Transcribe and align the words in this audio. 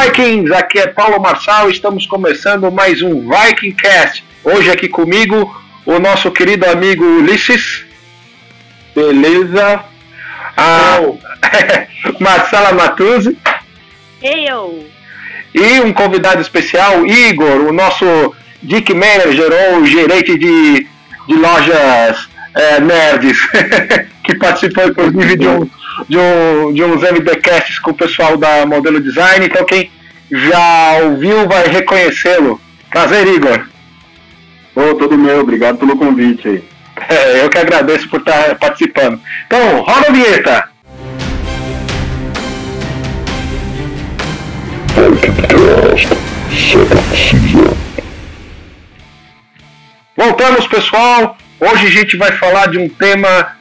Vikings! 0.00 0.54
Aqui 0.54 0.78
é 0.78 0.86
Paulo 0.86 1.20
Marçal, 1.20 1.68
estamos 1.68 2.06
começando 2.06 2.72
mais 2.72 3.02
um 3.02 3.28
Viking 3.28 3.72
Cast. 3.72 4.24
Hoje 4.42 4.70
aqui 4.70 4.88
comigo 4.88 5.54
o 5.84 5.98
nosso 5.98 6.30
querido 6.30 6.64
amigo 6.64 7.04
Ulisses. 7.04 7.84
Beleza? 8.94 9.84
A 10.56 11.00
Marcela 12.18 12.72
Matuzzi. 12.72 13.36
Eu. 14.22 14.86
E 15.54 15.80
um 15.80 15.92
convidado 15.92 16.40
especial, 16.40 17.04
Igor, 17.04 17.68
o 17.68 17.72
nosso 17.72 18.34
Dick 18.62 18.94
Manager 18.94 19.52
ou 19.74 19.84
gerente 19.84 20.38
de, 20.38 20.86
de 21.28 21.34
lojas 21.34 22.26
é, 22.54 22.80
nerds, 22.80 23.38
que 24.24 24.34
participou 24.34 24.88
inclusive 24.88 25.36
de, 25.36 25.46
um, 25.46 25.70
de, 26.08 26.18
um, 26.18 26.72
de 26.72 26.84
uns 26.84 27.02
MDcasts 27.02 27.78
com 27.78 27.90
o 27.90 27.94
pessoal 27.94 28.36
da 28.36 28.64
Modelo 28.64 29.00
Design. 29.00 29.44
Então, 29.44 29.64
quem 29.66 29.90
já 30.30 30.98
ouviu 31.04 31.48
vai 31.48 31.66
reconhecê-lo. 31.68 32.60
Prazer, 32.90 33.26
Igor. 33.26 33.66
Ô, 34.74 34.80
oh, 34.80 34.94
todo 34.94 35.18
meu, 35.18 35.40
obrigado 35.40 35.78
pelo 35.78 35.96
convite 35.96 36.48
aí. 36.48 36.64
É, 37.08 37.44
eu 37.44 37.48
que 37.48 37.58
agradeço 37.58 38.08
por 38.08 38.20
estar 38.20 38.54
participando. 38.56 39.20
Então, 39.46 39.80
roda 39.80 40.08
a 40.08 40.12
vinheta! 40.12 40.70
Voltamos, 50.16 50.66
pessoal. 50.66 51.36
Hoje 51.58 51.86
a 51.86 51.90
gente 51.90 52.16
vai 52.16 52.32
falar 52.32 52.68
de 52.68 52.78
um 52.78 52.88
tema, 52.88 53.56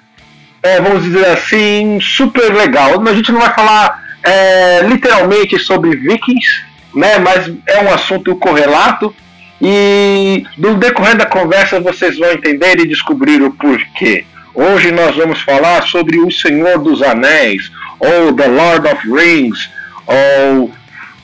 é, 0.61 0.79
vamos 0.81 1.03
dizer 1.03 1.25
assim, 1.27 1.99
super 2.01 2.53
legal. 2.53 3.01
A 3.07 3.13
gente 3.13 3.31
não 3.31 3.39
vai 3.39 3.53
falar 3.53 4.03
é, 4.23 4.81
literalmente 4.83 5.57
sobre 5.59 5.95
vikings, 5.95 6.63
né? 6.93 7.19
Mas 7.19 7.51
é 7.67 7.81
um 7.81 7.93
assunto 7.93 8.35
correlato. 8.35 9.13
E 9.61 10.45
no 10.57 10.75
decorrer 10.75 11.17
da 11.17 11.25
conversa 11.25 11.79
vocês 11.81 12.17
vão 12.17 12.31
entender 12.31 12.79
e 12.79 12.87
descobrir 12.87 13.41
o 13.41 13.51
porquê. 13.51 14.25
Hoje 14.53 14.91
nós 14.91 15.15
vamos 15.15 15.41
falar 15.41 15.83
sobre 15.83 16.17
o 16.19 16.31
Senhor 16.31 16.79
dos 16.79 17.01
Anéis, 17.01 17.71
ou 17.99 18.33
The 18.33 18.47
Lord 18.47 18.87
of 18.87 19.11
Rings, 19.11 19.69
ou, 20.07 20.71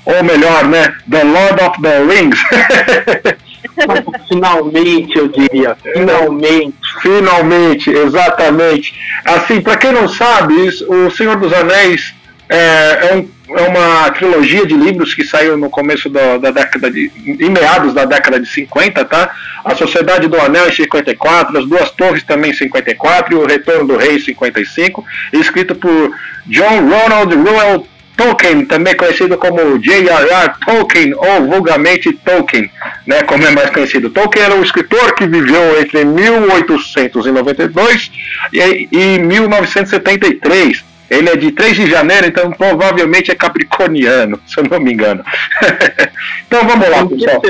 ou 0.06 0.24
melhor, 0.24 0.68
né? 0.68 0.94
The 1.10 1.24
Lord 1.24 1.64
of 1.64 1.82
the 1.82 2.00
Rings. 2.04 2.40
Finalmente, 4.28 5.18
eu 5.18 5.28
diria. 5.28 5.76
Finalmente. 5.94 6.76
Finalmente, 7.02 7.90
exatamente. 7.90 8.94
Assim, 9.26 9.62
para 9.62 9.78
quem 9.78 9.92
não 9.92 10.08
sabe, 10.08 10.54
o 10.88 11.10
Senhor 11.12 11.36
dos 11.38 11.54
Anéis 11.54 12.14
é, 12.50 13.10
é, 13.10 13.16
um, 13.16 13.28
é, 13.50 13.62
uma 13.62 14.10
trilogia 14.12 14.66
de 14.66 14.76
livros 14.76 15.14
que 15.14 15.24
saiu 15.24 15.58
no 15.58 15.70
começo 15.70 16.10
da, 16.10 16.38
da, 16.38 16.52
década 16.52 16.90
de. 16.90 17.12
em 17.26 17.50
meados 17.50 17.94
da 17.94 18.06
década 18.06 18.40
de 18.40 18.48
50, 18.48 19.06
tá? 19.06 19.32
A 19.64 19.76
Sociedade 19.76 20.28
do 20.28 20.40
Anel 20.40 20.68
em 20.68 20.72
54, 20.72 21.58
As 21.58 21.66
Duas 21.66 21.92
Torres 21.92 22.24
também 22.24 22.52
em 22.52 22.56
54 22.56 23.34
e 23.34 23.38
O 23.38 23.46
Retorno 23.46 23.88
do 23.88 23.98
Rei 23.98 24.16
em 24.16 24.20
55, 24.20 25.04
escrito 25.34 25.76
por 25.76 26.12
John 26.48 26.90
Ronald 26.90 27.36
Reuel 27.36 27.88
Tolkien, 28.16 28.66
também 28.66 28.96
conhecido 28.96 29.38
como 29.38 29.78
J.R.R. 29.80 30.54
Tolkien 30.66 31.14
ou 31.16 31.48
vulgarmente 31.48 32.14
Tolkien, 32.14 32.72
né, 33.06 33.22
como 33.24 33.46
é 33.46 33.52
mais 33.52 33.70
conhecido. 33.70 34.10
Tolkien 34.10 34.46
era 34.46 34.56
um 34.56 34.64
escritor 34.64 35.14
que 35.16 35.28
viveu 35.28 35.78
entre 35.80 36.06
1892 36.06 38.12
e, 38.54 38.88
e 38.92 39.20
1973. 39.20 40.95
Ele 41.10 41.30
é 41.30 41.36
de 41.36 41.52
3 41.52 41.76
de 41.76 41.90
janeiro, 41.90 42.28
então 42.28 42.52
provavelmente 42.52 43.32
é 43.32 43.36
capricorniano, 43.36 44.40
se 44.48 44.60
eu 44.60 44.64
não 44.64 44.80
me 44.80 44.94
engano. 44.94 45.24
então 46.48 46.68
vamos 46.68 46.90
lá, 46.90 47.06
pessoal. 47.06 47.42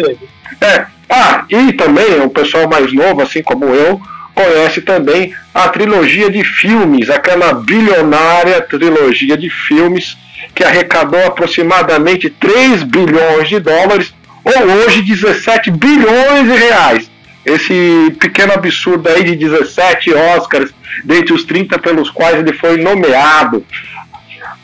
É. 0.61 0.85
Ah, 1.09 1.45
e 1.49 1.73
também 1.73 2.19
o 2.21 2.29
pessoal 2.29 2.67
mais 2.67 2.91
novo, 2.91 3.21
assim 3.21 3.41
como 3.41 3.65
eu, 3.65 4.01
conhece 4.33 4.81
também 4.81 5.33
a 5.53 5.69
trilogia 5.69 6.29
de 6.29 6.43
filmes, 6.43 7.09
aquela 7.09 7.53
bilionária 7.53 8.61
trilogia 8.61 9.37
de 9.37 9.49
filmes 9.49 10.17
que 10.53 10.63
arrecadou 10.63 11.25
aproximadamente 11.25 12.29
3 12.29 12.83
bilhões 12.83 13.47
de 13.47 13.59
dólares, 13.59 14.13
ou 14.43 14.85
hoje 14.85 15.01
17 15.01 15.71
bilhões 15.71 16.45
de 16.45 16.55
reais. 16.55 17.11
Esse 17.45 18.15
pequeno 18.19 18.53
absurdo 18.53 19.07
aí 19.07 19.23
de 19.23 19.35
17 19.35 20.13
Oscars, 20.13 20.73
dentre 21.03 21.33
os 21.33 21.43
30 21.43 21.77
pelos 21.79 22.09
quais 22.09 22.39
ele 22.39 22.53
foi 22.53 22.77
nomeado. 22.77 23.63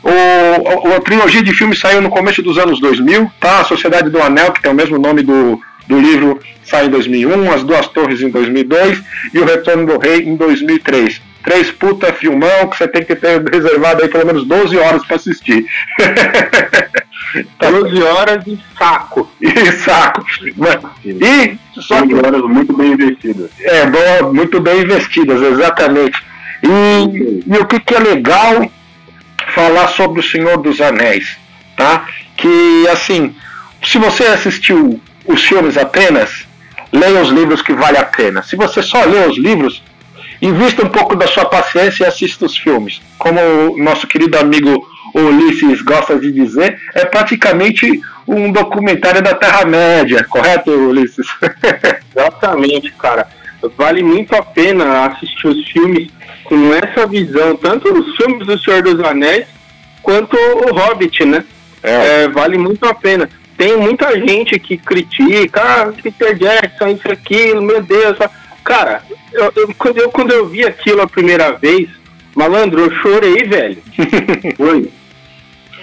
O, 0.02 0.94
a 0.96 1.00
trilogia 1.00 1.42
de 1.42 1.54
filmes 1.54 1.78
saiu 1.78 2.00
no 2.00 2.10
começo 2.10 2.42
dos 2.42 2.58
anos 2.58 2.80
2000, 2.80 3.30
tá? 3.38 3.60
A 3.60 3.64
Sociedade 3.64 4.10
do 4.10 4.20
Anel, 4.20 4.52
que 4.52 4.60
tem 4.60 4.70
o 4.70 4.74
mesmo 4.74 4.98
nome 4.98 5.22
do, 5.22 5.60
do 5.86 6.00
livro, 6.00 6.40
sai 6.64 6.86
em 6.86 6.90
2001, 6.90 7.52
As 7.52 7.62
Duas 7.62 7.86
Torres 7.88 8.20
em 8.20 8.30
2002 8.30 9.00
e 9.32 9.38
O 9.38 9.44
Retorno 9.44 9.86
do 9.86 9.98
Rei 9.98 10.22
em 10.22 10.34
2003 10.34 11.31
três 11.42 11.70
puta 11.70 12.12
filmão 12.12 12.68
que 12.68 12.76
você 12.76 12.88
tem 12.88 13.04
que 13.04 13.14
ter 13.16 13.42
reservado 13.50 14.02
aí 14.02 14.08
pelo 14.08 14.26
menos 14.26 14.46
12 14.46 14.76
horas 14.78 15.04
para 15.04 15.16
assistir. 15.16 15.66
12 17.58 18.02
horas 18.02 18.46
e 18.46 18.58
saco. 18.78 19.30
E 19.40 19.72
saco. 19.72 20.24
E 21.04 21.58
só 21.80 22.06
que, 22.06 22.14
horas 22.14 22.42
muito 22.42 22.76
bem 22.76 22.92
investidas. 22.92 23.50
É, 23.60 23.86
boa, 23.86 24.32
muito 24.32 24.60
bem 24.60 24.82
investidas, 24.82 25.40
exatamente. 25.40 26.22
E, 26.62 27.42
e 27.46 27.56
o 27.58 27.66
que, 27.66 27.80
que 27.80 27.94
é 27.94 27.98
legal 27.98 28.70
falar 29.54 29.88
sobre 29.88 30.20
o 30.20 30.22
Senhor 30.22 30.58
dos 30.58 30.80
Anéis, 30.80 31.36
tá? 31.76 32.06
Que 32.36 32.86
assim, 32.88 33.34
se 33.82 33.98
você 33.98 34.24
assistiu 34.24 35.00
os 35.26 35.42
filmes 35.42 35.76
apenas, 35.76 36.46
leia 36.92 37.20
os 37.20 37.30
livros 37.30 37.62
que 37.62 37.72
vale 37.72 37.98
a 37.98 38.04
pena. 38.04 38.42
Se 38.42 38.56
você 38.56 38.82
só 38.82 39.04
lê 39.04 39.26
os 39.26 39.38
livros, 39.38 39.82
invista 40.42 40.84
um 40.84 40.88
pouco 40.88 41.14
da 41.14 41.26
sua 41.26 41.44
paciência 41.44 42.04
e 42.04 42.06
assista 42.06 42.44
os 42.44 42.56
filmes. 42.56 43.00
Como 43.16 43.40
o 43.40 43.78
nosso 43.82 44.06
querido 44.06 44.36
amigo 44.36 44.86
Ulisses 45.14 45.80
gosta 45.82 46.18
de 46.18 46.32
dizer, 46.32 46.80
é 46.94 47.04
praticamente 47.04 48.00
um 48.26 48.50
documentário 48.50 49.22
da 49.22 49.34
Terra-média, 49.34 50.24
correto, 50.24 50.70
Ulisses? 50.70 51.26
Exatamente, 52.14 52.90
cara. 52.92 53.26
Vale 53.76 54.02
muito 54.02 54.34
a 54.34 54.42
pena 54.42 55.06
assistir 55.06 55.46
os 55.46 55.68
filmes 55.70 56.10
com 56.44 56.74
essa 56.74 57.06
visão, 57.06 57.54
tanto 57.54 57.92
os 57.92 58.16
filmes 58.16 58.44
do 58.44 58.58
Senhor 58.58 58.82
dos 58.82 59.00
Anéis 59.04 59.46
quanto 60.02 60.36
o 60.36 60.74
Hobbit, 60.74 61.24
né? 61.24 61.44
É. 61.82 62.24
É, 62.24 62.28
vale 62.28 62.58
muito 62.58 62.84
a 62.84 62.94
pena. 62.94 63.28
Tem 63.56 63.76
muita 63.76 64.18
gente 64.18 64.58
que 64.58 64.76
critica, 64.76 65.60
ah, 65.62 65.92
Peter 66.02 66.34
Jackson, 66.36 66.88
isso, 66.88 67.10
aquilo, 67.10 67.62
meu 67.62 67.82
Deus. 67.82 68.16
Cara, 68.64 69.02
eu, 69.32 69.52
eu, 69.56 69.74
quando, 69.76 69.98
eu, 69.98 70.10
quando 70.10 70.30
eu 70.32 70.46
vi 70.46 70.64
aquilo 70.64 71.02
a 71.02 71.06
primeira 71.06 71.52
vez, 71.52 71.88
malandro, 72.34 72.80
eu 72.80 72.90
chorei, 73.00 73.44
velho. 73.44 73.82
Foi. 74.56 74.88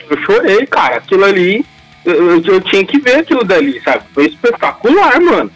Eu 0.10 0.18
chorei, 0.24 0.66
cara. 0.66 0.98
Aquilo 0.98 1.26
ali, 1.26 1.66
eu, 2.06 2.42
eu, 2.42 2.62
tinha 2.62 2.86
que 2.86 3.00
ver 3.00 3.18
aquilo 3.18 3.44
dali, 3.44 3.82
sabe? 3.82 4.04
Foi 4.14 4.28
espetacular, 4.28 5.20
mano. 5.20 5.52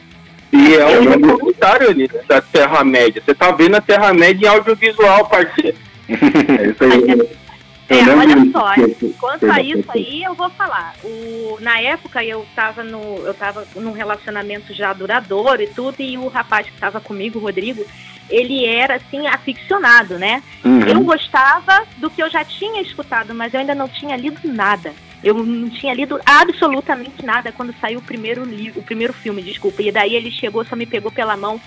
E 0.51 0.75
é 0.75 0.85
um 0.99 1.19
documentário 1.19 1.89
ali 1.89 2.07
da 2.27 2.39
Terra-média. 2.39 3.21
Você 3.25 3.33
tá 3.33 3.51
vendo 3.51 3.75
a 3.75 3.81
Terra-média 3.81 4.45
em 4.45 4.49
audiovisual, 4.49 5.27
parceiro. 5.27 5.77
É 6.09 6.67
isso 6.67 6.83
aí. 6.83 7.29
É, 7.89 8.09
olha 8.15 8.51
só, 8.51 8.73
quanto 9.19 9.51
a 9.51 9.61
isso 9.61 9.89
aí, 9.89 10.23
eu 10.23 10.33
vou 10.33 10.49
falar. 10.51 10.95
O, 11.03 11.57
na 11.59 11.79
época 11.81 12.23
eu 12.23 12.43
estava 12.43 12.83
no, 12.83 13.17
eu 13.25 13.33
tava 13.33 13.67
num 13.75 13.91
relacionamento 13.91 14.73
já 14.73 14.93
duradouro 14.93 15.61
e 15.61 15.67
tudo, 15.67 15.99
e 15.99 16.17
o 16.17 16.27
rapaz 16.27 16.67
que 16.67 16.73
estava 16.73 17.01
comigo, 17.01 17.39
o 17.39 17.41
Rodrigo, 17.41 17.85
ele 18.29 18.65
era 18.65 18.95
assim, 18.95 19.27
aficionado, 19.27 20.17
né? 20.17 20.41
Uhum. 20.63 20.81
Eu 20.87 21.01
gostava 21.01 21.83
do 21.97 22.09
que 22.09 22.23
eu 22.23 22.29
já 22.29 22.43
tinha 22.45 22.81
escutado, 22.81 23.33
mas 23.33 23.53
eu 23.53 23.59
ainda 23.59 23.75
não 23.75 23.87
tinha 23.87 24.15
lido 24.15 24.39
nada. 24.45 24.93
Eu 25.21 25.35
não 25.35 25.69
tinha 25.69 25.93
lido 25.93 26.19
absolutamente 26.25 27.25
nada 27.25 27.51
quando 27.51 27.73
saiu 27.79 27.99
o 27.99 28.03
primeiro 28.03 28.43
livro, 28.43 28.81
o 28.81 28.83
primeiro 28.83 29.13
filme, 29.13 29.41
desculpa. 29.41 29.81
E 29.81 29.91
daí 29.91 30.15
ele 30.15 30.31
chegou, 30.31 30.65
só 30.65 30.75
me 30.75 30.85
pegou 30.85 31.11
pela 31.11 31.37
mão 31.37 31.59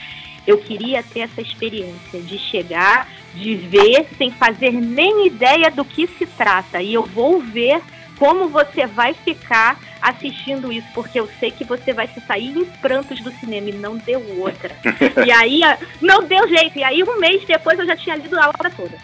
eu 0.46 0.58
queria 0.58 1.02
ter 1.02 1.20
essa 1.20 1.40
experiência 1.40 2.20
de 2.20 2.38
chegar, 2.38 3.08
de 3.36 3.54
ver, 3.54 4.06
sem 4.16 4.30
fazer 4.30 4.72
nem 4.72 5.26
ideia 5.26 5.70
do 5.70 5.84
que 5.84 6.06
se 6.06 6.26
trata. 6.26 6.80
E 6.80 6.94
eu 6.94 7.04
vou 7.04 7.40
ver 7.40 7.80
como 8.18 8.48
você 8.48 8.86
vai 8.86 9.14
ficar 9.14 9.78
assistindo 10.00 10.72
isso, 10.72 10.86
porque 10.94 11.20
eu 11.20 11.28
sei 11.38 11.50
que 11.50 11.64
você 11.64 11.92
vai 11.92 12.06
se 12.08 12.20
sair 12.20 12.56
em 12.56 12.64
prantos 12.64 13.20
do 13.20 13.30
cinema 13.32 13.70
e 13.70 13.72
não 13.72 13.96
deu 13.96 14.24
outra. 14.38 14.74
e 15.24 15.30
aí, 15.30 15.60
não 16.00 16.22
deu 16.22 16.48
jeito. 16.48 16.78
E 16.78 16.84
aí, 16.84 17.02
um 17.02 17.18
mês 17.18 17.44
depois, 17.44 17.78
eu 17.78 17.86
já 17.86 17.96
tinha 17.96 18.16
lido 18.16 18.38
a 18.38 18.48
obra 18.48 18.70
toda. 18.70 18.96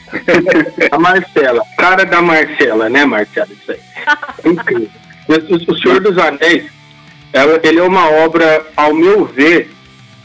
a 0.90 0.98
Marcela, 0.98 1.62
cara 1.76 2.04
da 2.04 2.22
Marcela, 2.22 2.88
né, 2.88 3.04
Marcela? 3.04 3.48
Isso 3.50 3.72
aí. 3.72 3.80
Incrível. 4.44 4.90
O 5.68 5.76
Senhor 5.78 6.00
dos 6.00 6.16
Anéis, 6.18 6.70
ele 7.64 7.78
é 7.80 7.82
uma 7.82 8.08
obra, 8.10 8.64
ao 8.76 8.94
meu 8.94 9.24
ver, 9.24 9.70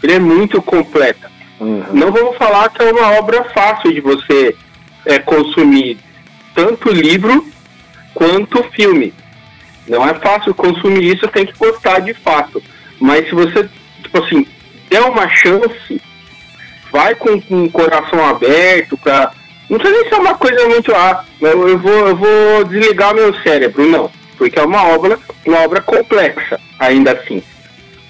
ele 0.03 0.13
é 0.13 0.19
muito 0.19 0.61
completa. 0.61 1.30
Uhum. 1.61 1.85
Não 1.93 2.11
vamos 2.11 2.37
falar 2.37 2.69
que 2.69 2.81
é 2.81 2.91
uma 2.91 3.11
obra 3.19 3.43
fácil 3.53 3.93
de 3.93 4.01
você 4.01 4.55
é, 5.05 5.19
consumir 5.19 5.99
tanto 6.55 6.89
livro 6.89 7.47
quanto 8.15 8.63
filme. 8.71 9.13
Não 9.87 10.07
é 10.07 10.15
fácil 10.15 10.55
consumir 10.55 11.15
isso, 11.15 11.27
tem 11.27 11.45
que 11.45 11.57
gostar 11.57 11.99
de 11.99 12.15
fato. 12.15 12.61
Mas 12.99 13.27
se 13.27 13.35
você, 13.35 13.69
tipo 14.01 14.23
assim, 14.23 14.47
der 14.89 15.01
uma 15.01 15.29
chance, 15.29 16.01
vai 16.91 17.13
com, 17.13 17.39
com 17.39 17.65
o 17.65 17.71
coração 17.71 18.25
aberto 18.25 18.97
pra. 18.97 19.31
Não 19.69 19.79
sei 19.79 19.91
nem 19.91 20.09
se 20.09 20.15
é 20.15 20.17
uma 20.17 20.33
coisa 20.33 20.67
muito. 20.67 20.91
Ah, 20.95 21.23
eu, 21.39 21.77
vou, 21.77 22.07
eu 22.07 22.15
vou 22.15 22.63
desligar 22.63 23.13
meu 23.13 23.35
cérebro, 23.41 23.87
não. 23.87 24.11
Porque 24.35 24.57
é 24.57 24.63
uma 24.63 24.83
obra, 24.87 25.19
uma 25.45 25.59
obra 25.59 25.79
complexa, 25.79 26.59
ainda 26.79 27.11
assim. 27.11 27.43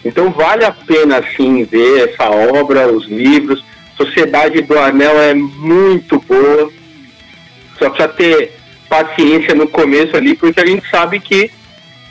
Então 0.04 0.32
vale 0.32 0.66
a 0.66 0.72
pena 0.72 1.24
sim 1.36 1.64
ver 1.64 2.10
essa 2.10 2.30
obra, 2.30 2.92
os 2.92 3.08
livros. 3.08 3.64
Sociedade 3.96 4.62
do 4.62 4.78
Anel 4.80 5.20
é 5.20 5.34
muito 5.34 6.20
boa. 6.20 6.72
Só 7.78 7.90
precisa 7.90 8.08
ter 8.10 8.54
paciência 8.90 9.54
no 9.54 9.68
começo 9.68 10.18
ali, 10.18 10.36
porque 10.36 10.60
a 10.60 10.66
gente 10.66 10.90
sabe 10.90 11.20
que 11.20 11.52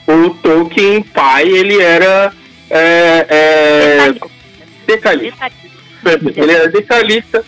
o 0.07 0.29
Tolkien 0.41 1.03
pai 1.03 1.47
ele 1.47 1.79
era 1.81 2.33
é, 2.69 3.25
é, 3.29 4.13
detalhista. 4.87 5.51
Ele 6.35 6.51
era 6.51 6.67
detalhista. 6.69 7.45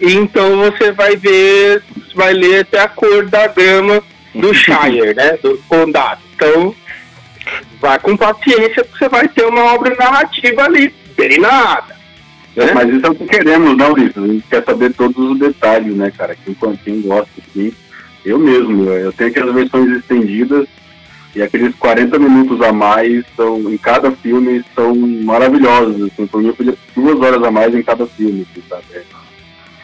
E 0.00 0.14
então 0.14 0.56
você 0.56 0.90
vai 0.90 1.16
ver, 1.16 1.82
vai 2.14 2.32
ler 2.32 2.60
até 2.60 2.80
a 2.80 2.88
cor 2.88 3.26
da 3.26 3.46
grama 3.46 4.02
do 4.34 4.52
Shire, 4.54 5.14
né? 5.14 5.38
Do 5.42 5.56
condado. 5.68 6.20
Então 6.34 6.74
vai 7.84 7.98
com 7.98 8.16
paciência 8.16 8.82
porque 8.82 8.98
você 8.98 9.08
vai 9.10 9.28
ter 9.28 9.44
uma 9.44 9.74
obra 9.74 9.94
narrativa 9.94 10.64
ali, 10.64 10.94
bem 11.16 11.38
nada. 11.38 11.94
Né? 12.56 12.72
Mas 12.72 12.88
isso 12.88 13.06
é 13.06 13.10
o 13.10 13.14
que 13.14 13.26
queremos, 13.26 13.76
não, 13.76 13.92
Ulisses? 13.92 14.16
A 14.16 14.26
gente 14.26 14.44
quer 14.48 14.64
saber 14.64 14.94
todos 14.94 15.18
os 15.18 15.38
detalhes, 15.38 15.94
né, 15.94 16.10
cara? 16.16 16.34
Quem, 16.34 16.56
quem 16.76 17.02
gosta, 17.02 17.30
assim. 17.38 17.74
Eu 18.24 18.38
mesmo, 18.38 18.88
eu 18.90 19.12
tenho 19.12 19.30
aquelas 19.30 19.54
versões 19.54 19.98
estendidas 19.98 20.66
e 21.34 21.42
aqueles 21.42 21.74
40 21.74 22.18
minutos 22.18 22.62
a 22.62 22.72
mais 22.72 23.22
são, 23.36 23.70
em 23.70 23.76
cada 23.76 24.10
filme 24.12 24.64
são 24.74 24.94
maravilhosos. 24.94 26.10
Assim, 26.10 26.26
por 26.26 26.40
mim, 26.40 26.48
eu 26.48 26.54
podia 26.54 26.74
duas 26.96 27.20
horas 27.20 27.42
a 27.42 27.50
mais 27.50 27.74
em 27.74 27.82
cada 27.82 28.06
filme, 28.06 28.46
assim, 28.50 28.62
sabe? 28.66 28.84
É, 28.92 28.98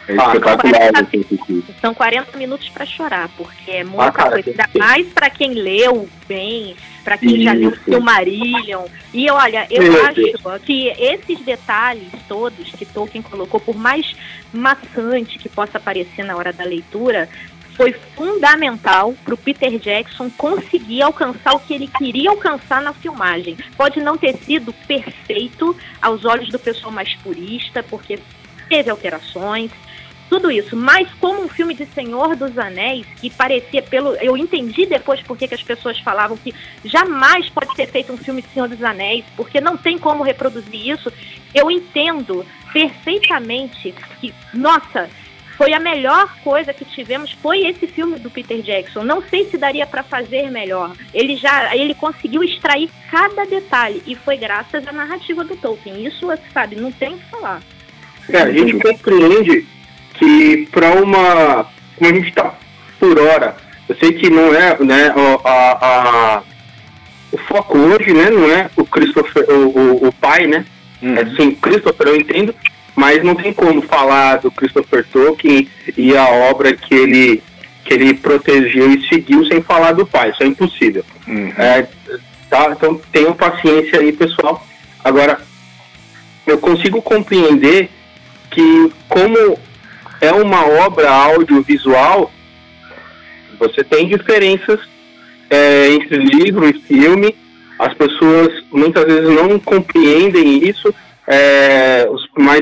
é 0.07 0.15
ah, 0.17 0.25
espetacular. 0.27 0.91
40, 0.91 1.01
assim, 1.01 1.63
são 1.79 1.93
40 1.93 2.37
minutos 2.37 2.67
para 2.69 2.85
chorar, 2.85 3.29
porque 3.37 3.69
é 3.69 3.83
muita 3.83 4.05
ah, 4.05 4.11
cara, 4.11 4.31
coisa. 4.31 4.49
Ainda 4.49 4.69
mais 4.79 5.07
para 5.07 5.29
quem 5.29 5.53
leu 5.53 6.09
bem, 6.27 6.75
para 7.03 7.17
quem 7.17 7.35
Isso. 7.35 7.43
já 7.43 7.53
leu 7.53 7.69
o 7.69 7.75
Silmarillion. 7.83 8.85
E 9.13 9.29
olha, 9.29 9.67
eu 9.69 9.83
Meu 9.83 10.05
acho 10.05 10.15
Deus. 10.15 10.61
que 10.63 10.87
esses 10.89 11.39
detalhes 11.39 12.07
todos 12.27 12.71
que 12.71 12.85
Tolkien 12.85 13.21
colocou, 13.21 13.59
por 13.59 13.75
mais 13.75 14.15
maçante 14.53 15.37
que 15.37 15.49
possa 15.49 15.79
parecer 15.79 16.23
na 16.23 16.35
hora 16.35 16.53
da 16.53 16.63
leitura, 16.63 17.27
foi 17.75 17.93
fundamental 18.15 19.15
para 19.23 19.33
o 19.33 19.37
Peter 19.37 19.79
Jackson 19.79 20.29
conseguir 20.37 21.01
alcançar 21.01 21.53
o 21.53 21.59
que 21.59 21.73
ele 21.73 21.87
queria 21.87 22.29
alcançar 22.29 22.81
na 22.81 22.93
filmagem. 22.93 23.57
Pode 23.75 23.99
não 23.99 24.17
ter 24.17 24.35
sido 24.37 24.73
perfeito 24.87 25.75
aos 26.01 26.25
olhos 26.25 26.49
do 26.49 26.59
pessoal 26.59 26.91
mais 26.91 27.13
purista, 27.15 27.81
porque 27.81 28.19
teve 28.69 28.89
alterações, 28.89 29.71
tudo 30.31 30.49
isso, 30.49 30.77
mas 30.77 31.09
como 31.19 31.43
um 31.43 31.49
filme 31.49 31.73
de 31.73 31.85
Senhor 31.87 32.37
dos 32.37 32.57
Anéis, 32.57 33.05
que 33.19 33.29
parecia 33.29 33.81
pelo. 33.81 34.15
Eu 34.15 34.37
entendi 34.37 34.85
depois 34.85 35.21
porque 35.21 35.45
que 35.45 35.53
as 35.53 35.61
pessoas 35.61 35.99
falavam 35.99 36.37
que 36.37 36.55
jamais 36.85 37.49
pode 37.49 37.75
ser 37.75 37.87
feito 37.87 38.13
um 38.13 38.17
filme 38.17 38.41
de 38.41 38.47
Senhor 38.47 38.69
dos 38.69 38.81
Anéis, 38.81 39.25
porque 39.35 39.59
não 39.59 39.75
tem 39.75 39.97
como 39.97 40.23
reproduzir 40.23 40.87
isso. 40.87 41.11
Eu 41.53 41.69
entendo 41.69 42.45
perfeitamente 42.71 43.93
que, 44.21 44.33
nossa, 44.53 45.09
foi 45.57 45.73
a 45.73 45.81
melhor 45.81 46.33
coisa 46.45 46.73
que 46.73 46.85
tivemos 46.85 47.33
foi 47.33 47.67
esse 47.67 47.85
filme 47.85 48.17
do 48.17 48.31
Peter 48.31 48.61
Jackson. 48.61 49.03
Não 49.03 49.21
sei 49.23 49.49
se 49.49 49.57
daria 49.57 49.85
para 49.85 50.01
fazer 50.01 50.49
melhor. 50.49 50.95
Ele 51.13 51.35
já 51.35 51.75
ele 51.75 51.93
conseguiu 51.93 52.41
extrair 52.41 52.89
cada 53.11 53.43
detalhe 53.43 54.01
e 54.07 54.15
foi 54.15 54.37
graças 54.37 54.87
à 54.87 54.93
narrativa 54.93 55.43
do 55.43 55.57
Tolkien. 55.57 56.07
Isso, 56.07 56.25
sabe, 56.53 56.77
não 56.77 56.89
tem 56.89 57.15
o 57.15 57.17
que 57.17 57.25
falar. 57.25 57.61
É, 58.29 58.43
a 58.43 58.51
gente 58.53 58.79
compreende 58.79 59.67
que 60.21 60.67
para 60.71 60.91
uma 60.91 61.65
como 61.97 62.11
a 62.11 62.13
gente 62.13 62.29
está 62.29 62.53
por 62.99 63.19
hora, 63.19 63.55
eu 63.89 63.95
sei 63.95 64.13
que 64.13 64.29
não 64.29 64.53
é, 64.53 64.77
né, 64.79 65.13
a, 65.43 65.87
a, 65.87 66.43
o 67.31 67.37
foco 67.37 67.77
hoje, 67.77 68.13
né, 68.13 68.29
não 68.29 68.49
é 68.49 68.69
o 68.75 68.85
Christopher, 68.85 69.45
o, 69.49 69.67
o, 69.67 70.07
o 70.07 70.13
pai, 70.13 70.45
né? 70.45 70.63
Uhum. 71.01 71.15
É 71.15 71.25
sim, 71.35 71.51
Christopher, 71.55 72.07
eu 72.07 72.15
entendo, 72.15 72.53
mas 72.95 73.23
não 73.23 73.33
tem 73.33 73.51
como 73.51 73.81
falar 73.81 74.37
do 74.37 74.51
Christopher 74.51 75.05
Tolkien 75.11 75.67
e 75.97 76.15
a 76.15 76.27
obra 76.27 76.73
que 76.75 76.93
ele 76.93 77.43
que 77.83 77.95
ele 77.95 78.13
protegeu 78.13 78.91
e 78.91 79.07
seguiu 79.07 79.43
sem 79.47 79.59
falar 79.63 79.93
do 79.93 80.05
pai, 80.05 80.29
isso 80.29 80.43
é 80.43 80.45
impossível. 80.45 81.03
Uhum. 81.27 81.51
É, 81.57 81.87
tá? 82.47 82.71
Então 82.71 83.01
tenham 83.11 83.33
paciência 83.33 83.99
aí, 83.99 84.11
pessoal. 84.11 84.65
Agora, 85.03 85.41
eu 86.45 86.59
consigo 86.59 87.01
compreender 87.01 87.89
que 88.51 88.93
como 89.09 89.57
é 90.21 90.31
uma 90.31 90.65
obra 90.85 91.09
audiovisual, 91.09 92.31
você 93.59 93.83
tem 93.83 94.07
diferenças 94.07 94.79
é, 95.49 95.89
entre 95.93 96.17
livro 96.17 96.69
e 96.69 96.73
filme, 96.81 97.35
as 97.77 97.93
pessoas 97.95 98.63
muitas 98.71 99.03
vezes 99.05 99.29
não 99.29 99.59
compreendem 99.59 100.67
isso, 100.69 100.93
é, 101.27 102.07
os 102.09 102.27
mais 102.37 102.61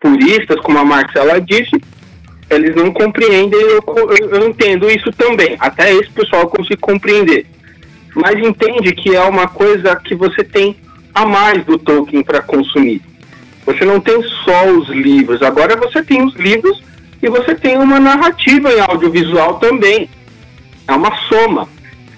puristas, 0.00 0.58
como 0.60 0.78
a 0.78 0.84
Marcela 0.84 1.40
disse, 1.40 1.80
eles 2.48 2.74
não 2.74 2.92
compreendem, 2.92 3.60
eu, 3.60 3.82
eu, 3.86 4.28
eu 4.30 4.48
entendo 4.48 4.90
isso 4.90 5.10
também. 5.12 5.56
Até 5.58 5.92
esse 5.92 6.10
pessoal 6.10 6.48
consigo 6.48 6.80
compreender. 6.80 7.46
Mas 8.14 8.36
entende 8.38 8.92
que 8.92 9.14
é 9.14 9.22
uma 9.22 9.48
coisa 9.48 9.96
que 9.96 10.14
você 10.14 10.42
tem 10.42 10.76
a 11.12 11.26
mais 11.26 11.64
do 11.64 11.76
Tolkien 11.76 12.22
para 12.22 12.40
consumir. 12.40 13.02
Você 13.66 13.84
não 13.84 14.00
tem 14.00 14.22
só 14.44 14.66
os 14.66 14.88
livros, 14.88 15.42
agora 15.42 15.76
você 15.76 16.02
tem 16.02 16.24
os 16.24 16.34
livros 16.36 16.80
e 17.20 17.28
você 17.28 17.54
tem 17.54 17.76
uma 17.76 17.98
narrativa 17.98 18.72
em 18.72 18.80
audiovisual 18.80 19.58
também. 19.58 20.08
É 20.86 20.92
uma 20.92 21.14
soma 21.28 21.68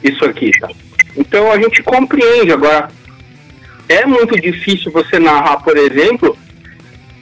isso 0.05 0.25
aqui, 0.25 0.51
tá? 0.61 0.69
Então 1.17 1.51
a 1.51 1.59
gente 1.59 1.83
compreende. 1.83 2.53
Agora, 2.53 2.91
é 3.89 4.05
muito 4.05 4.39
difícil 4.41 4.93
você 4.93 5.19
narrar, 5.19 5.59
por 5.59 5.77
exemplo, 5.77 6.37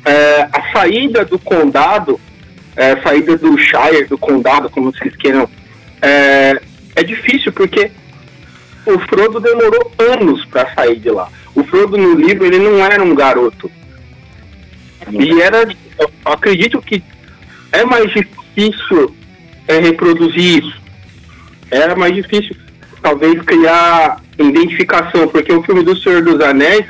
é, 0.04 0.48
a 0.52 0.72
saída 0.72 1.24
do 1.24 1.38
condado, 1.38 2.20
é, 2.76 2.92
a 2.92 3.02
saída 3.02 3.36
do 3.36 3.56
Shire, 3.56 4.06
do 4.08 4.18
condado, 4.18 4.68
como 4.68 4.92
vocês 4.92 5.14
queiram, 5.16 5.48
é, 6.02 6.60
é 6.96 7.02
difícil 7.02 7.52
porque 7.52 7.90
o 8.84 8.98
Frodo 9.00 9.40
demorou 9.40 9.92
anos 9.98 10.44
para 10.46 10.72
sair 10.74 10.98
de 10.98 11.10
lá. 11.10 11.28
O 11.54 11.64
Frodo 11.64 11.96
no 11.96 12.14
livro 12.14 12.44
ele 12.46 12.58
não 12.58 12.84
era 12.84 13.02
um 13.02 13.14
garoto. 13.14 13.70
E 15.10 15.40
era, 15.40 15.68
eu 15.98 16.10
acredito 16.24 16.80
que 16.82 17.02
é 17.72 17.84
mais 17.84 18.10
difícil 18.12 19.14
é, 19.68 19.78
reproduzir 19.78 20.64
isso. 20.64 20.80
Era 21.70 21.94
mais 21.96 22.14
difícil, 22.14 22.56
talvez, 23.02 23.40
criar 23.42 24.20
identificação, 24.38 25.28
porque 25.28 25.52
o 25.52 25.62
filme 25.62 25.82
do 25.82 25.96
Senhor 25.96 26.22
dos 26.22 26.40
Anéis 26.40 26.84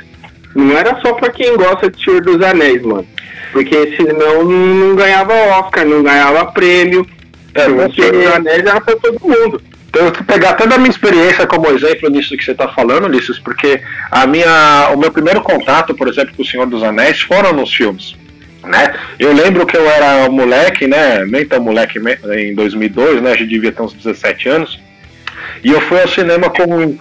não 0.55 0.77
era 0.77 0.99
só 1.01 1.13
pra 1.13 1.29
quem 1.29 1.55
gosta 1.55 1.89
de 1.89 2.03
Senhor 2.03 2.21
dos 2.21 2.41
Anéis, 2.41 2.81
mano. 2.81 3.07
Porque 3.51 3.95
senão 3.95 4.43
não, 4.43 4.95
ganhava 4.95 5.33
Oscar, 5.33 5.85
não 5.85 6.03
ganhava 6.03 6.51
prêmio. 6.51 7.05
É, 7.53 7.67
o 7.67 7.93
Senhor 7.93 8.11
dos 8.11 8.27
Anéis 8.27 8.59
era 8.59 8.81
pra 8.81 8.95
todo 8.95 9.19
mundo. 9.21 9.61
Eu 9.97 10.03
vou 10.03 10.23
pegar 10.25 10.51
até 10.51 10.67
da 10.67 10.77
minha 10.77 10.89
experiência 10.89 11.47
como 11.47 11.71
exemplo 11.71 12.09
nisso 12.09 12.37
que 12.37 12.43
você 12.43 12.51
está 12.51 12.67
falando, 12.67 13.05
Ulisses, 13.05 13.39
porque 13.39 13.81
a 14.11 14.27
minha, 14.27 14.91
o 14.93 14.97
meu 14.97 15.11
primeiro 15.11 15.41
contato, 15.41 15.95
por 15.95 16.07
exemplo, 16.07 16.35
com 16.35 16.43
o 16.43 16.45
Senhor 16.45 16.67
dos 16.67 16.83
Anéis 16.83 17.21
foram 17.21 17.51
nos 17.51 17.73
filmes. 17.73 18.15
Né? 18.63 18.93
Eu 19.17 19.33
lembro 19.33 19.65
que 19.65 19.75
eu 19.75 19.89
era 19.89 20.29
moleque, 20.29 20.87
né? 20.87 21.25
Nem 21.25 21.45
tão 21.45 21.61
moleque 21.61 21.99
em 21.99 22.53
2002, 22.53 23.21
né? 23.21 23.31
A 23.31 23.35
gente 23.35 23.49
devia 23.49 23.71
ter 23.71 23.81
uns 23.81 23.93
17 23.93 24.49
anos. 24.49 24.79
E 25.63 25.71
eu 25.71 25.81
fui 25.81 25.99
ao 25.99 26.07
cinema 26.07 26.49
com 26.49 26.97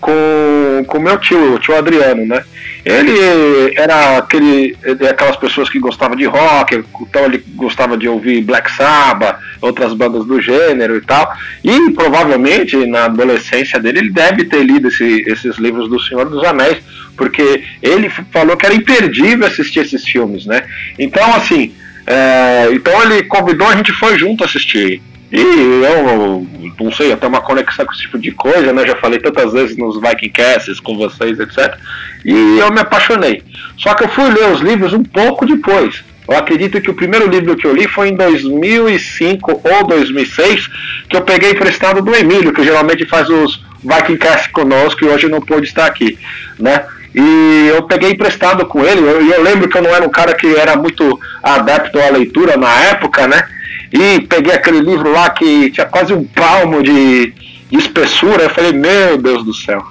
com 0.00 0.98
o 0.98 1.00
meu 1.00 1.18
tio, 1.18 1.54
o 1.54 1.58
tio 1.58 1.76
Adriano, 1.76 2.24
né? 2.26 2.42
Ele 2.84 3.74
era 3.76 4.18
aquele, 4.18 4.76
aquelas 5.10 5.36
pessoas 5.36 5.68
que 5.68 5.78
gostavam 5.78 6.16
de 6.16 6.24
rock, 6.24 6.84
então 7.00 7.24
ele 7.24 7.44
gostava 7.54 7.96
de 7.96 8.08
ouvir 8.08 8.42
Black 8.42 8.70
Sabbath, 8.72 9.38
outras 9.60 9.92
bandas 9.92 10.24
do 10.24 10.40
gênero 10.40 10.96
e 10.96 11.00
tal. 11.00 11.32
E 11.62 11.90
provavelmente 11.90 12.76
na 12.86 13.06
adolescência 13.06 13.78
dele 13.78 13.98
ele 13.98 14.10
deve 14.10 14.44
ter 14.44 14.62
lido 14.62 14.88
esse, 14.88 15.22
esses 15.26 15.56
livros 15.58 15.88
do 15.88 16.00
Senhor 16.00 16.28
dos 16.28 16.44
Anéis, 16.44 16.78
porque 17.16 17.64
ele 17.82 18.08
falou 18.32 18.56
que 18.56 18.64
era 18.64 18.74
imperdível 18.74 19.46
assistir 19.46 19.80
esses 19.80 20.06
filmes, 20.06 20.46
né? 20.46 20.62
Então 20.98 21.34
assim, 21.34 21.74
é, 22.06 22.68
então 22.72 23.02
ele 23.02 23.24
convidou 23.24 23.66
a 23.66 23.76
gente 23.76 23.92
foi 23.92 24.18
junto 24.18 24.44
assistir. 24.44 25.02
E 25.30 25.40
eu 25.40 26.46
não 26.80 26.92
sei, 26.92 27.12
até 27.12 27.26
uma 27.26 27.40
conexão 27.40 27.84
com 27.84 27.92
esse 27.92 28.02
tipo 28.02 28.18
de 28.18 28.30
coisa, 28.32 28.72
né? 28.72 28.86
Já 28.86 28.96
falei 28.96 29.18
tantas 29.18 29.52
vezes 29.52 29.76
nos 29.76 30.00
Viking 30.00 30.30
Casts 30.30 30.80
com 30.80 30.96
vocês, 30.96 31.38
etc. 31.38 31.76
E 32.24 32.58
eu 32.58 32.70
me 32.72 32.80
apaixonei. 32.80 33.42
Só 33.76 33.94
que 33.94 34.04
eu 34.04 34.08
fui 34.08 34.30
ler 34.30 34.50
os 34.50 34.60
livros 34.60 34.92
um 34.92 35.02
pouco 35.02 35.44
depois. 35.44 36.02
Eu 36.26 36.36
acredito 36.36 36.80
que 36.80 36.90
o 36.90 36.94
primeiro 36.94 37.28
livro 37.28 37.56
que 37.56 37.66
eu 37.66 37.74
li 37.74 37.88
foi 37.88 38.08
em 38.08 38.16
2005 38.16 39.62
ou 39.64 39.86
2006, 39.86 40.68
que 41.08 41.16
eu 41.16 41.22
peguei 41.22 41.52
emprestado 41.52 42.02
do 42.02 42.14
Emílio, 42.14 42.52
que 42.52 42.62
geralmente 42.62 43.06
faz 43.06 43.28
os, 43.30 43.64
que 44.04 44.12
encaixe 44.12 44.50
conosco 44.50 45.04
e 45.04 45.08
hoje 45.08 45.28
não 45.28 45.40
pôde 45.40 45.66
estar 45.66 45.86
aqui, 45.86 46.18
né? 46.58 46.84
E 47.14 47.68
eu 47.74 47.82
peguei 47.84 48.10
emprestado 48.10 48.66
com 48.66 48.84
ele, 48.84 49.00
eu, 49.00 49.22
eu 49.26 49.42
lembro 49.42 49.68
que 49.68 49.78
eu 49.78 49.82
não 49.82 49.94
era 49.94 50.06
um 50.06 50.10
cara 50.10 50.34
que 50.34 50.54
era 50.54 50.76
muito 50.76 51.18
adepto 51.42 51.98
à 51.98 52.10
leitura 52.10 52.58
na 52.58 52.74
época, 52.84 53.26
né? 53.26 53.42
E 53.92 54.20
peguei 54.20 54.52
aquele 54.52 54.80
livro 54.80 55.10
lá 55.10 55.30
que 55.30 55.70
tinha 55.70 55.86
quase 55.86 56.12
um 56.12 56.24
palmo 56.24 56.82
de, 56.82 57.32
de 57.70 57.78
espessura, 57.78 58.44
eu 58.44 58.50
falei, 58.50 58.72
meu 58.72 59.16
Deus 59.16 59.44
do 59.44 59.54
céu. 59.54 59.84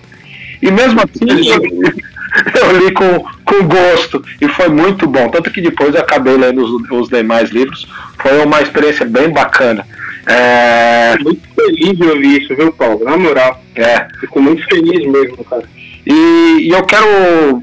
E 0.61 0.71
mesmo 0.71 0.99
assim, 1.01 1.49
eu 2.61 2.77
li 2.79 2.91
com, 2.91 3.25
com 3.45 3.67
gosto 3.67 4.23
e 4.41 4.47
foi 4.49 4.69
muito 4.69 5.07
bom. 5.07 5.29
Tanto 5.29 5.51
que 5.51 5.61
depois 5.61 5.93
eu 5.93 6.01
acabei 6.01 6.37
lendo 6.37 6.63
os, 6.63 6.91
os 6.91 7.09
demais 7.09 7.49
livros. 7.49 7.87
Foi 8.19 8.43
uma 8.43 8.61
experiência 8.61 9.05
bem 9.05 9.29
bacana. 9.29 9.85
É... 10.25 11.15
Muito 11.19 11.41
feliz 11.55 11.97
de 11.97 12.03
ouvir 12.03 12.41
isso, 12.41 12.55
viu, 12.55 12.71
Paulo? 12.71 13.03
Na 13.03 13.17
moral. 13.17 13.63
É. 13.75 14.07
Fico 14.19 14.41
muito 14.41 14.63
feliz 14.65 15.05
mesmo, 15.05 15.43
cara. 15.45 15.63
E, 16.05 16.67
e 16.67 16.69
eu 16.69 16.83
quero. 16.83 17.05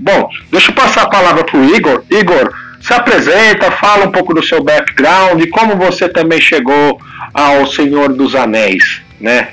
Bom, 0.00 0.28
deixa 0.50 0.70
eu 0.70 0.74
passar 0.74 1.02
a 1.02 1.10
palavra 1.10 1.44
pro 1.44 1.64
Igor. 1.74 2.02
Igor, 2.10 2.52
se 2.84 2.92
apresenta, 2.92 3.70
fala 3.70 4.04
um 4.04 4.12
pouco 4.12 4.34
do 4.34 4.42
seu 4.42 4.62
background 4.62 5.40
e 5.40 5.46
como 5.46 5.74
você 5.74 6.06
também 6.06 6.38
chegou 6.38 7.00
ao 7.32 7.66
Senhor 7.66 8.12
dos 8.12 8.34
Anéis, 8.34 9.00
né? 9.18 9.48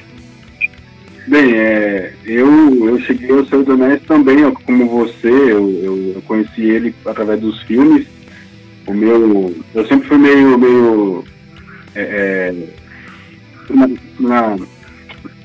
Bem, 1.28 1.56
é, 1.56 2.12
eu, 2.26 2.88
eu 2.90 3.00
cheguei 3.00 3.32
ao 3.32 3.46
Senhor 3.46 3.64
dos 3.64 3.80
Anéis 3.80 4.02
também, 4.04 4.52
como 4.52 4.90
você, 4.90 5.30
eu, 5.30 5.70
eu, 5.82 6.14
eu, 6.16 6.22
conheci 6.28 6.62
ele 6.62 6.94
através 7.06 7.40
dos 7.40 7.62
filmes. 7.64 8.06
O 8.86 8.94
meu, 8.94 9.56
eu 9.74 9.88
sempre 9.88 10.10
fui 10.10 10.18
meio, 10.18 10.58
meio 10.58 11.24
é, 11.96 12.02
é 12.02 12.54
na, 13.70 13.88
na 14.20 14.58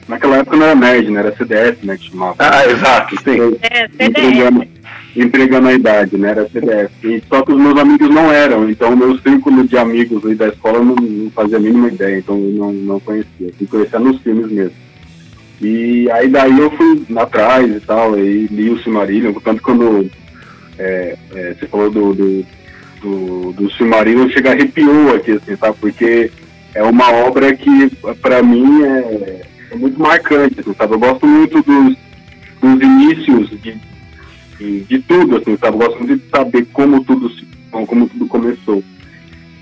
Naquela 0.09 0.37
época 0.37 0.57
não 0.57 0.67
era 0.67 0.75
nerd, 0.75 1.11
né? 1.11 1.19
Era 1.19 1.37
CDF, 1.37 1.85
né? 1.85 1.97
Que 1.97 2.11
chamava. 2.11 2.37
Ah, 2.39 2.65
exato, 2.65 3.17
sim. 3.25 3.59
É, 3.63 3.89
CDF. 3.89 4.69
Entregando, 5.15 5.69
a 5.69 5.73
idade, 5.73 6.17
né? 6.19 6.31
Era 6.31 6.49
CDF. 6.49 6.93
E 7.05 7.23
só 7.29 7.43
que 7.43 7.53
os 7.53 7.59
meus 7.59 7.79
amigos 7.79 8.11
não 8.11 8.31
eram, 8.31 8.69
então 8.69 8.93
o 8.93 8.97
meu 8.97 9.19
círculo 9.19 9.67
de 9.67 9.79
amigos 9.79 10.37
da 10.37 10.49
escola 10.49 10.81
não, 10.81 10.95
não 10.95 11.31
fazia 11.31 11.57
a 11.57 11.61
mínima 11.61 11.89
ideia, 11.89 12.19
então 12.19 12.37
não, 12.37 12.73
não 12.73 13.01
conhecia. 13.01 13.53
Eu 13.61 13.67
conhecia 13.69 13.99
nos 13.99 14.21
filmes 14.21 14.51
mesmo. 14.51 14.77
E 15.61 16.11
aí 16.11 16.29
daí 16.29 16.59
eu 16.59 16.71
fui 16.73 17.03
atrás 17.17 17.75
e 17.75 17.81
tal, 17.81 18.19
e 18.19 18.47
li 18.47 18.69
o 18.69 18.79
Silmarillion, 18.83 19.33
tanto 19.43 19.63
quando 19.63 20.11
é, 20.79 21.17
é, 21.35 21.55
você 21.55 21.67
falou 21.67 21.91
do, 21.91 22.13
do, 22.13 22.47
do, 23.01 23.53
do 23.53 23.71
Silmarillion, 23.73 24.29
chega 24.29 24.51
arrepiou 24.51 25.15
aqui, 25.15 25.33
assim, 25.33 25.57
tá? 25.57 25.73
Porque 25.73 26.31
é 26.75 26.83
uma 26.83 27.11
obra 27.11 27.55
que, 27.55 27.91
para 28.21 28.43
mim, 28.43 28.83
é 28.83 29.47
é 29.71 29.77
muito 29.77 30.01
marcante, 30.01 30.61
assim, 30.61 30.75
sabe? 30.75 30.95
Eu 30.95 30.99
gosto 30.99 31.27
muito 31.27 31.63
dos, 31.63 31.97
dos 32.61 32.83
inícios 32.83 33.51
de, 33.63 33.77
de, 34.59 34.81
de, 34.81 34.99
tudo, 35.01 35.37
assim, 35.37 35.57
sabe? 35.57 35.77
Eu 35.77 35.79
gosto 35.79 35.99
muito 35.99 36.17
de 36.17 36.31
saber 36.31 36.67
como 36.73 37.05
tudo, 37.05 37.31
se, 37.31 37.47
como 37.71 38.09
tudo 38.09 38.27
começou. 38.27 38.83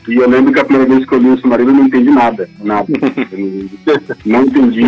E 0.08 0.14
eu 0.16 0.28
lembro 0.28 0.52
que 0.52 0.60
a 0.60 0.64
primeira 0.64 0.94
vez 0.94 1.08
que 1.08 1.14
eu 1.14 1.18
li 1.18 1.28
o 1.28 1.36
Submarino 1.38 1.70
eu 1.70 1.74
não 1.74 1.86
entendi 1.86 2.10
nada, 2.10 2.48
nada. 2.60 2.86
não 4.24 4.42
entendi. 4.42 4.82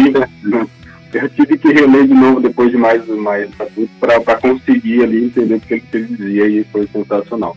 Eu 1.14 1.28
tive 1.30 1.56
que 1.56 1.72
reler 1.72 2.06
de 2.06 2.14
novo 2.14 2.40
depois 2.40 2.70
de 2.70 2.76
mais, 2.76 3.06
mais 3.08 3.48
adulto 3.58 3.90
para 3.98 4.36
conseguir 4.36 5.02
ali 5.02 5.24
entender 5.24 5.54
o 5.54 5.60
que 5.60 5.82
ele 5.92 6.06
dizia 6.06 6.48
e 6.48 6.64
foi 6.64 6.86
sensacional. 6.88 7.56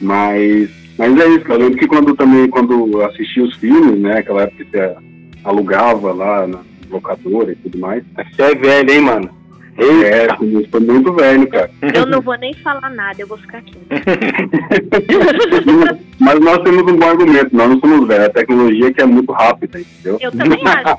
Mas, 0.00 0.68
mas 0.98 1.18
é 1.18 1.28
isso, 1.28 1.46
eu 1.48 1.58
lembro 1.58 1.78
que 1.78 1.86
quando 1.86 2.14
também, 2.14 2.48
quando 2.48 3.00
assisti 3.02 3.40
os 3.40 3.56
filmes, 3.56 3.98
né, 3.98 4.18
aquela 4.18 4.42
época 4.42 4.64
que 4.64 4.70
você 4.70 4.94
alugava 5.42 6.12
lá 6.12 6.46
na, 6.46 6.60
locadora 6.90 7.52
e 7.52 7.56
tudo 7.56 7.78
mais. 7.78 8.02
Você 8.14 8.42
é 8.42 8.54
velho, 8.54 8.90
hein, 8.90 9.00
mano? 9.00 9.30
Eita. 9.78 10.06
É, 10.06 10.28
foi 10.70 10.80
muito 10.80 11.12
velho, 11.12 11.46
cara. 11.48 11.70
Eu 11.94 12.06
não 12.06 12.20
vou 12.20 12.36
nem 12.38 12.54
falar 12.54 12.88
nada, 12.90 13.20
eu 13.20 13.26
vou 13.26 13.36
ficar 13.36 13.58
aqui. 13.58 13.76
Mas 16.18 16.40
nós 16.40 16.58
temos 16.62 16.90
um 16.90 16.96
bom 16.96 17.08
argumento, 17.08 17.54
nós 17.54 17.68
não 17.68 17.78
somos 17.80 18.08
velhos. 18.08 18.26
A 18.26 18.30
tecnologia 18.30 18.90
que 18.92 19.02
é 19.02 19.06
muito 19.06 19.32
rápida, 19.32 19.80
entendeu? 19.80 20.18
Eu 20.20 20.32
também 20.32 20.62
acho. 20.66 20.98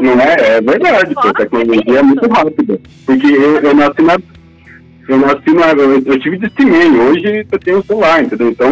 Não 0.00 0.20
é? 0.20 0.56
É 0.56 0.60
verdade, 0.60 1.14
a 1.16 1.32
tecnologia 1.34 1.98
é 1.98 2.02
muito 2.02 2.26
rápida. 2.28 2.80
Porque 3.04 3.26
eu, 3.26 3.60
eu 3.60 3.74
nasci 3.74 4.02
na. 4.02 4.16
Eu 5.06 5.18
nasci 5.18 5.50
na. 5.50 5.72
Eu, 5.72 6.02
eu 6.02 6.18
tive 6.18 6.38
testemunho, 6.38 7.10
hoje 7.10 7.46
eu 7.50 7.58
tenho 7.58 7.78
um 7.78 7.82
celular, 7.82 8.22
entendeu? 8.22 8.48
Então 8.48 8.70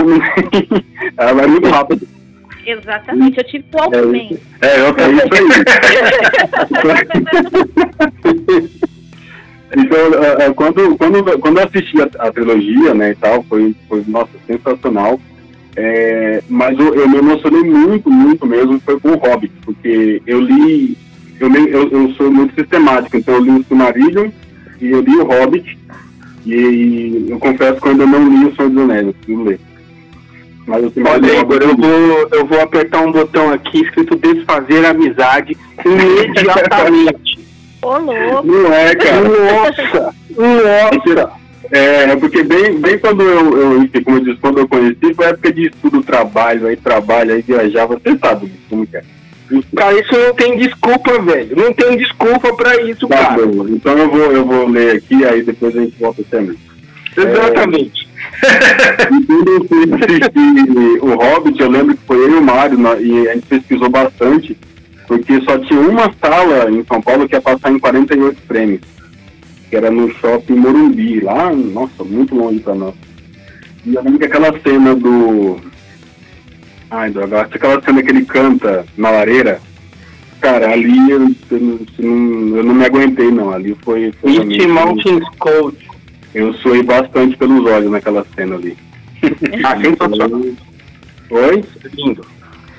ela 1.19 1.35
vai 1.35 1.47
muito 1.47 1.69
rápido. 1.69 2.09
Exatamente, 2.67 3.39
eu 3.39 3.45
tive 3.45 3.65
Walkman. 3.73 4.37
É, 4.61 4.67
é, 4.67 4.81
eu 4.81 4.93
tenho 4.95 5.17
isso 5.19 5.29
aí. 5.33 5.47
então, 9.75 9.99
uh, 10.11 10.55
quando, 10.55 10.97
quando, 10.97 11.39
quando 11.39 11.59
eu 11.59 11.65
assisti 11.65 12.01
a, 12.01 12.09
a, 12.19 12.31
trilogia, 12.31 12.95
né, 12.95 13.13
e 13.13 13.15
tal, 13.17 13.43
foi, 13.45 13.75
foi 13.89 14.05
nossa, 14.07 14.31
sensacional. 14.47 15.21
É, 15.75 16.43
mas 16.49 16.79
eu, 16.79 16.95
eu, 16.95 17.09
me 17.09 17.19
emocionei 17.19 17.63
muito, 17.63 18.11
muito 18.11 18.47
mesmo, 18.47 18.81
foi 18.81 18.99
com 18.99 19.11
o 19.11 19.17
Hobbit, 19.17 19.53
porque 19.63 20.23
eu 20.27 20.41
li, 20.41 20.97
eu, 21.39 21.53
eu, 21.53 21.89
eu 21.91 22.11
sou 22.15 22.31
muito 22.31 22.55
sistemático, 22.55 23.17
então 23.17 23.35
eu 23.35 23.43
li 23.43 23.51
o 23.51 23.65
Silmarillion 23.65 24.31
e 24.81 24.87
eu 24.87 25.01
li 25.03 25.17
o 25.17 25.25
Hobbit, 25.25 25.79
e 26.47 27.27
eu 27.29 27.39
confesso 27.39 27.79
que 27.79 27.89
eu 27.89 27.93
ainda 27.93 28.07
não 28.07 28.27
li 28.27 28.47
o 28.47 28.57
Senhor 28.57 28.71
dos 28.71 28.85
Anéis, 28.85 29.07
eu 29.09 29.13
preciso 29.13 29.43
ler. 29.43 29.61
Mas 30.67 30.85
Olha, 30.97 31.41
Igor, 31.41 31.63
eu 31.63 31.77
vou, 31.77 32.29
eu 32.33 32.47
vou 32.47 32.61
apertar 32.61 33.01
um 33.03 33.13
botão 33.13 33.53
aqui 33.53 33.83
escrito 33.83 34.17
desfazer 34.17 34.85
amizade 34.85 35.57
imediatamente. 35.85 37.39
Ô, 37.83 37.99
louco. 37.99 38.47
Não 38.47 38.73
é, 38.73 38.95
cara. 38.95 39.21
Nossa, 39.21 40.15
nossa. 40.37 41.47
É, 41.71 42.05
é, 42.05 42.17
porque 42.17 42.43
bem, 42.43 42.79
bem 42.79 42.99
quando 42.99 43.23
eu, 43.23 43.59
eu, 43.59 44.05
como 44.05 44.19
eu 44.19 44.25
disse, 44.25 44.41
quando 44.41 44.59
eu 44.59 44.69
conheci, 44.69 45.15
foi 45.15 45.27
época 45.27 45.53
de 45.53 45.67
estudo, 45.67 46.03
trabalho, 46.03 46.67
aí 46.69 46.77
trabalho, 46.77 47.35
aí 47.35 47.43
viajava, 47.43 47.99
você 47.99 48.17
sabe 48.19 48.53
como 48.69 48.87
que 48.87 48.97
é. 48.97 49.03
Cara, 49.77 50.01
isso 50.01 50.13
não 50.13 50.35
tem 50.35 50.57
desculpa, 50.59 51.21
velho. 51.23 51.57
Não 51.57 51.73
tem 51.73 51.97
desculpa 51.97 52.55
pra 52.55 52.83
isso, 52.83 53.07
tá 53.07 53.17
cara. 53.17 53.47
Bom. 53.47 53.69
Então 53.69 53.97
eu 53.97 54.11
vou, 54.11 54.33
eu 54.33 54.45
vou 54.45 54.69
ler 54.69 54.97
aqui, 54.97 55.25
aí 55.25 55.43
depois 55.43 55.77
a 55.77 55.81
gente 55.81 55.97
volta 55.99 56.23
até 56.23 56.41
mesmo. 56.41 56.59
Exatamente. 57.17 58.07
assistir 59.97 61.03
o 61.03 61.15
Hobbit, 61.15 61.61
eu 61.61 61.71
lembro 61.71 61.97
que 61.97 62.07
foi 62.07 62.17
eu 62.17 62.31
e 62.33 62.35
o 62.35 62.43
Mário, 62.43 62.79
e 63.01 63.29
a 63.29 63.35
gente 63.35 63.47
pesquisou 63.47 63.89
bastante, 63.89 64.57
porque 65.07 65.41
só 65.43 65.59
tinha 65.59 65.81
uma 65.81 66.13
sala 66.21 66.71
em 66.71 66.85
São 66.85 67.01
Paulo 67.01 67.29
que 67.29 67.35
ia 67.35 67.41
passar 67.41 67.71
em 67.71 67.79
48 67.79 68.43
prêmios, 68.43 68.81
que 69.69 69.77
era 69.77 69.91
no 69.91 70.11
shopping 70.15 70.55
Morumbi, 70.55 71.21
lá, 71.21 71.53
nossa, 71.53 72.03
muito 72.05 72.35
longe 72.35 72.61
pra 72.61 72.75
nós. 72.75 72.95
E 73.85 73.95
eu 73.95 74.03
lembro 74.03 74.19
que 74.19 74.25
aquela 74.25 74.59
cena 74.61 74.95
do. 74.95 75.61
Ai, 76.91 77.11
droga, 77.11 77.43
aquela 77.43 77.81
cena 77.83 78.03
que 78.03 78.11
ele 78.11 78.25
canta 78.25 78.85
na 78.97 79.11
lareira, 79.11 79.61
cara, 80.41 80.73
ali 80.73 81.11
eu, 81.11 81.23
eu, 81.51 81.81
eu, 81.99 82.57
eu 82.57 82.65
não 82.65 82.75
me 82.75 82.85
aguentei, 82.85 83.31
não. 83.31 83.53
Ali 83.53 83.77
foi. 83.83 84.13
foi 84.21 84.39
It 84.39 84.67
Mountains 84.67 85.25
Cold. 85.39 85.77
Eu 86.35 86.53
suei 86.55 86.83
bastante 86.83 87.37
pelos 87.37 87.65
olhos 87.65 87.91
naquela 87.91 88.27
cena 88.35 88.57
ali. 88.57 88.77
ah, 89.65 89.81
sensacional. 89.81 90.41
Oi? 91.31 91.65
É 91.85 91.89
lindo. 91.95 92.27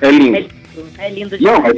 É 0.00 0.10
lindo. 0.10 0.57
É, 0.98 1.06
é 1.06 1.10
lindo 1.10 1.36
Não, 1.40 1.60
mas 1.60 1.74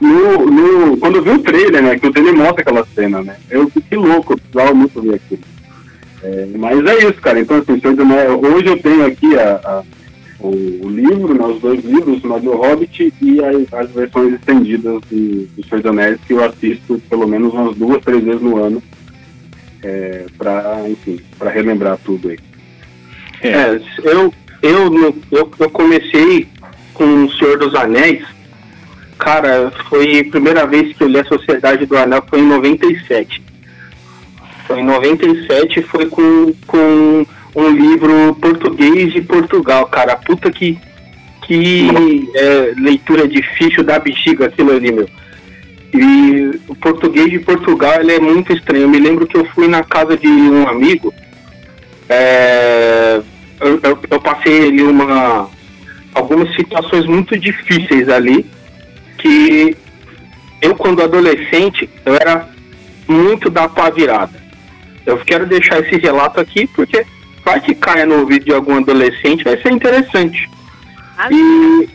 no, 0.00 0.46
no, 0.46 0.96
quando 0.98 1.16
eu 1.16 1.22
vi 1.22 1.30
o 1.30 1.42
trailer, 1.42 1.82
né, 1.82 1.98
que 1.98 2.06
o 2.06 2.12
trailer 2.12 2.34
mostra 2.34 2.62
aquela 2.62 2.86
cena, 2.94 3.22
né, 3.22 3.36
eu 3.50 3.68
fiquei 3.70 3.98
louco, 3.98 4.32
eu 4.32 4.38
precisava 4.38 4.74
muito 4.74 5.00
ver 5.00 5.14
aquilo. 5.14 5.42
É, 6.22 6.46
mas 6.56 6.84
é 6.86 6.98
isso, 6.98 7.14
cara. 7.14 7.38
Então, 7.38 7.58
assim, 7.58 7.72
né, 7.74 8.28
hoje 8.28 8.66
eu 8.66 8.78
tenho 8.78 9.04
aqui 9.04 9.38
a, 9.38 9.60
a 9.64 9.82
o, 10.38 10.86
o, 10.86 10.90
livro, 10.90 11.34
né, 11.34 11.44
os 11.46 11.60
dois 11.60 11.84
livros, 11.84 12.22
o 12.22 12.38
do 12.40 12.56
Hobbit 12.56 13.12
e 13.22 13.40
as, 13.42 13.72
as 13.72 13.90
versões 13.90 14.34
estendidas 14.34 15.00
do, 15.10 15.46
do 15.46 15.66
Senhor 15.66 15.82
dos 15.82 15.90
Anéis, 15.90 16.20
que 16.26 16.34
eu 16.34 16.44
assisto 16.44 17.00
pelo 17.08 17.26
menos 17.26 17.54
umas 17.54 17.74
duas, 17.76 18.02
três 18.02 18.22
vezes 18.22 18.42
no 18.42 18.62
ano 18.62 18.82
é, 19.82 20.26
para 20.36 20.88
enfim, 20.88 21.20
para 21.38 21.50
relembrar 21.50 21.98
tudo 22.04 22.28
aí. 22.28 22.38
É, 23.42 23.50
é 23.50 23.80
eu, 24.04 24.32
eu, 24.62 25.14
eu, 25.30 25.50
eu 25.58 25.70
comecei 25.70 26.48
com 26.96 27.24
o 27.24 27.32
Senhor 27.32 27.58
dos 27.58 27.74
Anéis, 27.74 28.24
cara, 29.18 29.70
foi 29.88 30.20
a 30.20 30.30
primeira 30.30 30.66
vez 30.66 30.96
que 30.96 31.02
eu 31.02 31.08
li 31.08 31.18
a 31.18 31.24
Sociedade 31.24 31.84
do 31.86 31.96
Anel 31.96 32.24
foi 32.28 32.40
em 32.40 32.46
97. 32.46 33.42
Foi 34.66 34.80
em 34.80 34.84
97, 34.84 35.82
foi 35.82 36.06
com, 36.06 36.52
com 36.66 37.26
um 37.54 37.68
livro 37.68 38.34
português 38.40 39.12
de 39.12 39.20
Portugal, 39.20 39.86
cara. 39.86 40.16
Puta 40.16 40.50
que, 40.50 40.78
que 41.46 42.28
é, 42.34 42.74
leitura 42.76 43.28
difícil 43.28 43.84
da 43.84 43.98
bexiga 43.98 44.46
aquilo 44.46 44.72
ali, 44.72 44.90
meu. 44.90 45.08
E 45.94 46.60
o 46.68 46.74
português 46.74 47.30
de 47.30 47.38
Portugal 47.38 48.00
ele 48.00 48.12
é 48.12 48.20
muito 48.20 48.52
estranho. 48.52 48.84
Eu 48.84 48.88
me 48.88 48.98
lembro 48.98 49.26
que 49.26 49.36
eu 49.36 49.44
fui 49.46 49.68
na 49.68 49.84
casa 49.84 50.16
de 50.16 50.26
um 50.26 50.66
amigo. 50.68 51.14
É, 52.08 53.20
eu, 53.60 53.80
eu, 53.82 53.98
eu, 54.10 54.20
passei 54.20 54.68
ali 54.68 54.82
uma 54.82 55.48
algumas 56.16 56.54
situações 56.56 57.04
muito 57.04 57.38
difíceis 57.38 58.08
ali 58.08 58.46
que 59.18 59.76
eu 60.62 60.74
quando 60.74 61.02
adolescente 61.02 61.88
eu 62.06 62.14
era 62.14 62.48
muito 63.06 63.50
da 63.50 63.68
pá 63.68 63.90
virada. 63.90 64.42
Eu 65.04 65.18
quero 65.18 65.46
deixar 65.46 65.80
esse 65.80 65.96
relato 65.96 66.40
aqui 66.40 66.66
porque 66.68 67.04
vai 67.44 67.60
que 67.60 67.74
caia 67.74 68.06
no 68.06 68.20
ouvido 68.20 68.46
de 68.46 68.52
algum 68.52 68.76
adolescente, 68.76 69.44
vai 69.44 69.60
ser 69.60 69.70
interessante. 69.70 70.48
E, 71.30 71.88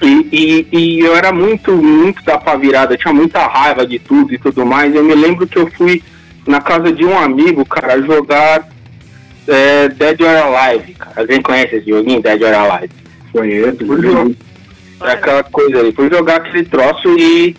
e, 0.00 0.28
e, 0.32 0.68
e, 0.72 1.00
eu 1.00 1.16
era 1.16 1.32
muito, 1.32 1.72
muito 1.72 2.22
da 2.22 2.38
pá 2.38 2.56
virada, 2.56 2.96
tinha 2.96 3.12
muita 3.12 3.44
raiva 3.46 3.84
de 3.84 3.98
tudo 3.98 4.32
e 4.32 4.38
tudo 4.38 4.64
mais. 4.64 4.94
Eu 4.94 5.02
me 5.02 5.14
lembro 5.14 5.48
que 5.48 5.58
eu 5.58 5.68
fui 5.72 6.00
na 6.46 6.60
casa 6.60 6.92
de 6.92 7.04
um 7.04 7.18
amigo, 7.18 7.64
cara, 7.64 8.00
jogar 8.00 8.68
é, 9.48 9.88
Dead 9.88 10.20
or 10.20 10.28
Alive. 10.28 10.94
Cara. 10.94 11.12
Alguém 11.16 11.42
conhece 11.42 11.76
esse 11.76 11.88
joguinho, 11.88 12.22
Dead 12.22 12.42
or 12.42 12.54
Alive? 12.54 12.92
Conheço. 13.32 14.36
É 15.02 15.12
aquela 15.12 15.42
coisa 15.44 15.80
ali. 15.80 15.92
Fui 15.92 16.08
jogar 16.08 16.36
aquele 16.36 16.64
troço 16.64 17.08
e 17.18 17.56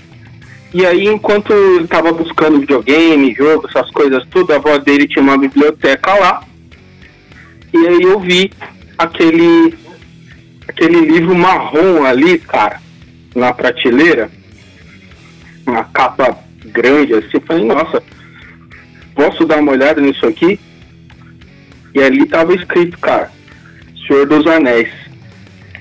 e 0.75 0.85
aí, 0.85 1.07
enquanto 1.07 1.53
ele 1.53 1.85
estava 1.85 2.11
buscando 2.11 2.59
videogame, 2.59 3.33
jogo, 3.33 3.65
essas 3.65 3.89
coisas 3.91 4.25
tudo, 4.29 4.51
a 4.51 4.57
avó 4.57 4.77
dele 4.77 5.07
tinha 5.07 5.23
uma 5.23 5.37
biblioteca 5.37 6.13
lá. 6.15 6.43
E 7.73 7.77
aí 7.77 8.01
eu 8.01 8.19
vi 8.19 8.51
aquele 8.97 9.73
aquele 10.67 10.99
livro 10.99 11.33
marrom 11.33 12.03
ali, 12.03 12.39
cara, 12.39 12.81
na 13.33 13.53
prateleira. 13.53 14.29
Uma 15.65 15.85
capa 15.85 16.37
grande 16.65 17.13
assim. 17.13 17.39
Falei, 17.47 17.63
nossa, 17.63 18.03
posso 19.15 19.45
dar 19.45 19.59
uma 19.59 19.71
olhada 19.71 20.01
nisso 20.01 20.25
aqui? 20.25 20.59
E 21.95 22.03
ali 22.03 22.25
tava 22.25 22.53
escrito, 22.53 22.99
cara, 22.99 23.31
Senhor 24.05 24.27
dos 24.27 24.45
Anéis. 24.45 24.89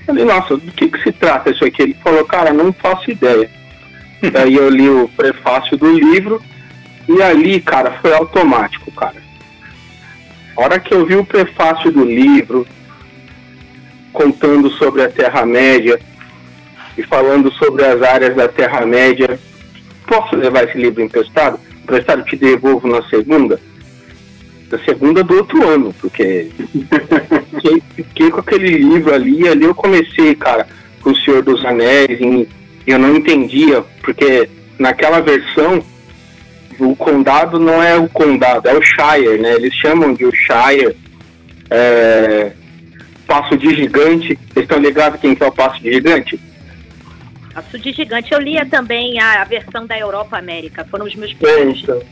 Falei, 0.07 0.25
nossa, 0.25 0.57
do 0.57 0.71
que 0.71 0.89
que 0.89 1.03
se 1.03 1.11
trata 1.11 1.51
isso 1.51 1.65
aqui? 1.65 1.83
Ele 1.83 1.97
falou, 2.05 2.25
cara, 2.25 2.53
não 2.53 2.73
faço 2.73 3.11
ideia. 3.11 3.51
Aí 4.41 4.55
eu 4.55 4.69
li 4.71 4.89
o 4.89 5.09
prefácio 5.09 5.77
do 5.77 5.93
livro 5.93 6.41
e 7.09 7.21
ali, 7.21 7.61
cara, 7.61 7.99
foi 8.01 8.15
automático, 8.15 8.93
cara. 8.93 9.17
A 10.57 10.63
hora 10.63 10.79
que 10.79 10.95
eu 10.95 11.05
vi 11.05 11.17
o 11.17 11.25
prefácio 11.25 11.91
do 11.91 12.05
livro, 12.05 12.65
contando 14.13 14.71
sobre 14.71 15.03
a 15.03 15.11
Terra-média 15.11 15.99
e 16.97 17.03
falando 17.03 17.53
sobre 17.55 17.85
as 17.85 18.01
áreas 18.03 18.37
da 18.37 18.47
Terra-média, 18.47 19.39
posso 20.07 20.37
levar 20.37 20.63
esse 20.63 20.79
livro 20.79 21.03
emprestado? 21.03 21.59
Emprestado, 21.83 22.23
te 22.25 22.37
devolvo 22.37 22.87
na 22.87 23.03
segunda? 23.09 23.59
Da 24.75 24.85
segunda 24.85 25.23
do 25.23 25.37
outro 25.37 25.69
ano, 25.69 25.95
porque 26.01 26.51
fiquei, 27.55 27.83
fiquei 27.95 28.29
com 28.29 28.41
aquele 28.41 28.71
livro 28.71 29.15
ali, 29.15 29.43
e 29.43 29.49
ali 29.49 29.65
eu 29.65 29.75
comecei, 29.75 30.35
cara, 30.35 30.67
com 31.01 31.11
o 31.11 31.17
Senhor 31.17 31.45
dos 31.45 31.65
Anéis, 31.65 32.21
em 32.21 32.49
eu 32.85 32.99
não 32.99 33.15
entendia, 33.15 33.85
porque 34.03 34.51
naquela 34.77 35.21
versão 35.21 35.81
o 36.81 36.97
condado 36.97 37.61
não 37.61 37.81
é 37.81 37.97
o 37.97 38.09
condado, 38.09 38.69
é 38.69 38.75
o 38.75 38.83
Shire, 38.83 39.39
né? 39.41 39.55
Eles 39.55 39.73
chamam 39.75 40.13
de 40.13 40.25
o 40.25 40.33
Shire. 40.33 40.97
É, 41.71 42.51
passo 43.29 43.57
de 43.57 43.77
gigante. 43.77 44.37
Vocês 44.53 44.65
estão 44.65 44.79
ligados 44.79 45.21
quem 45.21 45.37
que 45.37 45.43
é 45.45 45.47
o 45.47 45.53
passo 45.53 45.81
de 45.81 45.93
gigante? 45.93 46.41
Passo 47.55 47.79
de 47.79 47.93
gigante. 47.93 48.33
Eu 48.33 48.41
lia 48.41 48.67
também 48.67 49.21
a, 49.21 49.43
a 49.43 49.45
versão 49.45 49.87
da 49.87 49.97
Europa 49.97 50.37
América. 50.37 50.85
Foram 50.85 51.07
os 51.07 51.15
meus 51.15 51.33
primeiros. 51.33 51.81
Então. 51.81 52.03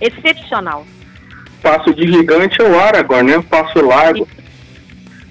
Excepcional. 0.00 0.84
Passo 1.62 1.94
de 1.94 2.06
gigante 2.06 2.60
é 2.60 2.64
o 2.64 2.78
Aragorn, 2.78 3.30
né? 3.30 3.44
Passo 3.48 3.84
largo. 3.84 4.26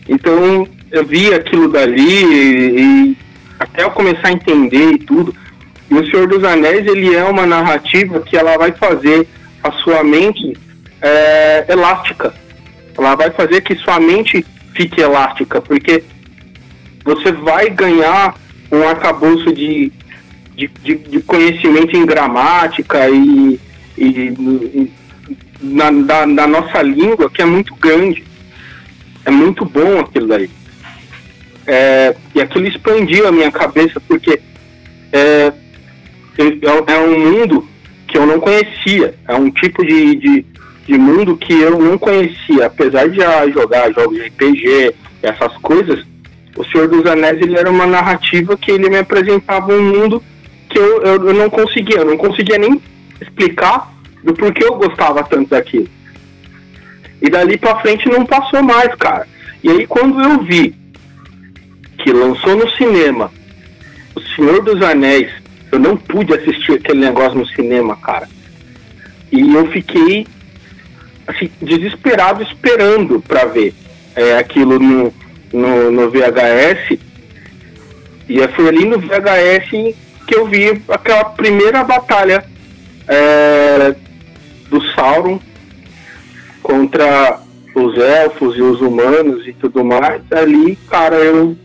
Então 0.07 0.67
eu 0.91 1.05
vi 1.05 1.33
aquilo 1.33 1.71
dali 1.71 2.23
e, 2.23 2.79
e 2.79 3.17
até 3.59 3.83
eu 3.83 3.91
começar 3.91 4.29
a 4.29 4.31
entender 4.31 4.91
e 4.93 4.99
tudo. 4.99 5.35
E 5.89 5.93
o 5.93 6.09
Senhor 6.09 6.27
dos 6.27 6.43
Anéis, 6.43 6.85
ele 6.85 7.15
é 7.15 7.23
uma 7.23 7.45
narrativa 7.45 8.19
que 8.21 8.37
ela 8.37 8.57
vai 8.57 8.71
fazer 8.71 9.27
a 9.63 9.71
sua 9.71 10.03
mente 10.03 10.55
é, 11.01 11.65
elástica. 11.67 12.33
Ela 12.97 13.15
vai 13.15 13.31
fazer 13.31 13.61
que 13.61 13.75
sua 13.75 13.99
mente 13.99 14.45
fique 14.75 15.01
elástica, 15.01 15.61
porque 15.61 16.03
você 17.03 17.31
vai 17.31 17.69
ganhar 17.69 18.35
um 18.71 18.87
arcabouço 18.87 19.51
de, 19.53 19.91
de, 20.55 20.67
de, 20.83 20.95
de 20.95 21.21
conhecimento 21.21 21.95
em 21.97 22.05
gramática 22.05 23.09
e, 23.09 23.59
e, 23.97 24.05
e 24.05 24.91
na, 25.61 25.91
da, 25.91 26.25
da 26.25 26.47
nossa 26.47 26.81
língua 26.81 27.29
que 27.29 27.41
é 27.41 27.45
muito 27.45 27.75
grande. 27.75 28.23
É 29.25 29.31
muito 29.31 29.65
bom 29.65 29.99
aquilo 29.99 30.27
daí. 30.27 30.49
É, 31.67 32.15
e 32.33 32.41
aquilo 32.41 32.67
expandiu 32.67 33.27
a 33.27 33.31
minha 33.31 33.51
cabeça, 33.51 33.99
porque 34.07 34.41
é, 35.11 35.53
é, 36.37 36.93
é, 36.93 36.99
um 36.99 37.19
mundo 37.19 37.67
que 38.07 38.17
eu 38.17 38.25
não 38.25 38.39
conhecia, 38.39 39.13
é 39.27 39.35
um 39.35 39.51
tipo 39.51 39.85
de, 39.85 40.15
de, 40.15 40.45
de 40.87 40.97
mundo 40.97 41.37
que 41.37 41.53
eu 41.53 41.77
não 41.77 41.97
conhecia, 41.97 42.65
apesar 42.65 43.07
de 43.07 43.19
jogar 43.53 43.91
jogos 43.93 44.17
de 44.17 44.27
RPG, 44.27 44.95
essas 45.21 45.55
coisas, 45.57 46.03
o 46.55 46.65
Senhor 46.65 46.87
dos 46.87 47.05
Anéis 47.05 47.39
ele 47.39 47.57
era 47.57 47.69
uma 47.69 47.85
narrativa 47.85 48.57
que 48.57 48.71
ele 48.71 48.89
me 48.89 48.97
apresentava 48.97 49.71
um 49.71 49.83
mundo 49.83 50.23
que 50.69 50.79
eu, 50.79 51.03
eu, 51.03 51.27
eu 51.27 51.33
não 51.33 51.49
conseguia, 51.49 51.97
eu 51.97 52.05
não 52.05 52.17
conseguia 52.17 52.57
nem 52.57 52.81
explicar 53.21 53.93
do 54.23 54.33
porquê 54.33 54.65
eu 54.65 54.75
gostava 54.75 55.23
tanto 55.23 55.49
daquilo. 55.49 55.87
E 57.21 57.29
dali 57.29 57.57
pra 57.57 57.79
frente 57.81 58.07
não 58.07 58.25
passou 58.25 58.63
mais, 58.63 58.93
cara. 58.95 59.27
E 59.63 59.69
aí 59.69 59.87
quando 59.87 60.21
eu 60.21 60.43
vi 60.43 60.73
que 61.97 62.13
lançou 62.13 62.55
no 62.55 62.69
cinema 62.71 63.29
O 64.15 64.21
Senhor 64.35 64.63
dos 64.63 64.81
Anéis, 64.81 65.29
eu 65.71 65.79
não 65.79 65.97
pude 65.97 66.33
assistir 66.33 66.73
aquele 66.73 66.99
negócio 66.99 67.37
no 67.37 67.47
cinema, 67.47 67.95
cara. 67.97 68.27
E 69.31 69.53
eu 69.53 69.69
fiquei 69.71 70.25
assim, 71.27 71.51
desesperado 71.61 72.41
esperando 72.41 73.21
para 73.21 73.45
ver 73.45 73.73
é, 74.15 74.37
aquilo 74.37 74.79
no, 74.79 75.13
no, 75.53 75.91
no, 75.91 76.09
VHS. 76.09 76.97
E 78.27 78.47
foi 78.55 78.67
ali 78.67 78.85
no 78.85 78.99
VHS 78.99 79.95
que 80.27 80.35
eu 80.35 80.47
vi 80.47 80.81
aquela 80.89 81.25
primeira 81.25 81.83
batalha 81.83 82.43
é, 83.07 83.95
do 84.69 84.81
Sauron 84.93 85.39
contra 86.61 87.39
os 87.75 87.97
elfos 87.97 88.57
e 88.57 88.61
os 88.61 88.81
humanos 88.81 89.47
e 89.47 89.53
tudo 89.53 89.83
mais. 89.83 90.21
Ali, 90.31 90.77
cara, 90.89 91.15
eu 91.15 91.57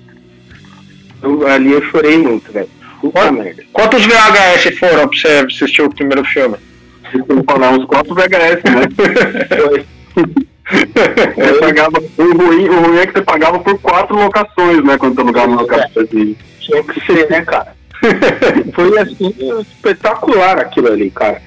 eu, 1.25 1.47
ali 1.47 1.73
eu 1.73 1.83
chorei 1.85 2.19
muito, 2.19 2.53
velho. 2.53 2.69
Puta 3.01 3.33
merda. 3.33 3.63
Quantos 3.73 4.05
VHS 4.05 4.79
foram 4.79 5.09
pra 5.09 5.19
você 5.19 5.29
assistir 5.29 5.83
o 5.83 5.91
primeiro 5.91 6.25
filme? 6.25 6.57
Eu 7.29 7.45
falar 7.45 7.71
uns 7.71 7.85
quatro 7.87 8.15
VHS, 8.15 8.63
né? 8.65 8.87
pagava, 11.61 12.03
o, 12.19 12.37
ruim, 12.37 12.69
o 12.69 12.81
ruim 12.81 12.99
é 12.99 13.07
que 13.07 13.13
você 13.13 13.23
pagava 13.23 13.59
por 13.59 13.79
quatro 13.81 14.17
locações, 14.17 14.85
né? 14.85 14.99
Quando 14.99 15.15
você 15.15 15.21
alugava 15.21 15.49
uma 15.49 15.61
locação 15.63 16.03
assim. 16.03 16.37
Tinha 16.61 16.83
que 16.83 17.07
ser, 17.07 17.31
né, 17.31 17.43
cara? 17.43 17.75
Foi 18.75 18.99
assim, 18.99 19.35
espetacular 19.61 20.59
aquilo 20.59 20.89
ali, 20.89 21.11
cara. 21.11 21.41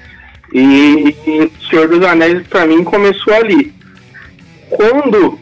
E, 0.52 1.14
e 1.26 1.52
Senhor 1.68 1.88
dos 1.88 2.04
Anéis, 2.04 2.46
pra 2.48 2.66
mim, 2.66 2.84
começou 2.84 3.34
ali. 3.34 3.72
Quando 4.70 5.38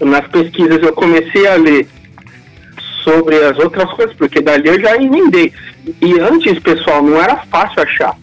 nas 0.00 0.26
pesquisas 0.28 0.82
eu 0.82 0.92
comecei 0.92 1.46
a 1.46 1.54
ler 1.54 1.86
sobre 3.04 3.36
as 3.36 3.58
outras 3.58 3.90
coisas, 3.92 4.14
porque 4.16 4.40
dali 4.40 4.68
eu 4.68 4.80
já 4.80 4.96
emendei. 4.96 5.52
E 6.00 6.18
antes, 6.20 6.58
pessoal, 6.58 7.02
não 7.02 7.20
era 7.20 7.36
fácil 7.50 7.82
achar 7.82 8.16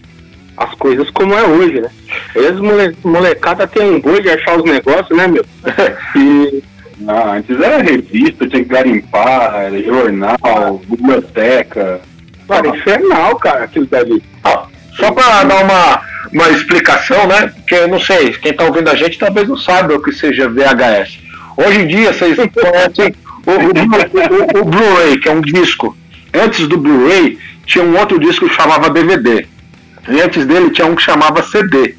as 0.56 0.74
coisas 0.76 1.10
como 1.12 1.34
é 1.34 1.44
hoje, 1.44 1.80
né? 1.82 1.90
Eles 2.36 2.60
mole, 2.60 2.96
molecada 3.04 3.68
tem 3.68 3.92
um 3.92 4.02
boi 4.02 4.22
de 4.22 4.30
achar 4.30 4.58
os 4.58 4.64
negócios, 4.64 5.16
né, 5.16 5.28
meu? 5.28 5.46
e 6.16 6.64
ah, 7.08 7.34
antes 7.36 7.60
era 7.60 7.84
revista, 7.84 8.48
tinha 8.48 8.64
que 8.64 8.70
garimpar, 8.70 9.72
jornal, 9.86 10.82
biblioteca. 10.88 12.02
Cara, 12.48 12.68
infernal, 12.70 13.36
cara, 13.36 13.66
aquilo 13.66 13.86
dali. 13.86 14.24
Ah, 14.44 14.67
só 15.00 15.12
para 15.12 15.44
dar 15.44 15.64
uma, 15.64 16.02
uma 16.32 16.50
explicação, 16.50 17.28
né? 17.28 17.54
Porque 17.56 17.76
eu 17.76 17.88
não 17.88 18.00
sei, 18.00 18.32
quem 18.34 18.54
tá 18.54 18.66
ouvindo 18.66 18.90
a 18.90 18.96
gente 18.96 19.18
talvez 19.18 19.48
não 19.48 19.58
saiba 19.58 19.96
o 19.96 20.02
que 20.02 20.12
seja 20.12 20.50
VHS. 20.50 21.20
Hoje 21.56 21.82
em 21.82 21.88
dia, 21.88 22.14
vocês 22.14 22.36
conhecem 22.36 23.16
o, 23.46 23.52
o, 23.52 24.60
o, 24.60 24.62
o 24.62 24.66
Blu-ray, 24.66 25.20
que 25.20 25.30
é 25.30 25.32
um 25.32 25.42
disco. 25.42 25.96
Antes 26.34 26.68
do 26.68 26.78
Blu-ray, 26.78 27.38
tinha 27.66 27.84
um 27.84 27.98
outro 27.98 28.20
disco 28.20 28.48
que 28.48 28.56
chamava 28.56 28.90
DVD. 28.90 29.48
E 30.10 30.22
antes 30.22 30.46
dele 30.46 30.70
tinha 30.72 30.88
um 30.88 30.96
que 30.96 31.02
chamava 31.02 31.44
CD. 31.44 31.96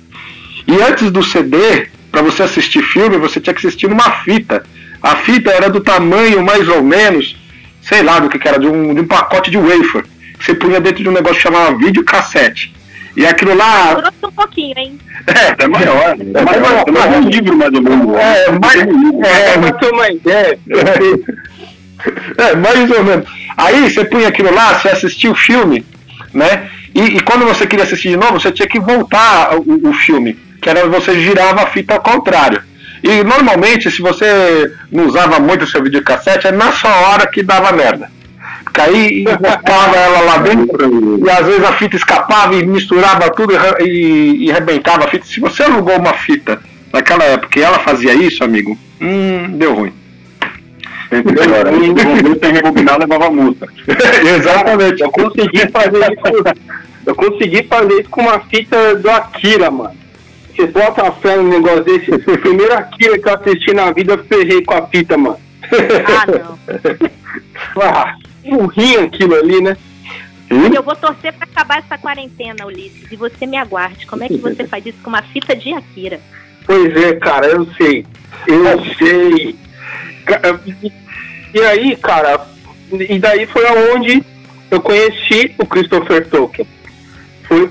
E 0.66 0.82
antes 0.82 1.11
do 1.11 1.22
CD, 1.22 1.88
para 2.11 2.22
você 2.22 2.42
assistir 2.42 2.82
filme, 2.82 3.16
você 3.16 3.40
tinha 3.40 3.54
que 3.54 3.66
assistir 3.66 3.88
numa 3.88 4.11
fita. 4.22 4.64
A 5.02 5.16
fita 5.16 5.50
era 5.50 5.68
do 5.70 5.80
tamanho 5.80 6.42
mais 6.44 6.68
ou 6.68 6.82
menos, 6.82 7.37
sei 7.80 8.02
lá 8.02 8.18
do 8.18 8.28
que, 8.28 8.38
que 8.38 8.48
era, 8.48 8.58
de 8.58 8.66
um, 8.66 8.94
de 8.94 9.00
um 9.00 9.06
pacote 9.06 9.50
de 9.50 9.58
wafer. 9.58 10.04
Que 10.38 10.44
você 10.44 10.54
punha 10.54 10.80
dentro 10.80 11.02
de 11.02 11.08
um 11.08 11.12
negócio 11.12 11.37
que 11.37 11.42
chamava 11.42 11.76
videocassete. 11.76 12.74
E 13.18 13.26
aquilo 13.26 13.54
lá. 13.54 13.94
Durou 13.94 14.11
um 14.24 14.33
pouquinho, 14.33 14.78
hein? 14.78 14.98
É, 15.26 15.64
é 15.64 15.66
maior. 15.66 16.16
É 16.18 16.42
maior. 16.42 16.85
É 16.87 16.90
mais 16.90 17.16
um 17.16 17.28
livro, 17.28 17.57
mais 17.57 17.74
ou 17.74 17.83
menos. 17.83 18.16
É, 18.16 18.50
mais. 18.52 18.81
É, 18.81 19.59
pra 19.59 19.72
ter 19.72 19.92
uma 19.92 20.09
ideia. 20.11 20.59
É, 22.38 22.54
mais 22.54 22.90
ou 22.90 23.04
menos. 23.04 23.28
Aí 23.57 23.90
você 23.90 24.04
punha 24.04 24.28
aquilo 24.28 24.54
lá, 24.54 24.78
você 24.78 24.88
assistia 24.88 25.31
o 25.31 25.35
filme 25.35 25.85
né? 26.33 26.70
E, 26.94 27.00
e, 27.16 27.20
quando 27.20 27.44
você 27.46 27.66
queria 27.66 27.85
assistir 27.85 28.11
de 28.11 28.16
novo, 28.16 28.40
você 28.40 28.50
tinha 28.50 28.68
que 28.68 28.81
voltar 28.81 29.57
o, 29.57 29.88
o 29.88 29.92
filme, 29.92 30.38
que 30.61 30.68
era 30.68 30.87
você 30.87 31.20
girava 31.20 31.62
a 31.62 31.66
fita 31.66 31.94
ao 31.94 32.00
contrário. 32.00 32.62
E 33.02 33.22
normalmente, 33.22 33.90
se 33.90 34.02
você 34.02 34.72
não 34.90 35.07
usava 35.07 35.38
muito 35.38 35.64
o 35.64 35.66
seu 35.66 35.83
videocassete, 35.83 36.48
é 36.48 36.52
na 36.52 36.72
sua 36.72 36.94
hora 37.09 37.26
que 37.26 37.42
dava 37.42 37.72
merda. 37.72 38.11
Caí 38.73 39.23
e 39.23 39.25
botava 39.25 39.97
ela 39.97 40.21
lá 40.21 40.38
dentro, 40.38 41.18
e 41.25 41.31
às 41.31 41.47
vezes 41.47 41.64
a 41.64 41.73
fita 41.73 41.97
escapava 41.97 42.55
e 42.55 42.66
misturava 42.66 43.31
tudo 43.31 43.53
e, 43.53 43.85
e, 43.85 44.44
e 44.47 44.51
arrebentava 44.51 45.05
a 45.05 45.09
fita. 45.09 45.27
Se 45.27 45.40
você 45.40 45.64
alugou 45.64 45.97
uma 45.97 46.14
fita 46.14 46.61
naquela 46.92 47.25
época 47.25 47.59
e 47.59 47.62
ela 47.62 47.79
fazia 47.81 48.14
isso, 48.14 48.44
amigo, 48.44 48.79
hum, 49.01 49.57
deu 49.57 49.75
ruim. 49.75 49.92
Agora, 51.11 51.71
sem 52.40 52.53
rebobinar 52.53 52.99
levava 52.99 53.31
multa. 53.31 53.66
Exatamente. 54.37 55.03
Eu 55.03 55.11
consegui 55.11 55.66
fazer 55.71 55.99
isso. 55.99 56.68
Eu 57.07 57.14
consegui 57.14 57.62
fazer 57.62 58.01
isso 58.01 58.11
com 58.11 58.21
uma 58.21 58.40
fita 58.40 58.94
do 58.97 59.11
Akira, 59.11 59.71
mano. 59.71 59.97
Você 60.55 60.66
bota 60.66 61.09
a 61.09 61.12
fé 61.12 61.37
no 61.37 61.49
negócio 61.49 61.85
desse. 61.85 62.18
Primeiro 62.18 62.75
Akira 62.75 63.18
que 63.18 63.29
eu 63.29 63.35
assisti 63.35 63.73
na 63.73 63.90
vida, 63.90 64.12
eu 64.14 64.25
ferrei 64.25 64.62
com 64.62 64.75
a 64.75 64.87
fita, 64.87 65.16
mano. 65.16 65.38
Ah, 66.07 66.27
não. 66.27 66.59
ah, 67.83 68.14
burrinho 68.48 69.04
aquilo 69.04 69.34
ali, 69.34 69.61
né? 69.61 69.76
Eu 70.74 70.82
vou 70.82 70.96
torcer 70.96 71.32
para 71.34 71.44
acabar 71.44 71.78
essa 71.78 71.98
quarentena, 71.98 72.66
Ulisses, 72.66 73.12
e 73.12 73.16
você 73.16 73.46
me 73.46 73.56
aguarde. 73.56 74.06
Como 74.06 74.24
é 74.24 74.28
que 74.28 74.38
você 74.38 74.66
faz 74.66 74.84
isso 74.87 74.98
com 75.02 75.11
uma 75.11 75.22
fita 75.22 75.54
de 75.54 75.72
Akira? 75.74 76.20
Pois 76.64 76.96
é, 76.96 77.14
cara, 77.16 77.46
eu 77.46 77.66
sei. 77.74 78.06
Eu 78.46 78.84
sei. 78.96 79.56
E 81.54 81.61
aí, 81.61 81.96
cara, 81.96 82.46
e 82.92 83.18
daí 83.18 83.46
foi 83.46 83.66
aonde 83.66 84.22
eu 84.70 84.80
conheci 84.80 85.54
o 85.58 85.66
Christopher 85.66 86.26
Tolkien. 86.28 86.66
Foi 87.44 87.70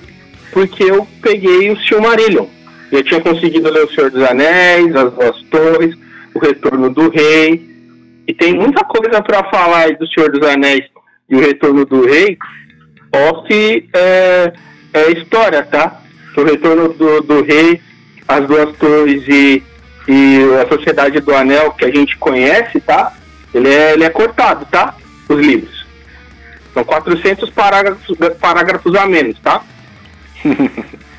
porque 0.51 0.83
eu 0.83 1.07
peguei 1.21 1.71
o 1.71 1.79
Silmarillion. 1.81 2.45
Eu 2.91 3.03
tinha 3.03 3.21
conseguido 3.21 3.69
ler 3.69 3.83
O 3.83 3.93
Senhor 3.93 4.09
dos 4.09 4.23
Anéis, 4.23 4.95
As 4.95 5.13
Duas 5.13 5.41
Torres, 5.43 5.95
O 6.33 6.39
Retorno 6.39 6.89
do 6.89 7.09
Rei. 7.09 7.76
E 8.27 8.33
tem 8.33 8.53
muita 8.53 8.83
coisa 8.83 9.21
para 9.21 9.43
falar 9.49 9.95
do 9.95 10.07
Senhor 10.07 10.31
dos 10.31 10.47
Anéis 10.47 10.83
e 11.29 11.35
O 11.35 11.39
Retorno 11.39 11.85
do 11.85 12.05
Rei. 12.05 12.37
Off 13.13 13.89
é, 13.93 14.53
é 14.93 15.11
história, 15.11 15.63
tá? 15.63 16.01
O 16.35 16.43
Retorno 16.43 16.93
do, 16.93 17.21
do 17.21 17.41
Rei, 17.43 17.81
As 18.27 18.45
Duas 18.45 18.75
Torres 18.77 19.23
e 19.27 19.63
e 20.07 20.39
a 20.61 20.67
Sociedade 20.67 21.19
do 21.19 21.35
Anel, 21.35 21.71
que 21.71 21.83
a 21.83 21.91
gente 21.91 22.17
conhece, 22.17 22.79
tá? 22.79 23.13
Ele 23.53 23.69
é, 23.69 23.93
ele 23.93 24.05
é 24.05 24.09
cortado, 24.09 24.65
tá? 24.71 24.95
Os 25.27 25.37
livros. 25.37 25.85
São 26.73 26.83
400 26.83 27.49
parágrafos, 27.49 28.17
parágrafos 28.39 28.95
a 28.95 29.05
menos, 29.05 29.37
tá? 29.39 29.61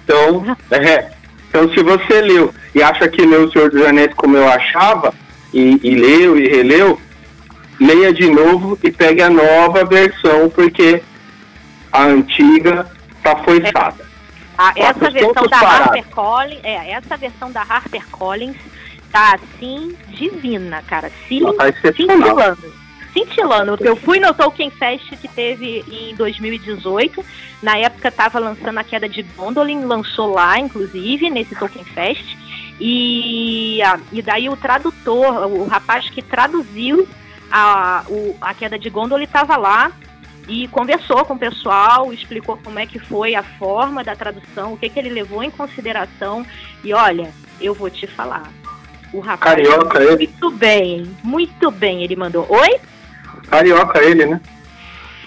então, 0.04 0.56
é, 0.70 1.10
então, 1.48 1.70
se 1.72 1.82
você 1.82 2.22
leu 2.22 2.54
e 2.74 2.82
acha 2.82 3.08
que 3.08 3.26
leu 3.26 3.44
O 3.44 3.52
Senhor 3.52 3.70
dos 3.70 3.84
Anéis 3.84 4.14
como 4.14 4.36
eu 4.36 4.48
achava, 4.48 5.12
e, 5.52 5.80
e 5.82 5.94
leu 5.94 6.38
e 6.38 6.48
releu, 6.48 7.00
leia 7.80 8.12
de 8.12 8.28
novo 8.28 8.78
e 8.82 8.90
pegue 8.90 9.22
a 9.22 9.30
nova 9.30 9.84
versão, 9.84 10.48
porque 10.50 11.02
a 11.92 12.04
antiga 12.04 12.90
tá 13.22 13.36
foiçada. 13.36 14.06
Ah, 14.56 14.72
essa 14.74 15.10
versão 15.10 15.46
da 15.46 15.58
Harper 15.58 16.06
Collins, 16.08 16.60
é, 16.64 16.90
essa 16.90 17.16
versão 17.16 17.52
da 17.52 17.62
Harper 17.62 18.06
Collins 18.10 18.56
tá 19.10 19.36
assim 19.36 19.96
divina, 20.08 20.82
cara. 20.82 21.10
Tá 21.10 21.92
cintilando. 21.92 22.74
Cintilando. 23.12 23.78
Eu 23.80 23.96
fui 23.96 24.18
no 24.20 24.34
Tolkien 24.34 24.70
Fest 24.70 25.08
que 25.16 25.28
teve 25.28 25.84
em 25.88 26.14
2018. 26.14 27.24
Na 27.62 27.76
época 27.78 28.10
tava 28.10 28.38
lançando 28.38 28.78
a 28.78 28.84
queda 28.84 29.08
de 29.08 29.22
Gondolin, 29.22 29.84
lançou 29.84 30.32
lá, 30.34 30.58
inclusive, 30.58 31.30
nesse 31.30 31.54
Tolkien 31.54 31.84
Fest. 31.84 32.36
E, 32.80 33.80
e 34.12 34.22
daí 34.22 34.48
o 34.48 34.56
tradutor, 34.56 35.46
o 35.46 35.66
rapaz 35.66 36.08
que 36.08 36.22
traduziu 36.22 37.08
a, 37.50 38.04
o, 38.08 38.36
a 38.40 38.54
queda 38.54 38.78
de 38.78 38.88
Gondolin 38.88 39.24
estava 39.24 39.56
lá 39.56 39.90
e 40.46 40.66
conversou 40.68 41.24
com 41.24 41.34
o 41.34 41.38
pessoal, 41.38 42.12
explicou 42.12 42.56
como 42.62 42.78
é 42.78 42.86
que 42.86 42.98
foi 42.98 43.34
a 43.34 43.42
forma 43.42 44.02
da 44.02 44.16
tradução, 44.16 44.72
o 44.72 44.76
que, 44.76 44.88
que 44.88 44.98
ele 44.98 45.10
levou 45.10 45.42
em 45.42 45.50
consideração. 45.50 46.46
E 46.82 46.92
olha, 46.94 47.30
eu 47.60 47.74
vou 47.74 47.90
te 47.90 48.06
falar, 48.06 48.50
o 49.12 49.20
rapaz. 49.20 49.56
Carioca 49.56 50.02
ele. 50.02 50.26
Muito 50.28 50.50
bem, 50.52 51.16
muito 51.22 51.70
bem, 51.70 52.02
ele 52.02 52.16
mandou. 52.16 52.46
Oi? 52.48 52.80
Carioca 53.48 54.02
ele, 54.02 54.24
né? 54.24 54.40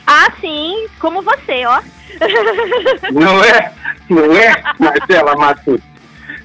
Ah, 0.08 0.32
sim, 0.42 0.88
como 1.00 1.22
você, 1.22 1.66
ó. 1.66 1.82
Não 3.12 3.44
é? 3.44 3.74
Não 4.10 4.36
é, 4.36 4.64
Marcela 4.80 5.36
Matos? 5.36 5.91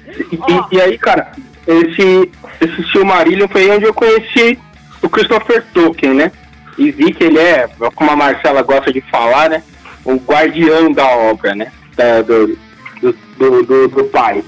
E, 0.07 0.75
e, 0.75 0.81
aí, 0.81 0.97
cara, 0.97 1.31
esse, 1.67 2.31
esse 2.61 2.91
Silmarillion 2.91 3.47
foi 3.47 3.69
onde 3.69 3.85
eu 3.85 3.93
conheci 3.93 4.57
o 5.01 5.09
Christopher 5.09 5.63
Tolkien, 5.73 6.13
né? 6.13 6.31
E 6.77 6.91
vi 6.91 7.13
que 7.13 7.23
ele 7.23 7.39
é, 7.39 7.67
como 7.95 8.11
a 8.11 8.15
Marcela 8.15 8.61
gosta 8.61 8.91
de 8.93 9.01
falar, 9.01 9.49
né? 9.49 9.63
O 10.05 10.15
guardião 10.15 10.91
da 10.91 11.05
obra, 11.05 11.53
né? 11.55 11.71
Da, 11.95 12.21
do, 12.21 12.57
do, 13.01 13.13
do, 13.37 13.63
do, 13.63 13.87
do 13.89 14.03
pai. 14.05 14.43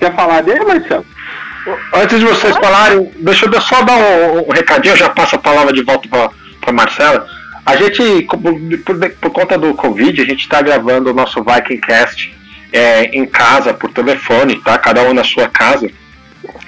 Quer 0.00 0.14
falar 0.14 0.42
dele, 0.42 0.64
Marcelo? 0.64 1.06
Antes 1.94 2.20
de 2.20 2.26
vocês 2.26 2.56
falarem, 2.56 3.10
deixa 3.18 3.46
eu 3.46 3.60
só 3.60 3.82
dar 3.82 3.96
um, 3.96 4.48
um 4.48 4.52
recadinho, 4.52 4.92
eu 4.92 4.98
já 4.98 5.10
passo 5.10 5.36
a 5.36 5.38
palavra 5.38 5.72
de 5.72 5.82
volta 5.82 6.08
para 6.60 6.72
Marcela. 6.72 7.26
A 7.64 7.74
gente, 7.74 8.22
por, 8.84 9.10
por, 9.20 9.30
conta 9.30 9.58
do 9.58 9.74
Covid, 9.74 10.22
a 10.22 10.24
gente 10.24 10.42
está 10.42 10.62
gravando 10.62 11.10
o 11.10 11.14
nosso 11.14 11.42
Vikingcast 11.42 12.35
é, 12.72 13.04
em 13.16 13.26
casa, 13.26 13.72
por 13.72 13.92
telefone, 13.92 14.60
tá? 14.62 14.76
Cada 14.78 15.02
um 15.02 15.14
na 15.14 15.24
sua 15.24 15.48
casa. 15.48 15.90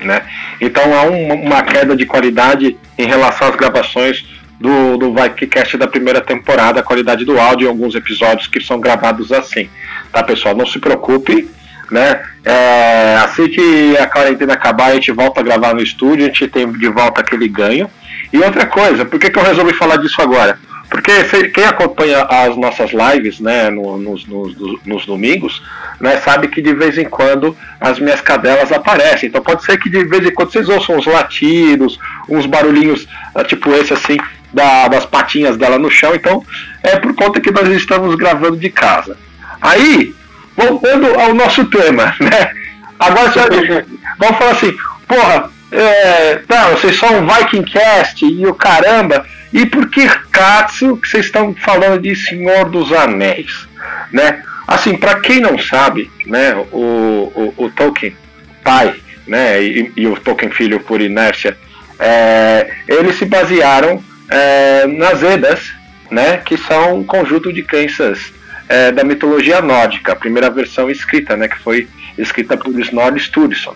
Né? 0.01 0.23
Então 0.61 0.95
há 0.95 1.03
um, 1.03 1.33
uma 1.33 1.63
queda 1.63 1.97
de 1.97 2.07
qualidade 2.07 2.77
em 2.97 3.07
relação 3.07 3.49
às 3.49 3.57
gravações 3.57 4.25
do, 4.61 4.97
do 4.97 5.15
Vikingcast 5.15 5.77
da 5.77 5.87
primeira 5.87 6.21
temporada, 6.21 6.81
a 6.81 6.83
qualidade 6.83 7.25
do 7.25 7.39
áudio 7.39 7.67
em 7.67 7.69
alguns 7.69 7.95
episódios 7.95 8.49
que 8.49 8.61
são 8.61 8.81
gravados 8.81 9.33
assim. 9.33 9.69
Tá, 10.13 10.23
pessoal? 10.23 10.57
Não 10.57 10.67
se 10.67 10.79
preocupe, 10.79 11.49
né? 11.91 12.21
É, 12.45 13.17
assim 13.25 13.49
que 13.49 13.97
a 13.99 14.07
quarentena 14.07 14.55
acabar, 14.55 14.87
a 14.87 14.95
gente 14.95 15.13
volta 15.13 15.41
a 15.41 15.45
gravar 15.45 15.75
no 15.75 15.83
estúdio, 15.83 16.25
a 16.25 16.29
gente 16.29 16.49
tem 16.49 16.71
de 16.73 16.89
volta 16.89 17.21
aquele 17.21 17.49
ganho. 17.49 17.89
E 18.33 18.39
outra 18.39 18.67
coisa, 18.67 19.05
por 19.05 19.19
que, 19.19 19.31
que 19.31 19.39
eu 19.39 19.45
resolvi 19.45 19.73
falar 19.75 19.97
disso 19.97 20.21
agora? 20.21 20.59
Porque 20.89 21.13
quem 21.51 21.65
acompanha 21.65 22.23
as 22.23 22.57
nossas 22.57 22.91
lives 22.93 23.41
né, 23.41 23.69
no, 23.69 23.99
nos, 23.99 24.27
nos, 24.27 24.55
nos, 24.87 25.05
domingos, 25.05 25.63
né, 26.01 26.17
sabe 26.19 26.49
que 26.49 26.63
de 26.63 26.73
vez 26.73 26.97
em 26.97 27.05
quando 27.05 27.55
as 27.79 27.99
minhas 27.99 28.23
cadelas 28.23 28.73
aparecem. 28.73 29.29
Então 29.29 29.43
pode 29.43 29.65
ser 29.65 29.79
que 29.79 29.91
de 29.91 30.05
vez 30.05 30.27
em 30.27 30.33
quando 30.33 30.51
vocês 30.51 30.69
ouçam 30.69 30.97
uns 30.97 31.07
latidos, 31.07 31.99
uns 32.29 32.47
barulhinhos 32.47 33.07
ah, 33.35 33.45
tipo 33.45 33.71
esse 33.75 33.93
assim, 33.93 34.17
da, 34.53 34.89
das 34.89 35.05
patinhas 35.05 35.59
dela 35.59 35.79
no 35.79 35.91
chão. 35.91 36.15
Então 36.15 36.43
é 36.83 36.97
por 36.97 37.15
conta 37.15 37.41
que 37.41 37.51
nós 37.51 37.69
estamos 37.69 38.15
gravando 38.15 38.57
de 38.57 38.71
casa. 38.71 39.17
Aí, 39.61 40.15
voltando 40.57 41.07
ao 41.21 41.35
nosso 41.35 41.67
tema, 41.67 42.15
né? 42.21 42.51
Agora 42.99 43.31
vamos 44.19 44.39
falar 44.39 44.51
assim, 44.53 44.75
porra, 45.07 45.51
é, 45.71 46.37
tá, 46.47 46.71
vocês 46.71 46.97
são 46.99 47.19
um 47.19 47.27
Vikingcast 47.27 48.25
e 48.25 48.47
o 48.47 48.55
caramba, 48.55 49.27
e 49.53 49.67
por 49.67 49.89
que 49.91 50.07
Katsu 50.31 50.97
que 50.97 51.09
vocês 51.09 51.27
estão 51.27 51.55
falando 51.55 52.01
de 52.01 52.15
Senhor 52.15 52.69
dos 52.69 52.93
Anéis, 52.93 53.69
né? 54.13 54.43
Assim, 54.67 54.97
para 54.97 55.21
quem 55.21 55.41
não 55.41 55.59
sabe, 55.59 56.11
né, 56.27 56.55
o, 56.71 57.33
o, 57.35 57.65
o 57.65 57.71
Tolkien 57.71 58.15
pai, 58.63 58.95
né, 59.27 59.63
e, 59.63 59.91
e, 59.97 60.07
o 60.07 60.15
Tolkien 60.17 60.51
filho 60.51 60.79
por 60.81 61.01
inércia, 61.01 61.57
é, 61.99 62.71
eles 62.87 63.17
se 63.17 63.25
basearam 63.25 64.03
é, 64.31 64.87
nas 64.87 65.23
Edas, 65.23 65.73
né, 66.11 66.37
que 66.45 66.59
são 66.59 66.99
um 66.99 67.05
conjunto 67.05 67.51
de 67.51 67.63
crenças 67.63 68.31
é, 68.69 68.93
da 68.93 69.03
mitologia 69.03 69.63
nórdica, 69.63 70.13
a 70.13 70.17
primeira 70.17 70.51
versão 70.51 70.91
escrita, 70.91 71.35
né, 71.35 71.49
que 71.49 71.59
foi 71.59 71.89
escrita 72.19 72.55
por 72.55 72.79
Snorri 72.79 73.21
Sturluson. 73.21 73.75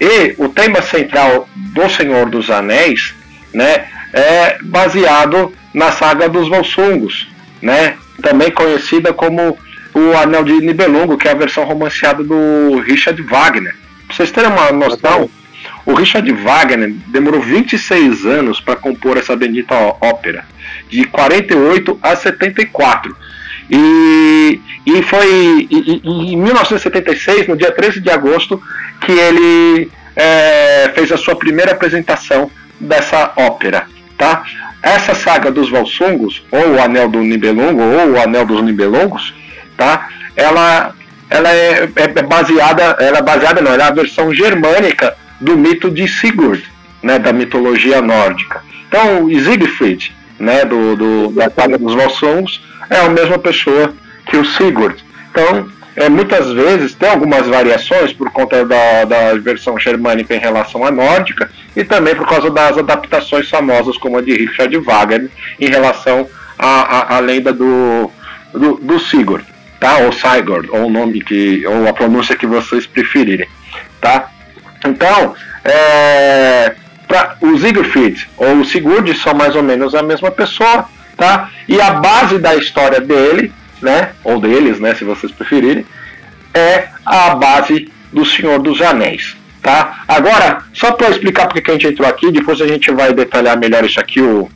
E 0.00 0.34
o 0.38 0.48
tema 0.48 0.80
central 0.80 1.48
do 1.54 1.88
Senhor 1.90 2.30
dos 2.30 2.50
Anéis, 2.50 3.14
né, 3.52 3.86
é 4.12 4.58
baseado 4.62 5.52
na 5.74 5.92
saga 5.92 6.28
dos 6.28 6.48
Volsungos, 6.48 7.28
né, 7.60 7.96
também 8.22 8.50
conhecida 8.50 9.12
como 9.12 9.58
o 9.92 10.16
Anel 10.16 10.44
de 10.44 10.54
Nibelungo, 10.54 11.18
que 11.18 11.28
é 11.28 11.32
a 11.32 11.34
versão 11.34 11.64
romanceada 11.64 12.22
do 12.22 12.80
Richard 12.80 13.20
Wagner. 13.22 13.74
Pra 14.06 14.16
vocês 14.16 14.30
terem 14.30 14.50
uma 14.50 14.72
noção, 14.72 15.28
o 15.84 15.94
Richard 15.94 16.30
Wagner 16.32 16.94
demorou 17.08 17.40
26 17.40 18.24
anos 18.24 18.60
para 18.60 18.76
compor 18.76 19.16
essa 19.16 19.36
bendita 19.36 19.74
ópera, 19.74 20.44
de 20.88 21.04
48 21.04 21.98
a 22.02 22.16
74. 22.16 23.16
E, 23.70 24.60
e 24.84 25.02
foi 25.02 25.68
em 25.70 26.36
1976, 26.36 27.46
no 27.46 27.56
dia 27.56 27.70
13 27.70 28.00
de 28.00 28.10
agosto, 28.10 28.60
que 29.00 29.12
ele 29.12 29.90
é, 30.16 30.90
fez 30.94 31.12
a 31.12 31.16
sua 31.16 31.36
primeira 31.36 31.72
apresentação 31.72 32.50
dessa 32.80 33.32
ópera. 33.36 33.86
Tá? 34.18 34.42
Essa 34.82 35.14
saga 35.14 35.50
dos 35.50 35.70
Valsungos, 35.70 36.42
ou 36.50 36.72
o 36.72 36.82
Anel 36.82 37.08
do 37.08 37.20
Nibelungo, 37.20 37.82
ou 37.82 38.10
o 38.12 38.20
Anel 38.20 38.44
dos 38.44 38.62
Nibelungos, 38.62 39.34
tá? 39.76 40.08
Ela, 40.34 40.94
ela 41.28 41.50
é, 41.52 41.84
é, 41.84 42.02
é 42.02 42.22
baseada, 42.22 42.96
ela 42.98 43.18
é 43.18 43.22
baseada 43.22 43.60
não, 43.60 43.72
ela 43.72 43.84
é 43.84 43.88
a 43.88 43.92
versão 43.92 44.34
germânica 44.34 45.14
do 45.40 45.56
mito 45.56 45.90
de 45.90 46.08
Sigurd, 46.08 46.62
né, 47.02 47.18
da 47.18 47.32
mitologia 47.32 48.00
nórdica. 48.02 48.62
Então, 48.88 49.28
Siegfried, 49.28 50.12
né, 50.38 50.64
do, 50.64 50.96
do 50.96 51.28
da 51.32 51.50
saga 51.50 51.78
dos 51.78 51.94
Volsungs, 51.94 52.60
é 52.90 52.98
a 52.98 53.08
mesma 53.08 53.38
pessoa 53.38 53.94
que 54.26 54.36
o 54.36 54.44
Sigurd. 54.44 55.02
Então, 55.30 55.70
é, 55.96 56.08
muitas 56.08 56.50
vezes 56.52 56.94
tem 56.94 57.08
algumas 57.08 57.46
variações 57.46 58.12
por 58.12 58.30
conta 58.30 58.64
da, 58.64 59.04
da 59.04 59.34
versão 59.34 59.78
germânica 59.78 60.34
em 60.34 60.38
relação 60.38 60.84
à 60.84 60.90
nórdica 60.90 61.50
e 61.74 61.84
também 61.84 62.14
por 62.14 62.28
causa 62.28 62.50
das 62.50 62.76
adaptações 62.78 63.48
famosas 63.48 63.96
como 63.96 64.18
a 64.18 64.22
de 64.22 64.32
Richard 64.32 64.76
Wagner 64.78 65.30
em 65.58 65.68
relação 65.68 66.28
à, 66.58 67.14
à, 67.14 67.16
à 67.16 67.18
lenda 67.20 67.52
do, 67.52 68.10
do, 68.52 68.76
do 68.76 68.98
Sigurd, 68.98 69.44
tá? 69.78 69.98
Ou 69.98 70.12
Sigurd, 70.12 70.68
ou 70.70 70.86
o 70.86 70.90
nome 70.90 71.20
que, 71.20 71.66
ou 71.66 71.88
a 71.88 71.92
pronúncia 71.92 72.36
que 72.36 72.46
vocês 72.46 72.86
preferirem, 72.86 73.48
tá? 74.00 74.28
Então, 74.84 75.34
é, 75.64 76.74
pra, 77.06 77.36
o 77.40 77.58
Siegfried 77.58 78.28
ou 78.36 78.60
o 78.60 78.64
Sigurd 78.64 79.14
são 79.16 79.34
mais 79.34 79.54
ou 79.54 79.62
menos 79.62 79.94
a 79.94 80.02
mesma 80.02 80.30
pessoa, 80.30 80.88
tá? 81.20 81.50
E 81.68 81.78
a 81.78 81.90
base 81.90 82.38
da 82.38 82.56
história 82.56 82.98
dele 82.98 83.52
né, 83.82 84.12
ou 84.24 84.40
deles, 84.40 84.80
né, 84.80 84.94
se 84.94 85.04
vocês 85.04 85.30
preferirem, 85.30 85.84
é 86.54 86.88
a 87.04 87.34
base 87.34 87.92
do 88.10 88.24
Senhor 88.24 88.58
dos 88.58 88.80
Anéis. 88.80 89.36
Tá? 89.62 90.02
Agora, 90.08 90.64
só 90.72 90.92
para 90.92 91.10
explicar 91.10 91.46
porque 91.46 91.60
que 91.60 91.70
a 91.70 91.74
gente 91.74 91.88
entrou 91.88 92.08
aqui, 92.08 92.32
depois 92.32 92.60
a 92.62 92.66
gente 92.66 92.90
vai 92.90 93.12
detalhar 93.12 93.58
melhor 93.58 93.84
isso 93.84 94.00
aqui, 94.00 94.20
o, 94.20 94.50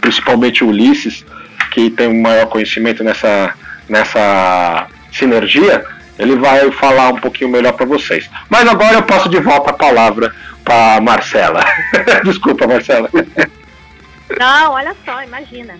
principalmente 0.00 0.62
o 0.62 0.68
Ulisses, 0.68 1.26
que 1.72 1.90
tem 1.90 2.06
um 2.06 2.22
maior 2.22 2.46
conhecimento 2.46 3.02
nessa, 3.02 3.52
nessa 3.88 4.86
sinergia, 5.12 5.84
ele 6.16 6.36
vai 6.36 6.70
falar 6.70 7.08
um 7.08 7.16
pouquinho 7.16 7.50
melhor 7.50 7.72
para 7.72 7.84
vocês. 7.84 8.30
Mas 8.48 8.68
agora 8.68 8.94
eu 8.94 9.02
passo 9.02 9.28
de 9.28 9.40
volta 9.40 9.70
a 9.70 9.74
palavra 9.74 10.32
para 10.64 11.00
Marcela. 11.00 11.64
Desculpa, 12.24 12.68
Marcela. 12.68 13.10
Não, 14.38 14.72
olha 14.72 14.94
só, 15.04 15.22
imagina. 15.22 15.74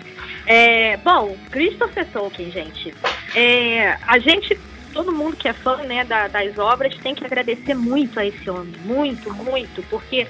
É, 0.47 0.97
bom, 0.99 1.37
Christopher 1.51 2.07
Tolkien, 2.07 2.51
gente. 2.53 2.95
É, 3.35 3.99
a 4.07 4.19
gente, 4.19 4.59
todo 4.93 5.13
mundo 5.13 5.37
que 5.37 5.49
é 5.49 5.53
fã 5.53 5.79
né, 5.79 6.05
da, 6.05 6.29
das 6.29 6.57
obras, 6.57 6.97
tem 6.99 7.15
que 7.15 7.25
agradecer 7.25 7.75
muito 7.75 8.19
a 8.21 8.25
esse 8.25 8.49
homem. 8.49 8.75
Muito, 8.85 9.35
muito. 9.35 9.83
Porque, 9.91 10.27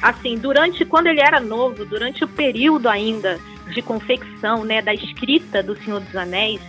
assim, 0.00 0.38
durante, 0.38 0.84
quando 0.84 1.08
ele 1.08 1.20
era 1.20 1.40
novo, 1.40 1.84
durante 1.84 2.22
o 2.22 2.28
período 2.28 2.88
ainda 2.88 3.40
de 3.74 3.82
confecção, 3.82 4.64
né, 4.64 4.80
da 4.80 4.94
escrita 4.94 5.62
do 5.62 5.76
Senhor 5.82 6.00
dos 6.00 6.14
Anéis, 6.14 6.60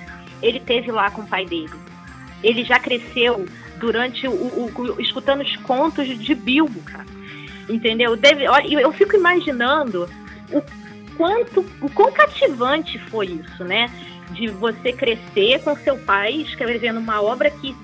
ele 0.42 0.60
teve 0.60 0.92
lá 0.92 1.12
com 1.12 1.22
o 1.22 1.28
pai 1.28 1.46
dele. 1.46 1.74
Ele 2.44 2.64
já 2.64 2.80
cresceu 2.80 3.46
durante 3.78 4.28
o, 4.28 4.32
o, 4.32 4.72
o 4.76 5.02
escutando 5.02 5.42
os 5.42 5.56
contos 5.58 6.08
de 6.08 6.34
Bilbo, 6.34 6.82
cara. 6.82 7.06
Entendeu? 7.70 8.16
Deve, 8.16 8.46
eu 8.46 8.92
fico 8.94 9.16
imaginando 9.16 10.10
o 10.52 10.62
quanto, 11.18 11.66
o 11.82 11.90
quão 11.90 12.12
cativante 12.12 13.00
foi 13.00 13.28
isso, 13.28 13.64
né? 13.64 13.90
De 14.32 14.48
você 14.48 14.94
crescer 14.94 15.62
com 15.64 15.76
seu 15.78 15.98
pai 15.98 16.34
escrevendo 16.34 17.00
uma 17.00 17.22
obra 17.22 17.50
que 17.50 17.76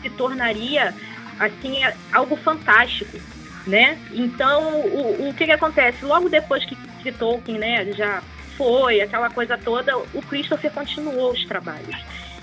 se 0.00 0.10
tornaria 0.10 0.94
assim 1.38 1.78
algo 2.12 2.36
fantástico, 2.36 3.18
né? 3.66 3.98
Então, 4.12 4.80
o, 4.80 5.28
o 5.28 5.34
que, 5.34 5.44
que 5.44 5.52
acontece? 5.52 6.04
Logo 6.04 6.28
depois 6.28 6.64
que, 6.64 6.76
que 7.02 7.12
Tolkien, 7.12 7.58
né, 7.58 7.92
já 7.92 8.22
foi, 8.56 9.00
aquela 9.00 9.30
coisa 9.30 9.56
toda, 9.56 9.96
o 9.96 10.22
Christopher 10.28 10.72
continuou 10.72 11.32
os 11.32 11.44
trabalhos. 11.44 11.96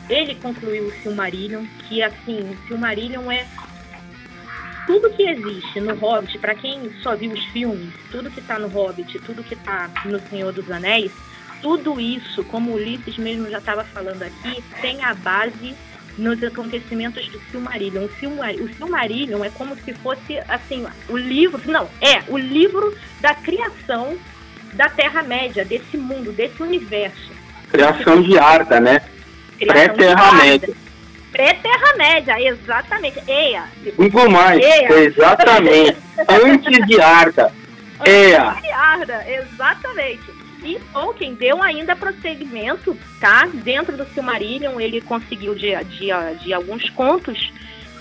Ele 0.09 0.35
concluiu 0.35 0.87
o 0.87 0.91
Silmarillion, 1.01 1.65
que 1.87 2.01
assim, 2.01 2.39
o 2.39 2.67
Silmarillion 2.67 3.29
é 3.31 3.45
tudo 4.85 5.09
que 5.11 5.23
existe 5.23 5.79
no 5.79 5.95
Hobbit, 5.95 6.37
para 6.39 6.55
quem 6.55 6.91
só 7.01 7.15
viu 7.15 7.31
os 7.31 7.43
filmes, 7.45 7.93
tudo 8.11 8.29
que 8.29 8.41
tá 8.41 8.59
no 8.59 8.67
Hobbit, 8.67 9.19
tudo 9.19 9.43
que 9.43 9.55
tá 9.55 9.89
no 10.05 10.19
Senhor 10.29 10.51
dos 10.51 10.69
Anéis, 10.69 11.11
tudo 11.61 11.99
isso, 11.99 12.43
como 12.45 12.71
o 12.71 12.75
Ulisses 12.75 13.17
mesmo 13.17 13.49
já 13.49 13.57
estava 13.57 13.83
falando 13.83 14.23
aqui, 14.23 14.63
tem 14.81 15.03
a 15.03 15.13
base 15.13 15.75
nos 16.17 16.41
acontecimentos 16.43 17.27
do 17.27 17.39
Silmarillion. 17.51 18.05
O, 18.05 18.09
Silmar, 18.19 18.51
o 18.55 18.73
Silmarillion 18.73 19.43
é 19.43 19.49
como 19.49 19.75
se 19.75 19.93
fosse, 19.93 20.37
assim, 20.47 20.85
o 21.09 21.17
livro, 21.17 21.59
não, 21.65 21.89
é 22.01 22.21
o 22.27 22.37
livro 22.37 22.95
da 23.19 23.33
criação 23.33 24.17
da 24.73 24.89
Terra-média, 24.89 25.65
desse 25.65 25.97
mundo, 25.97 26.31
desse 26.31 26.61
universo. 26.61 27.31
Criação 27.69 28.21
de 28.21 28.37
Arda, 28.37 28.79
né? 28.79 29.01
Pré-Terra-média. 29.57 30.84
Pré-Terra-média, 31.35 32.41
exatamente. 32.41 33.21
Eia. 33.27 33.65
Digo 33.83 34.31
mais, 34.31 34.63
Eia. 34.63 34.93
exatamente. 35.03 35.97
Antes 36.29 36.87
de 36.87 37.01
Arda. 37.01 37.51
Eia. 38.05 38.51
Antes 38.51 38.61
de 38.61 38.71
Arda, 38.71 39.25
exatamente. 39.27 40.23
E 40.63 40.79
Tolkien 40.93 41.35
deu 41.35 41.61
ainda 41.61 41.93
prosseguimento, 41.93 42.97
tá? 43.19 43.49
Dentro 43.53 43.97
do 43.97 44.05
Silmarillion, 44.13 44.79
ele 44.79 45.01
conseguiu 45.01 45.53
de, 45.53 45.75
de, 45.83 46.07
de 46.41 46.53
alguns 46.53 46.89
contos 46.91 47.51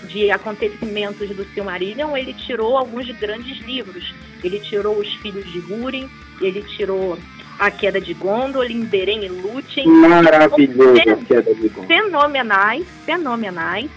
de 0.07 0.31
acontecimentos 0.31 1.27
do 1.35 1.43
Silmarillion, 1.53 2.15
ele 2.15 2.33
tirou 2.33 2.77
alguns 2.77 3.09
grandes 3.17 3.59
livros. 3.65 4.13
Ele 4.41 4.59
tirou 4.59 4.97
Os 4.97 5.13
Filhos 5.15 5.51
de 5.51 5.59
Húrin, 5.59 6.09
ele 6.39 6.61
tirou 6.63 7.17
a 7.59 7.71
Queda 7.71 7.99
de 7.99 8.13
Gondolin, 8.13 8.85
Beren 8.85 9.23
e 9.23 9.29
Lúthien. 9.29 9.87
Maravilhoso 9.87 11.01
a 11.01 11.15
Queda 11.25 11.53
de 11.53 11.69
Gondolin. 11.69 11.87
Fenomenais, 11.87 12.85
fenomenais, 13.05 13.89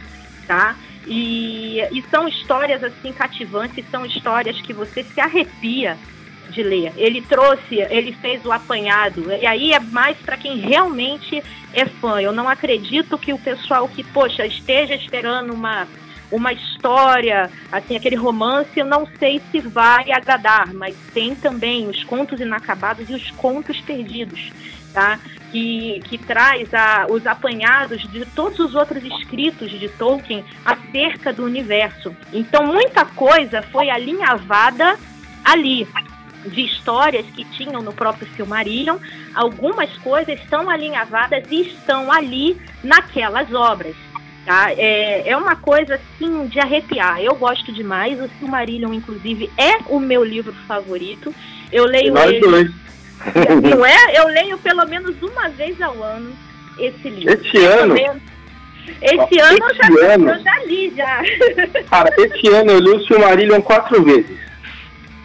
tá? 0.46 0.76
E, 1.06 1.80
e 1.90 2.04
são 2.10 2.28
histórias 2.28 2.84
assim 2.84 3.12
cativantes, 3.12 3.84
são 3.90 4.04
histórias 4.04 4.60
que 4.60 4.72
você 4.72 5.02
se 5.02 5.20
arrepia 5.20 5.96
de 6.50 6.62
ler. 6.62 6.92
Ele 6.96 7.22
trouxe, 7.22 7.76
ele 7.90 8.12
fez 8.12 8.44
o 8.44 8.52
apanhado, 8.52 9.32
e 9.32 9.46
aí 9.46 9.72
é 9.72 9.80
mais 9.80 10.16
para 10.18 10.36
quem 10.36 10.58
realmente 10.58 11.42
é 11.72 11.86
fã. 11.86 12.20
Eu 12.20 12.32
não 12.32 12.48
acredito 12.48 13.18
que 13.18 13.32
o 13.32 13.38
pessoal 13.38 13.88
que, 13.88 14.02
poxa, 14.02 14.46
esteja 14.46 14.94
esperando 14.94 15.52
uma 15.52 15.86
uma 16.30 16.52
história, 16.52 17.50
assim, 17.72 17.96
aquele 17.96 18.16
romance, 18.16 18.82
não 18.82 19.06
sei 19.18 19.40
se 19.50 19.60
vai 19.60 20.10
agradar, 20.12 20.72
mas 20.74 20.96
tem 21.14 21.34
também 21.34 21.88
os 21.88 22.04
contos 22.04 22.40
inacabados 22.40 23.08
e 23.08 23.14
os 23.14 23.30
contos 23.32 23.80
perdidos, 23.80 24.52
tá? 24.92 25.18
Que, 25.50 26.00
que 26.04 26.18
traz 26.18 26.72
a, 26.74 27.06
os 27.08 27.26
apanhados 27.26 28.02
de 28.10 28.26
todos 28.26 28.58
os 28.58 28.74
outros 28.74 29.02
escritos 29.02 29.70
de 29.70 29.88
Tolkien 29.88 30.44
acerca 30.64 31.32
do 31.32 31.44
universo. 31.44 32.14
Então, 32.32 32.66
muita 32.66 33.06
coisa 33.06 33.62
foi 33.62 33.88
alinhavada 33.88 34.98
ali, 35.42 35.88
de 36.44 36.62
histórias 36.62 37.26
que 37.26 37.44
tinham 37.44 37.82
no 37.82 37.92
próprio 37.92 38.28
Silmarillion, 38.36 38.98
algumas 39.34 39.90
coisas 39.98 40.38
estão 40.40 40.68
alinhavadas 40.68 41.44
e 41.50 41.62
estão 41.62 42.12
ali 42.12 42.60
naquelas 42.82 43.52
obras. 43.52 43.96
Tá? 44.48 44.72
É, 44.72 45.28
é 45.28 45.36
uma 45.36 45.56
coisa 45.56 45.96
assim 45.96 46.46
de 46.46 46.58
arrepiar. 46.58 47.20
Eu 47.20 47.34
gosto 47.34 47.70
demais. 47.70 48.18
O 48.18 48.30
Silmarillion, 48.38 48.94
inclusive, 48.94 49.50
é 49.58 49.76
o 49.88 50.00
meu 50.00 50.24
livro 50.24 50.54
favorito. 50.66 51.34
Eu 51.70 51.84
leio 51.84 52.14
Nós 52.14 52.30
ele. 52.30 52.40
Dois. 52.40 52.70
Não 53.62 53.84
é? 53.84 54.18
Eu 54.18 54.26
leio 54.28 54.56
pelo 54.56 54.86
menos 54.86 55.14
uma 55.20 55.50
vez 55.50 55.78
ao 55.82 56.02
ano 56.02 56.32
esse 56.78 57.10
livro. 57.10 57.34
Esse 57.34 57.62
ano? 57.62 57.94
Esse 59.02 59.38
ano, 59.38 59.58
eu, 59.60 59.74
já, 59.74 60.14
ano, 60.14 60.30
eu 60.30 60.42
já 60.42 60.64
li, 60.64 60.94
já. 60.96 61.22
Cara, 61.90 62.10
esse 62.16 62.48
ano 62.48 62.70
eu 62.70 62.78
li 62.78 62.88
o 62.88 63.06
Silmarillion 63.06 63.60
quatro 63.60 64.02
vezes. 64.02 64.38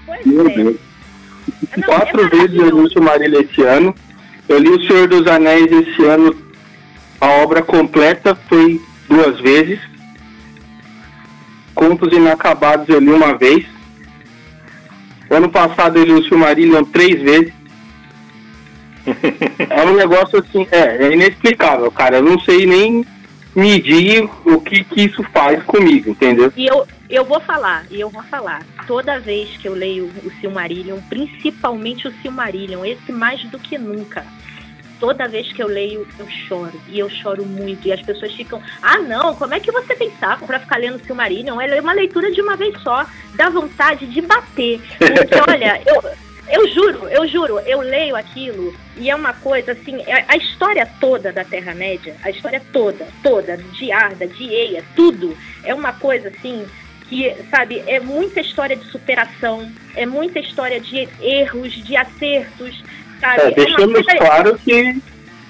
Pois 0.06 0.26
Meu 0.26 0.50
é. 0.50 0.54
Deus. 0.54 0.76
Não, 1.78 1.84
quatro 1.84 2.26
é 2.26 2.28
vezes 2.28 2.58
eu 2.58 2.66
li 2.66 2.74
o 2.74 2.90
Silmarillion 2.90 3.40
esse 3.40 3.62
ano. 3.62 3.96
Eu 4.50 4.60
li 4.60 4.70
O 4.70 4.86
Senhor 4.86 5.08
dos 5.08 5.26
Anéis 5.28 5.72
esse 5.72 6.04
ano. 6.04 6.36
A 7.22 7.42
obra 7.42 7.62
completa 7.62 8.36
foi 8.50 8.82
duas 9.08 9.40
vezes. 9.40 9.80
Contos 11.74 12.14
Inacabados 12.14 12.88
eu 12.90 13.00
li 13.00 13.12
uma 13.12 13.38
vez. 13.38 13.66
Ano 15.30 15.50
passado 15.50 15.98
eu 15.98 16.06
li 16.06 16.14
o 16.14 16.24
Silmarillion 16.24 16.84
três 16.84 17.22
vezes. 17.22 17.54
é 19.70 19.86
um 19.86 19.96
negócio 19.96 20.40
assim, 20.40 20.68
é, 20.72 21.06
é 21.06 21.14
inexplicável, 21.14 21.92
cara. 21.92 22.18
Eu 22.18 22.24
não 22.24 22.40
sei 22.40 22.66
nem 22.66 23.06
medir 23.56 24.30
o 24.46 24.60
que, 24.60 24.84
que 24.84 25.04
isso 25.04 25.24
faz 25.32 25.62
comigo, 25.64 26.10
entendeu? 26.10 26.52
E 26.56 26.66
eu, 26.66 26.88
eu 27.10 27.24
vou 27.24 27.40
falar, 27.40 27.86
e 27.92 28.00
eu 28.00 28.10
vou 28.10 28.24
falar. 28.24 28.64
Toda 28.88 29.20
vez 29.20 29.50
que 29.58 29.68
eu 29.68 29.74
leio 29.74 30.10
o 30.24 30.32
Silmarillion, 30.42 30.98
principalmente 31.10 32.08
o 32.08 32.14
Silmarillion, 32.22 32.84
esse 32.86 33.12
mais 33.12 33.44
do 33.46 33.60
que 33.60 33.78
nunca, 33.78 34.26
toda 35.04 35.28
vez 35.28 35.52
que 35.52 35.62
eu 35.62 35.68
leio, 35.68 36.08
eu 36.18 36.30
choro. 36.48 36.80
E 36.88 36.98
eu 36.98 37.10
choro 37.10 37.46
muito. 37.46 37.86
E 37.86 37.92
as 37.92 38.02
pessoas 38.02 38.32
ficam, 38.32 38.64
ah, 38.82 39.00
não, 39.00 39.36
como 39.36 39.54
é 39.54 39.60
que 39.60 39.70
você 39.70 39.94
tem 39.96 40.10
saco 40.18 40.48
pra 40.48 40.62
ficar 40.62 40.78
lendo 40.78 41.06
Silmarillion? 41.06 41.60
É 41.60 41.82
uma 41.82 41.92
leitura 41.92 42.32
de 42.32 42.42
uma 42.42 42.56
vez 42.56 42.82
só. 42.82 43.06
Dá 43.36 43.50
vontade 43.50 44.06
de 44.06 44.22
bater. 44.22 44.80
Porque, 44.98 45.36
olha, 45.46 45.82
eu, 45.86 46.02
Eu 46.48 46.68
juro, 46.70 47.08
eu 47.10 47.28
juro, 47.28 47.60
eu 47.60 47.82
leio 47.82 48.16
aquilo 48.16 48.74
e 48.98 49.10
é 49.10 49.16
uma 49.16 49.34
coisa 49.34 49.72
assim, 49.72 50.02
é, 50.06 50.26
a 50.28 50.38
história 50.38 50.86
toda 51.00 51.32
da 51.32 51.44
Terra-média, 51.44 52.16
a 52.22 52.30
história 52.30 52.62
toda, 52.72 53.08
toda, 53.22 53.58
de 53.58 53.92
Arda, 53.92 54.28
de 54.28 54.44
Eia, 54.44 54.84
tudo, 54.96 55.38
é 55.64 55.74
uma 55.74 55.94
coisa 55.94 56.28
assim 56.28 56.66
que, 57.08 57.34
sabe, 57.50 57.84
é 57.88 58.00
muita 58.00 58.42
história 58.42 58.76
de 58.76 58.86
superação, 58.86 59.72
é 59.96 60.06
muita 60.06 60.40
história 60.40 60.80
de 60.80 61.08
erros, 61.22 61.72
de 61.74 61.96
acertos, 61.96 62.84
sabe? 63.24 63.42
É, 63.42 63.52
deixamos 63.52 64.08
é 64.08 64.18
claro 64.18 64.60
que, 64.64 65.02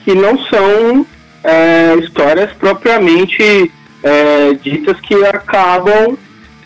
que 0.04 0.16
não 0.16 0.38
são 0.46 1.06
é, 1.44 1.96
histórias 1.96 2.52
propriamente 2.54 3.72
é, 4.04 4.54
ditas 4.54 5.00
que 5.02 5.16
acabam 5.26 6.18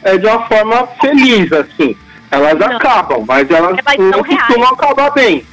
é, 0.04 0.18
de 0.18 0.26
uma 0.26 0.46
forma 0.48 0.88
feliz, 1.02 1.52
assim. 1.52 1.96
Elas 2.30 2.56
não. 2.60 2.76
acabam, 2.76 3.24
mas 3.26 3.50
elas 3.50 3.78
é, 3.86 3.98
não 3.98 4.24
costumam 4.24 4.70
acabar 4.70 5.12
bem. 5.12 5.46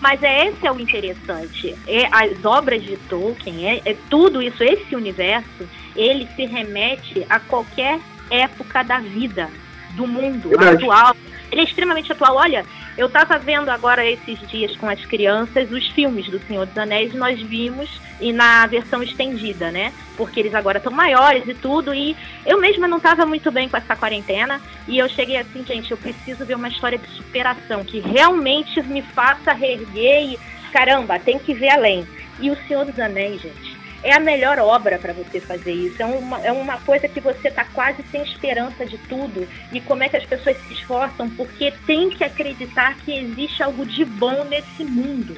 Mas 0.00 0.22
é 0.22 0.46
esse 0.46 0.66
é 0.66 0.70
o 0.70 0.78
interessante. 0.78 1.74
É, 1.86 2.06
as 2.12 2.44
obras 2.44 2.82
de 2.82 2.96
Tolkien, 3.08 3.66
é, 3.66 3.82
é 3.84 3.96
tudo 4.08 4.40
isso, 4.40 4.62
esse 4.62 4.94
universo, 4.94 5.68
ele 5.96 6.28
se 6.36 6.44
remete 6.44 7.26
a 7.28 7.40
qualquer 7.40 7.98
época 8.30 8.84
da 8.84 8.98
vida, 8.98 9.50
do 9.94 10.06
mundo 10.06 10.50
Verdade. 10.50 10.84
atual. 10.84 11.16
Ele 11.50 11.62
é 11.62 11.64
extremamente 11.64 12.12
atual. 12.12 12.36
Olha, 12.36 12.64
eu 12.98 13.06
estava 13.06 13.38
vendo 13.38 13.68
agora 13.68 14.04
esses 14.04 14.40
dias 14.48 14.76
com 14.76 14.88
as 14.88 15.06
crianças 15.06 15.70
os 15.70 15.86
filmes 15.86 16.28
do 16.28 16.40
Senhor 16.40 16.66
dos 16.66 16.76
Anéis, 16.76 17.14
nós 17.14 17.40
vimos 17.40 17.88
e 18.20 18.32
na 18.32 18.66
versão 18.66 19.00
estendida, 19.00 19.70
né? 19.70 19.92
Porque 20.16 20.40
eles 20.40 20.52
agora 20.52 20.78
estão 20.78 20.90
maiores 20.90 21.46
e 21.46 21.54
tudo. 21.54 21.94
E 21.94 22.16
eu 22.44 22.60
mesma 22.60 22.88
não 22.88 22.96
estava 22.96 23.24
muito 23.24 23.52
bem 23.52 23.68
com 23.68 23.76
essa 23.76 23.94
quarentena. 23.94 24.60
E 24.88 24.98
eu 24.98 25.08
cheguei 25.08 25.36
assim, 25.36 25.64
gente, 25.64 25.92
eu 25.92 25.96
preciso 25.96 26.44
ver 26.44 26.56
uma 26.56 26.66
história 26.66 26.98
de 26.98 27.06
superação 27.10 27.84
que 27.84 28.00
realmente 28.00 28.82
me 28.82 29.00
faça 29.00 29.52
reerguer 29.52 30.32
e 30.32 30.38
caramba, 30.72 31.20
tem 31.20 31.38
que 31.38 31.54
ver 31.54 31.70
além. 31.70 32.04
E 32.40 32.50
o 32.50 32.56
Senhor 32.66 32.84
dos 32.84 32.98
Anéis, 32.98 33.40
gente, 33.40 33.77
é 34.02 34.14
a 34.14 34.20
melhor 34.20 34.58
obra 34.58 34.98
para 34.98 35.12
você 35.12 35.40
fazer 35.40 35.72
isso. 35.72 36.00
É 36.00 36.06
uma, 36.06 36.40
é 36.46 36.52
uma 36.52 36.78
coisa 36.78 37.08
que 37.08 37.20
você 37.20 37.48
está 37.48 37.64
quase 37.64 38.02
sem 38.10 38.22
esperança 38.22 38.86
de 38.86 38.98
tudo. 38.98 39.48
E 39.72 39.80
como 39.80 40.02
é 40.02 40.08
que 40.08 40.16
as 40.16 40.24
pessoas 40.24 40.56
se 40.66 40.74
esforçam, 40.74 41.28
porque 41.30 41.72
tem 41.86 42.10
que 42.10 42.24
acreditar 42.24 42.96
que 42.98 43.16
existe 43.16 43.62
algo 43.62 43.84
de 43.84 44.04
bom 44.04 44.44
nesse 44.44 44.84
mundo, 44.84 45.36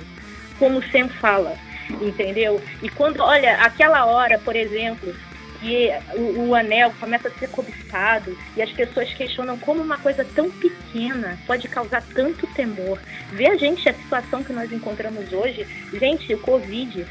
como 0.58 0.78
o 0.78 0.90
Sam 0.90 1.08
fala, 1.08 1.56
entendeu? 2.00 2.60
E 2.82 2.88
quando, 2.88 3.20
olha, 3.20 3.56
aquela 3.62 4.04
hora, 4.04 4.38
por 4.38 4.54
exemplo, 4.54 5.14
que 5.60 5.90
o, 6.14 6.48
o, 6.48 6.54
anel 6.54 6.92
começa 6.98 7.28
a 7.28 7.30
ser 7.32 7.48
cobiçado 7.50 8.36
e 8.56 8.62
as 8.62 8.70
pessoas 8.72 9.12
questionam 9.12 9.58
como 9.58 9.82
uma 9.82 9.98
coisa 9.98 10.24
tão 10.34 10.50
pequena 10.50 11.38
pode 11.46 11.68
causar 11.68 12.02
tanto 12.14 12.46
temor. 12.48 12.98
Vê 13.32 13.48
a 13.48 13.56
gente, 13.56 13.88
a 13.88 13.92
situação 13.92 14.42
que 14.42 14.52
nós 14.52 14.72
encontramos 14.72 15.32
hoje, 15.32 15.66
gente, 15.92 16.32
o 16.34 16.38
Covid, 16.38 17.06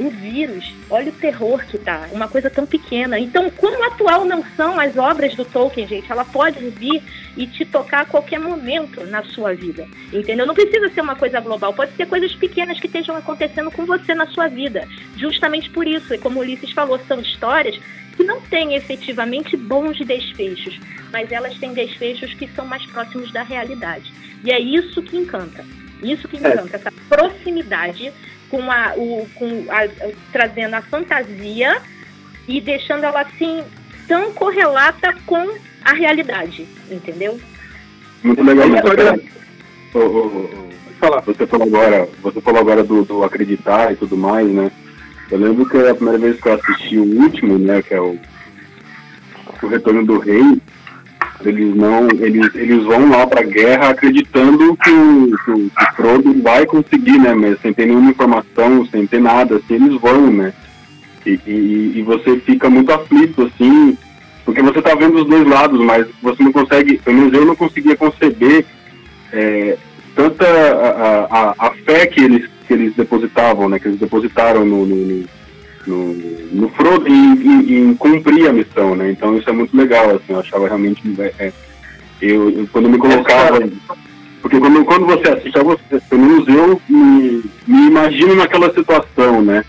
um 0.00 0.08
vírus. 0.08 0.72
Olha 0.88 1.10
o 1.10 1.14
terror 1.14 1.64
que 1.66 1.76
tá. 1.76 2.08
Uma 2.10 2.26
coisa 2.26 2.48
tão 2.48 2.64
pequena. 2.64 3.18
Então, 3.18 3.50
quão 3.50 3.84
atual 3.84 4.24
não 4.24 4.42
são 4.56 4.80
as 4.80 4.96
obras 4.96 5.34
do 5.34 5.44
Tolkien, 5.44 5.86
gente? 5.86 6.10
Ela 6.10 6.24
pode 6.24 6.58
vir 6.70 7.02
e 7.36 7.46
te 7.46 7.66
tocar 7.66 8.00
a 8.00 8.06
qualquer 8.06 8.40
momento 8.40 9.04
na 9.06 9.22
sua 9.22 9.54
vida. 9.54 9.86
Entendeu? 10.12 10.46
Não 10.46 10.54
precisa 10.54 10.88
ser 10.88 11.02
uma 11.02 11.14
coisa 11.14 11.38
global. 11.40 11.74
Pode 11.74 11.94
ser 11.96 12.06
coisas 12.06 12.34
pequenas 12.34 12.80
que 12.80 12.86
estejam 12.86 13.14
acontecendo 13.14 13.70
com 13.70 13.84
você 13.84 14.14
na 14.14 14.26
sua 14.26 14.48
vida. 14.48 14.88
Justamente 15.16 15.68
por 15.68 15.86
isso. 15.86 16.14
E 16.14 16.18
como 16.18 16.38
o 16.38 16.42
Ulisses 16.42 16.72
falou, 16.72 16.98
são 17.06 17.20
histórias 17.20 17.78
que 18.16 18.24
não 18.24 18.40
têm 18.40 18.74
efetivamente 18.74 19.56
bons 19.56 19.98
desfechos, 19.98 20.78
mas 21.12 21.30
elas 21.30 21.56
têm 21.58 21.72
desfechos 21.72 22.34
que 22.34 22.48
são 22.48 22.66
mais 22.66 22.84
próximos 22.86 23.30
da 23.32 23.42
realidade. 23.42 24.12
E 24.42 24.50
é 24.50 24.58
isso 24.58 25.02
que 25.02 25.16
encanta. 25.16 25.64
Isso 26.02 26.26
que 26.28 26.36
é. 26.36 26.40
encanta, 26.40 26.76
é. 26.76 26.80
essa 26.80 26.92
proximidade 27.08 28.12
com 28.50 28.70
a, 28.70 28.94
o, 28.96 29.26
com 29.34 29.64
a, 29.68 29.88
trazendo 30.32 30.74
a 30.74 30.82
fantasia 30.82 31.80
e 32.48 32.60
deixando 32.60 33.04
ela 33.04 33.22
assim 33.22 33.62
tão 34.08 34.32
correlata 34.32 35.14
com 35.24 35.54
a 35.84 35.92
realidade, 35.92 36.66
entendeu? 36.90 37.40
Muito 38.22 38.42
legal. 38.42 38.66
Oh, 39.94 39.98
oh, 39.98 40.50
oh, 41.02 41.20
você 41.22 41.46
falou 41.46 41.66
agora, 41.66 42.08
você 42.22 42.40
falou 42.40 42.60
agora 42.60 42.84
do, 42.84 43.04
do, 43.04 43.24
acreditar 43.24 43.92
e 43.92 43.96
tudo 43.96 44.16
mais, 44.16 44.48
né? 44.48 44.70
Eu 45.30 45.38
lembro 45.38 45.68
que 45.68 45.78
a 45.78 45.94
primeira 45.94 46.18
vez 46.18 46.40
que 46.40 46.48
eu 46.48 46.54
assisti 46.54 46.98
o 46.98 47.22
último, 47.22 47.58
né, 47.58 47.82
que 47.82 47.94
é 47.94 48.00
o, 48.00 48.18
o 49.62 49.66
Retorno 49.68 50.04
do 50.04 50.18
Rei, 50.18 50.60
eles 51.44 51.74
não, 51.74 52.08
eles, 52.18 52.54
eles 52.54 52.84
vão 52.84 53.10
lá 53.10 53.26
para 53.26 53.40
a 53.40 53.44
guerra 53.44 53.90
acreditando 53.90 54.76
que 54.76 54.90
o, 54.90 55.30
que 55.44 55.50
o, 55.50 55.70
Frodo 55.96 56.42
vai 56.42 56.66
conseguir, 56.66 57.18
né? 57.18 57.34
Mas 57.34 57.60
sem 57.60 57.72
ter 57.72 57.86
nenhuma 57.86 58.10
informação, 58.10 58.86
sem 58.86 59.06
ter 59.06 59.20
nada, 59.20 59.56
assim, 59.56 59.74
eles 59.74 60.00
vão, 60.00 60.30
né? 60.30 60.52
E, 61.24 61.38
e, 61.46 61.92
e 61.96 62.02
você 62.02 62.38
fica 62.40 62.68
muito 62.70 62.92
aflito, 62.92 63.42
assim, 63.42 63.96
porque 64.44 64.62
você 64.62 64.80
tá 64.80 64.94
vendo 64.94 65.16
os 65.16 65.26
dois 65.28 65.46
lados, 65.46 65.80
mas 65.80 66.06
você 66.22 66.42
não 66.42 66.52
consegue, 66.52 66.98
pelo 66.98 67.16
menos 67.16 67.32
eu 67.32 67.44
não 67.44 67.56
conseguia 67.56 67.96
conceber 67.96 68.64
é, 69.32 69.76
tanta 70.14 70.44
a, 70.46 71.26
a, 71.30 71.54
a, 71.66 71.70
fé 71.84 72.06
que 72.06 72.20
eles, 72.20 72.50
que 72.66 72.74
eles 72.74 72.94
depositavam, 72.94 73.68
né? 73.68 73.78
Que 73.78 73.88
eles 73.88 74.00
depositaram 74.00 74.64
no, 74.64 74.86
no, 74.86 74.96
no 74.96 75.39
no, 75.86 76.14
no 76.52 76.68
Frodo 76.70 77.08
e, 77.08 77.78
em 77.78 77.94
cumprir 77.94 78.48
a 78.48 78.52
missão, 78.52 78.94
né? 78.94 79.10
Então 79.10 79.36
isso 79.36 79.48
é 79.48 79.52
muito 79.52 79.76
legal, 79.76 80.10
assim, 80.10 80.32
eu 80.32 80.40
achava 80.40 80.66
realmente. 80.66 81.02
É, 81.18 81.46
é 81.46 81.52
eu, 82.20 82.50
eu, 82.50 82.68
quando 82.72 82.88
me 82.88 82.98
colocava. 82.98 83.60
Porque 84.42 84.58
quando, 84.58 84.84
quando 84.84 85.06
você 85.06 85.28
assiste, 85.28 85.58
você, 85.58 86.00
pelo 86.08 86.22
menos 86.22 86.48
eu 86.48 86.80
me, 86.88 87.44
me 87.66 87.86
imagino 87.88 88.34
naquela 88.34 88.72
situação, 88.72 89.42
né? 89.42 89.64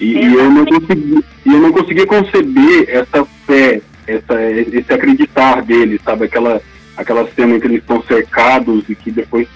E, 0.00 0.14
e, 0.14 0.34
eu 0.34 0.50
não 0.50 0.64
consegui, 0.64 1.24
eu 1.46 1.60
não 1.60 1.72
conseguia 1.72 2.06
conceber 2.06 2.88
essa 2.88 3.24
fé, 3.46 3.80
essa, 4.06 4.42
esse 4.50 4.92
acreditar 4.92 5.62
deles, 5.62 6.00
sabe? 6.04 6.24
Aquela, 6.24 6.60
aquela 6.96 7.28
cena 7.34 7.56
em 7.56 7.60
que 7.60 7.66
eles 7.66 7.80
estão 7.80 8.02
cercados 8.02 8.84
e 8.88 8.94
que 8.94 9.10
depois 9.10 9.48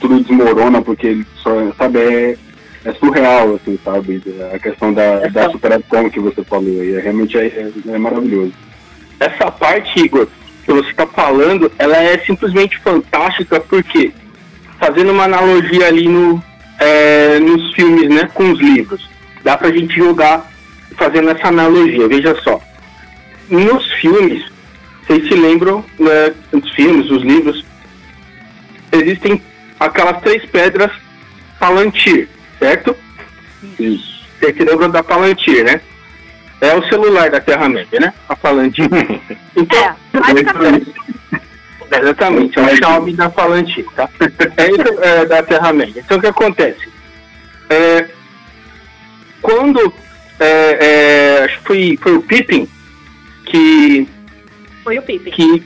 tudo 0.00 0.20
desmorona 0.20 0.82
porque 0.82 1.06
eles 1.06 1.26
só, 1.36 1.72
sabe, 1.76 1.98
é, 2.00 2.36
é 2.84 2.92
surreal, 2.94 3.54
assim, 3.56 3.78
sabe? 3.84 4.22
A 4.52 4.58
questão 4.58 4.92
da, 4.92 5.02
Essa... 5.02 5.30
da 5.30 5.50
superação 5.50 6.10
que 6.10 6.20
você 6.20 6.42
falou 6.44 6.80
aí, 6.80 6.94
é, 6.94 7.00
realmente 7.00 7.36
é, 7.36 7.46
é, 7.46 7.70
é 7.86 7.98
maravilhoso. 7.98 8.52
Essa 9.18 9.50
parte, 9.50 9.98
Igor, 10.00 10.28
que 10.64 10.72
você 10.72 10.90
está 10.90 11.06
falando, 11.06 11.70
ela 11.78 11.96
é 11.96 12.18
simplesmente 12.18 12.78
fantástica, 12.78 13.60
porque, 13.60 14.12
fazendo 14.78 15.12
uma 15.12 15.24
analogia 15.24 15.86
ali 15.86 16.08
no, 16.08 16.42
é, 16.78 17.38
nos 17.40 17.74
filmes, 17.74 18.08
né, 18.08 18.28
com 18.32 18.52
os 18.52 18.60
livros, 18.60 19.08
dá 19.42 19.56
pra 19.56 19.72
gente 19.72 19.96
jogar 19.96 20.50
fazendo 20.96 21.30
essa 21.30 21.48
analogia, 21.48 22.08
veja 22.08 22.34
só. 22.42 22.60
Nos 23.48 23.90
filmes, 23.94 24.44
vocês 25.06 25.26
se 25.26 25.34
lembram, 25.34 25.84
né, 25.98 26.34
nos 26.52 26.70
filmes, 26.72 27.10
os 27.10 27.22
livros, 27.22 27.64
existem 28.92 29.42
aquelas 29.80 30.20
três 30.20 30.44
pedras 30.46 30.90
Palantir, 31.58 32.28
certo? 32.58 32.96
Isso. 33.78 34.18
Você 34.38 34.52
se 34.52 34.88
da 34.88 35.02
Palantir, 35.02 35.64
né? 35.64 35.80
É 36.60 36.74
o 36.74 36.88
celular 36.88 37.30
da 37.30 37.40
Terra-média, 37.40 38.00
né? 38.00 38.12
A 38.28 38.36
Palantir. 38.36 38.88
Então, 39.56 39.96
é, 41.90 41.98
exatamente, 41.98 42.56
é 42.60 42.62
o 42.62 42.76
Xiaomi 42.76 43.12
da 43.12 43.28
Palantir, 43.28 43.84
tá? 43.96 44.08
É 44.56 44.70
isso 44.70 45.02
é, 45.02 45.26
da 45.26 45.42
Terra-média. 45.42 46.00
Então, 46.04 46.18
o 46.18 46.20
que 46.20 46.28
acontece? 46.28 46.88
É, 47.68 48.08
quando, 49.42 49.92
é, 50.38 51.40
é, 51.40 51.44
acho 51.44 51.58
que 51.58 51.66
foi, 51.66 51.98
foi 52.00 52.16
o 52.18 52.22
Pippin 52.22 52.68
que... 53.46 54.06
Foi 54.84 54.98
o 54.98 55.02
Pippin. 55.02 55.30
Que, 55.32 55.64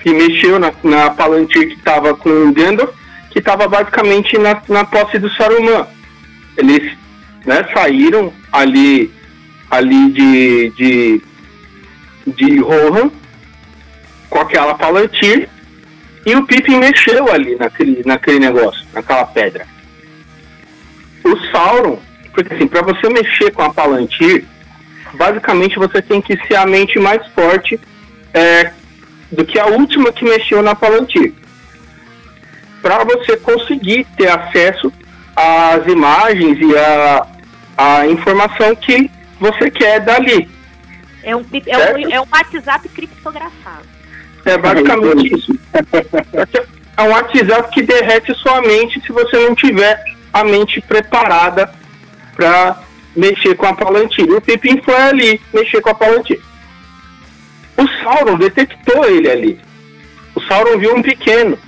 que 0.00 0.10
mexeu 0.10 0.60
na, 0.60 0.72
na 0.84 1.10
Palantir 1.10 1.66
que 1.66 1.74
estava 1.74 2.14
com 2.14 2.30
o 2.30 2.52
Gandalf, 2.52 2.94
que 3.30 3.40
estava 3.40 3.66
basicamente 3.66 4.38
na, 4.38 4.62
na 4.68 4.84
posse 4.84 5.18
do 5.18 5.28
Saruman 5.30 5.88
eles 6.56 6.96
né, 7.44 7.66
saíram 7.72 8.32
ali, 8.52 9.12
ali 9.70 10.10
de, 10.12 10.70
de, 10.70 11.22
de 12.26 12.58
Rohan 12.60 13.10
com 14.30 14.38
aquela 14.38 14.74
Palantir 14.74 15.48
e 16.26 16.34
o 16.34 16.46
Pippin 16.46 16.78
mexeu 16.78 17.30
ali 17.30 17.54
naquele, 17.56 18.02
naquele 18.04 18.38
negócio, 18.38 18.84
naquela 18.92 19.26
pedra. 19.26 19.66
O 21.22 21.36
Sauron, 21.50 21.98
porque 22.32 22.54
assim, 22.54 22.66
para 22.66 22.82
você 22.82 23.08
mexer 23.08 23.52
com 23.52 23.62
a 23.62 23.72
Palantir, 23.72 24.44
basicamente 25.14 25.78
você 25.78 26.00
tem 26.00 26.20
que 26.20 26.36
ser 26.46 26.56
a 26.56 26.66
mente 26.66 26.98
mais 26.98 27.26
forte 27.28 27.78
é, 28.32 28.72
do 29.30 29.44
que 29.44 29.58
a 29.58 29.66
última 29.66 30.12
que 30.12 30.24
mexeu 30.24 30.62
na 30.62 30.74
Palantir. 30.74 31.34
Para 32.80 33.04
você 33.04 33.36
conseguir 33.36 34.06
ter 34.16 34.28
acesso 34.28 34.92
as 35.36 35.86
imagens 35.86 36.58
e 36.60 36.76
a, 36.76 37.26
a 37.76 38.06
informação 38.06 38.74
que 38.76 39.10
você 39.38 39.70
quer 39.70 40.00
dali. 40.00 40.48
É 41.22 41.34
um, 41.34 41.44
é 41.66 41.78
um, 41.78 42.12
é 42.12 42.20
um 42.20 42.26
WhatsApp 42.30 42.88
criptografado. 42.90 43.86
É 44.44 44.58
basicamente 44.58 45.34
isso. 45.34 45.58
é 46.96 47.02
um 47.02 47.08
WhatsApp 47.08 47.70
que 47.72 47.82
derrete 47.82 48.34
sua 48.34 48.60
mente 48.60 49.00
se 49.00 49.10
você 49.10 49.36
não 49.38 49.54
tiver 49.54 50.02
a 50.32 50.44
mente 50.44 50.80
preparada 50.82 51.72
para 52.36 52.78
mexer 53.16 53.54
com 53.54 53.66
a 53.66 53.74
Palantir. 53.74 54.30
O 54.30 54.40
Pippin 54.40 54.80
foi 54.82 54.96
ali 54.96 55.40
mexer 55.52 55.80
com 55.80 55.90
a 55.90 55.94
Palantir. 55.94 56.40
O 57.76 57.86
Sauron 58.02 58.36
detectou 58.36 59.04
ele 59.04 59.30
ali. 59.30 59.60
O 60.34 60.40
Sauron 60.42 60.78
viu 60.78 60.94
um 60.94 61.02
pequeno. 61.02 61.58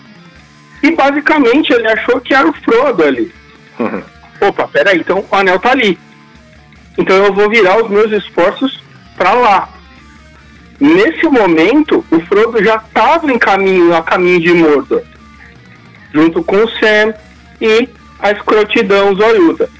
E 0.82 0.90
basicamente 0.90 1.72
ele 1.72 1.88
achou 1.88 2.20
que 2.20 2.34
era 2.34 2.48
o 2.48 2.52
Frodo 2.52 3.02
ali. 3.02 3.32
Uhum. 3.78 4.02
Opa, 4.40 4.68
peraí, 4.68 4.98
então 4.98 5.24
o 5.30 5.34
anel 5.34 5.58
tá 5.58 5.70
ali. 5.70 5.98
Então 6.98 7.16
eu 7.16 7.32
vou 7.32 7.48
virar 7.48 7.82
os 7.82 7.90
meus 7.90 8.10
esforços 8.12 8.82
para 9.16 9.32
lá. 9.34 9.68
Nesse 10.78 11.26
momento, 11.26 12.04
o 12.10 12.20
Frodo 12.20 12.62
já 12.62 12.76
estava 12.76 13.30
em 13.32 13.38
caminho, 13.38 13.94
a 13.94 14.02
caminho 14.02 14.40
de 14.40 14.52
Mordor, 14.52 15.02
junto 16.12 16.42
com 16.42 16.56
o 16.56 16.70
Sam 16.78 17.14
e 17.60 17.88
a 18.18 18.30
escrotidão 18.30 19.14
zoiuda. 19.14 19.70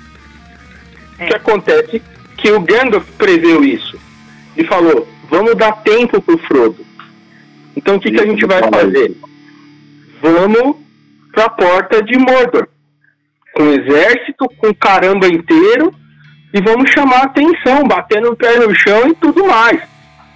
É. 1.19 1.25
O 1.25 1.29
que 1.29 1.35
acontece 1.35 2.03
que 2.37 2.51
o 2.51 2.61
Gandalf 2.61 3.07
preveu 3.19 3.63
isso 3.63 3.99
e 4.57 4.65
falou: 4.65 5.07
vamos 5.31 5.55
dar 5.57 5.73
tempo 5.83 6.21
pro 6.21 6.39
Frodo. 6.39 6.85
Então 7.77 7.97
o 7.97 8.01
que, 8.01 8.11
que 8.11 8.21
a 8.21 8.27
gente 8.27 8.45
vai 8.47 8.63
fazer? 8.71 9.15
Vamos 10.23 10.77
pra 11.33 11.49
porta 11.51 12.03
de 12.03 12.17
Mordor. 12.17 12.67
Com 13.57 13.63
o 13.63 13.73
exército, 13.73 14.47
com 14.59 14.75
caramba 14.75 15.27
inteiro, 15.27 15.95
e 16.53 16.61
vamos 16.61 16.91
chamar 16.91 17.23
atenção, 17.23 17.85
batendo 17.89 18.31
o 18.31 18.37
pé 18.37 18.59
no 18.59 18.75
chão 18.75 19.09
e 19.09 19.15
tudo 19.15 19.47
mais. 19.47 19.81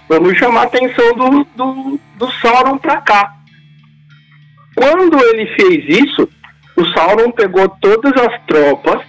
Vamos 0.09 0.35
chamar 0.37 0.63
atenção 0.63 1.13
do, 1.13 1.47
do, 1.55 1.99
do 2.15 2.31
Sauron 2.41 2.79
pra 2.79 2.97
cá. 2.97 3.35
Quando 4.75 5.23
ele 5.23 5.45
fez 5.55 5.85
isso, 5.87 6.27
o 6.75 6.85
Sauron 6.87 7.31
pegou 7.31 7.69
todas 7.79 8.11
as 8.23 8.41
tropas 8.47 9.01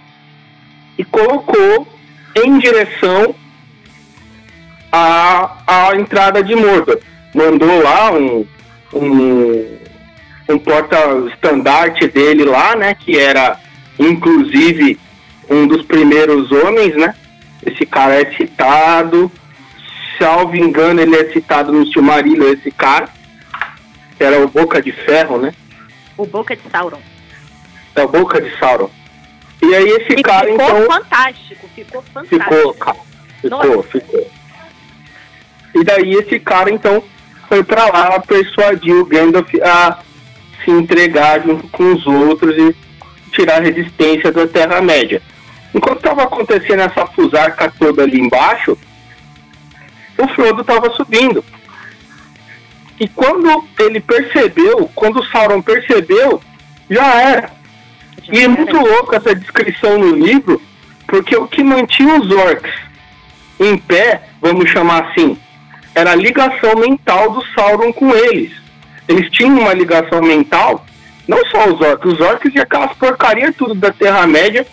e 0.97 1.03
colocou 1.03 1.87
em 2.35 2.59
direção 2.59 3.33
à, 4.91 5.57
à 5.65 5.95
entrada 5.95 6.43
de 6.43 6.55
Mordor. 6.55 6.99
Mandou 7.33 7.81
lá 7.81 8.11
um, 8.11 8.45
um, 8.93 9.77
um 10.49 10.59
porta-estandarte 10.59 12.07
dele 12.09 12.45
lá, 12.45 12.75
né? 12.75 12.93
Que 12.93 13.17
era 13.17 13.59
inclusive 13.99 14.99
um 15.49 15.67
dos 15.67 15.83
primeiros 15.83 16.51
homens, 16.51 16.95
né? 16.95 17.15
Esse 17.65 17.85
cara 17.85 18.21
é 18.21 18.33
citado. 18.33 19.31
Salvo 20.19 20.55
engano, 20.55 21.01
ele 21.01 21.15
é 21.15 21.31
citado 21.31 21.71
no 21.71 21.85
Silmarillion, 21.87 22.53
esse 22.53 22.71
cara. 22.71 23.09
Que 24.17 24.23
era 24.23 24.43
o 24.43 24.47
Boca 24.47 24.81
de 24.81 24.91
Ferro, 24.91 25.37
né? 25.39 25.53
O 26.17 26.25
Boca 26.25 26.55
de 26.55 26.61
Sauron. 26.69 27.01
É 27.95 28.03
o 28.03 28.07
Boca 28.07 28.41
de 28.41 28.57
Sauron. 28.59 28.89
E 29.61 29.75
aí 29.75 29.87
esse 29.87 30.13
e 30.13 30.21
cara, 30.21 30.47
ficou 30.47 30.55
então... 30.55 30.81
Ficou 30.81 30.93
fantástico, 30.93 31.69
ficou 31.73 32.01
fantástico. 32.13 32.43
Ficou, 32.43 32.73
cara. 32.73 32.97
Ficou, 33.41 33.75
Nossa. 33.75 33.89
ficou. 33.89 34.31
E 35.75 35.83
daí 35.83 36.11
esse 36.11 36.39
cara, 36.39 36.69
então, 36.69 37.03
foi 37.47 37.63
pra 37.63 37.85
lá 37.85 38.19
persuadir 38.19 38.95
o 38.95 39.05
Gandalf 39.05 39.49
a 39.63 39.99
se 40.63 40.71
entregar 40.71 41.41
junto 41.41 41.67
com 41.69 41.93
os 41.93 42.05
outros 42.05 42.55
e 42.57 42.75
tirar 43.33 43.57
a 43.57 43.63
resistência 43.63 44.31
da 44.31 44.47
Terra-média. 44.47 45.21
Enquanto 45.73 45.97
estava 45.97 46.23
acontecendo 46.23 46.81
essa 46.81 47.05
fusarca 47.07 47.71
toda 47.77 48.03
ali 48.03 48.19
embaixo, 48.19 48.77
o 50.17 50.27
Frodo 50.29 50.61
estava 50.61 50.89
subindo. 50.91 51.43
E 52.99 53.07
quando 53.07 53.65
ele 53.79 53.99
percebeu, 53.99 54.89
quando 54.93 55.19
o 55.19 55.25
Sauron 55.25 55.61
percebeu, 55.61 56.41
já 56.89 57.21
era. 57.21 57.51
E 58.31 58.39
é 58.39 58.47
muito 58.47 58.77
louco 58.77 59.15
essa 59.15 59.35
descrição 59.35 59.97
no 59.97 60.15
livro, 60.15 60.61
porque 61.07 61.35
o 61.35 61.47
que 61.47 61.63
mantinha 61.63 62.19
os 62.19 62.31
orcs 62.31 62.71
em 63.59 63.77
pé, 63.77 64.23
vamos 64.41 64.69
chamar 64.69 65.09
assim, 65.09 65.37
era 65.95 66.11
a 66.11 66.15
ligação 66.15 66.75
mental 66.75 67.31
do 67.31 67.45
Sauron 67.53 67.91
com 67.91 68.13
eles. 68.13 68.51
Eles 69.07 69.29
tinham 69.31 69.59
uma 69.59 69.73
ligação 69.73 70.21
mental, 70.21 70.85
não 71.27 71.43
só 71.47 71.69
os 71.69 71.79
orcs, 71.79 72.13
os 72.13 72.19
orcs 72.19 72.53
e 72.53 72.59
aquelas 72.59 72.93
porcarias 72.97 73.55
tudo 73.55 73.75
da 73.75 73.91
Terra-média 73.91 74.65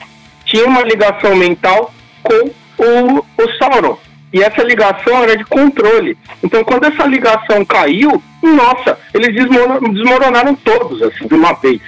tinha 0.45 0.67
uma 0.67 0.83
ligação 0.83 1.37
mental 1.37 1.93
com 2.23 2.51
o, 2.83 3.19
o 3.19 3.59
Sauron. 3.59 3.99
E 4.33 4.43
essa 4.43 4.63
ligação 4.63 5.23
era 5.23 5.37
de 5.37 5.45
controle. 5.45 6.17
Então, 6.43 6.63
quando 6.63 6.85
essa 6.85 7.05
ligação 7.05 7.65
caiu, 7.65 8.23
nossa, 8.43 8.99
eles 9.13 9.35
desmoronaram 9.35 10.55
todos, 10.55 11.03
assim, 11.03 11.27
de 11.27 11.35
uma 11.35 11.53
vez. 11.55 11.81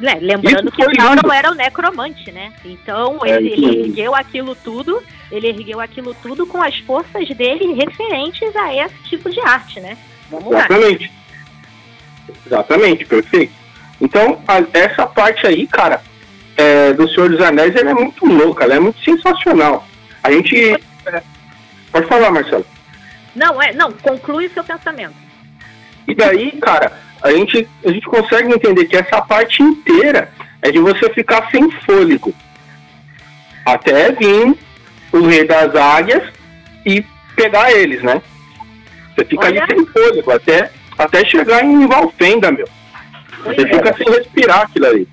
É, 0.00 0.14
lembrando 0.14 0.70
que 0.70 0.84
o 0.84 0.94
Sauron 0.94 1.32
era 1.32 1.50
o 1.50 1.54
necromante, 1.54 2.30
né? 2.30 2.52
Então, 2.64 3.18
é, 3.24 3.36
ele, 3.36 3.52
ele 3.52 3.80
ergueu 3.88 4.14
aquilo 4.14 4.54
tudo, 4.56 5.02
ele 5.30 5.48
ergueu 5.48 5.80
aquilo 5.80 6.14
tudo 6.14 6.46
com 6.46 6.62
as 6.62 6.76
forças 6.78 7.28
dele 7.30 7.72
referentes 7.74 8.54
a 8.56 8.74
esse 8.74 9.02
tipo 9.04 9.30
de 9.30 9.40
arte, 9.40 9.80
né? 9.80 9.96
Vamos 10.30 10.52
Exatamente. 10.52 11.04
Lá. 11.04 12.34
Exatamente, 12.46 13.04
perfeito. 13.04 13.57
Então, 14.00 14.40
a, 14.46 14.62
essa 14.72 15.06
parte 15.06 15.46
aí, 15.46 15.66
cara, 15.66 16.00
é, 16.56 16.92
do 16.92 17.08
Senhor 17.08 17.30
dos 17.30 17.40
Anéis 17.40 17.74
ela 17.76 17.90
é 17.90 17.94
muito 17.94 18.24
louca, 18.26 18.64
ela 18.64 18.74
é 18.74 18.80
muito 18.80 19.02
sensacional. 19.02 19.86
A 20.22 20.32
gente. 20.32 20.56
É, 21.06 21.22
pode 21.92 22.06
falar, 22.06 22.30
Marcelo. 22.30 22.66
Não, 23.34 23.62
é, 23.62 23.72
não, 23.72 23.92
conclui 23.92 24.46
o 24.46 24.50
seu 24.50 24.64
pensamento. 24.64 25.14
E 26.06 26.14
daí, 26.14 26.52
cara, 26.60 26.92
a 27.22 27.30
gente, 27.30 27.68
a 27.84 27.90
gente 27.90 28.06
consegue 28.06 28.52
entender 28.52 28.86
que 28.86 28.96
essa 28.96 29.20
parte 29.20 29.62
inteira 29.62 30.30
é 30.62 30.70
de 30.70 30.78
você 30.78 31.08
ficar 31.10 31.48
sem 31.50 31.70
fôlego. 31.82 32.34
Até 33.64 34.10
vir 34.12 34.56
o 35.12 35.26
rei 35.26 35.44
das 35.44 35.74
águias 35.74 36.22
e 36.84 37.04
pegar 37.36 37.70
eles, 37.70 38.02
né? 38.02 38.20
Você 39.14 39.24
fica 39.24 39.46
Olha. 39.46 39.62
ali 39.62 39.74
sem 39.74 39.86
fôlego, 39.86 40.30
até, 40.30 40.70
até 40.96 41.24
chegar 41.24 41.64
em 41.64 41.86
Valfenda, 41.86 42.50
meu. 42.50 42.68
Você 43.44 43.62
é. 43.62 43.66
fica 43.66 43.96
sem 43.96 44.10
respirar 44.10 44.62
aquilo 44.62 44.86
ali. 44.86 45.08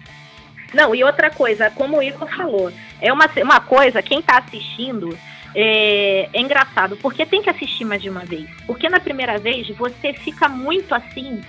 Não, 0.74 0.94
e 0.94 1.04
outra 1.04 1.30
coisa, 1.30 1.72
como 1.72 1.98
o 1.98 2.04
Igor 2.04 2.28
falou, 2.36 2.72
é 3.02 3.12
uma, 3.12 3.30
uma 3.38 3.60
coisa, 3.62 4.02
quem 4.02 4.20
está 4.20 4.40
assistindo, 4.40 5.18
é, 5.56 6.30
é, 6.34 6.42
engraçado, 6.42 6.98
porque 6.98 7.26
tem 7.26 7.42
que 7.42 7.50
assistir 7.50 7.86
mais 7.86 8.02
de 8.02 8.10
uma 8.10 8.26
vez. 8.26 8.46
Porque 8.68 8.90
na 8.90 9.00
primeira 9.00 9.40
vez 9.40 9.68
você 9.70 10.12
fica 10.12 10.50
muito 10.50 10.94
assim, 10.94 11.42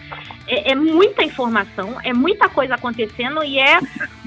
é, 0.46 0.70
é, 0.70 0.74
muita 0.76 1.24
informação, 1.24 1.98
é 2.04 2.12
muita 2.12 2.48
coisa 2.48 2.76
acontecendo 2.76 3.42
e 3.42 3.58
é 3.58 3.78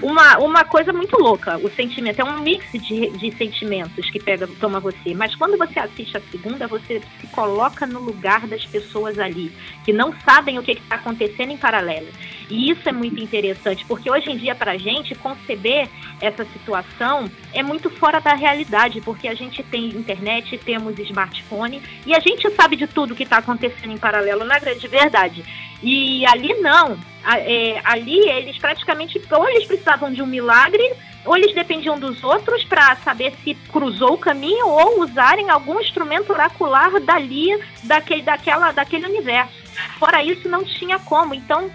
uma, 0.03 0.37
uma 0.39 0.65
coisa 0.65 0.91
muito 0.91 1.17
louca. 1.17 1.57
O 1.57 1.69
sentimento 1.69 2.19
é 2.19 2.25
um 2.25 2.41
mix 2.41 2.69
de, 2.73 3.09
de 3.11 3.31
sentimentos 3.37 4.09
que 4.09 4.19
pega, 4.19 4.45
toma 4.59 4.81
você. 4.81 5.13
Mas 5.15 5.33
quando 5.35 5.57
você 5.57 5.79
assiste 5.79 6.17
a 6.17 6.21
segunda, 6.29 6.67
você 6.67 7.01
se 7.21 7.27
coloca 7.27 7.87
no 7.87 8.01
lugar 8.01 8.45
das 8.47 8.65
pessoas 8.65 9.17
ali, 9.17 9.49
que 9.85 9.93
não 9.93 10.13
sabem 10.25 10.59
o 10.59 10.63
que 10.63 10.73
está 10.73 10.95
acontecendo 10.95 11.51
em 11.51 11.57
paralelo. 11.57 12.07
E 12.49 12.71
isso 12.71 12.89
é 12.89 12.91
muito 12.91 13.21
interessante, 13.21 13.85
porque 13.85 14.09
hoje 14.09 14.31
em 14.31 14.37
dia, 14.37 14.55
para 14.55 14.71
a 14.71 14.77
gente, 14.77 15.13
conceber 15.15 15.87
essa 16.19 16.43
situação 16.45 17.29
é 17.53 17.61
muito 17.61 17.89
fora 17.91 18.19
da 18.19 18.33
realidade, 18.33 18.99
porque 19.01 19.27
a 19.27 19.35
gente 19.35 19.61
tem 19.69 19.87
internet, 19.87 20.57
temos 20.59 20.97
smartphone 20.99 21.81
e 22.05 22.15
a 22.15 22.19
gente 22.19 22.49
sabe 22.51 22.75
de 22.75 22.87
tudo 22.87 23.15
que 23.15 23.23
está 23.23 23.37
acontecendo 23.37 23.91
em 23.91 23.97
paralelo 23.97 24.43
na 24.43 24.59
grande 24.59 24.87
verdade. 24.87 25.43
E 25.81 26.25
ali 26.25 26.53
não. 26.55 26.97
É, 27.25 27.81
ali 27.83 28.17
eles 28.29 28.57
praticamente 28.57 29.21
ou 29.31 29.49
eles 29.49 29.65
precisavam 29.65 30.11
de 30.11 30.21
um 30.21 30.25
milagre 30.25 30.83
ou 31.25 31.35
eles 31.35 31.53
dependiam 31.53 31.99
dos 31.99 32.23
outros 32.23 32.63
para 32.63 32.95
saber 32.97 33.33
se 33.43 33.53
cruzou 33.71 34.13
o 34.13 34.17
caminho 34.17 34.67
ou 34.67 35.01
usarem 35.01 35.49
algum 35.49 35.79
instrumento 35.79 36.31
oracular 36.31 36.99
dali 37.01 37.49
daquele, 37.83 38.21
daquela, 38.21 38.71
daquele 38.71 39.05
universo. 39.05 39.59
Fora 39.97 40.23
isso, 40.23 40.47
não 40.47 40.63
tinha 40.63 40.97
como. 40.99 41.33
Então, 41.33 41.69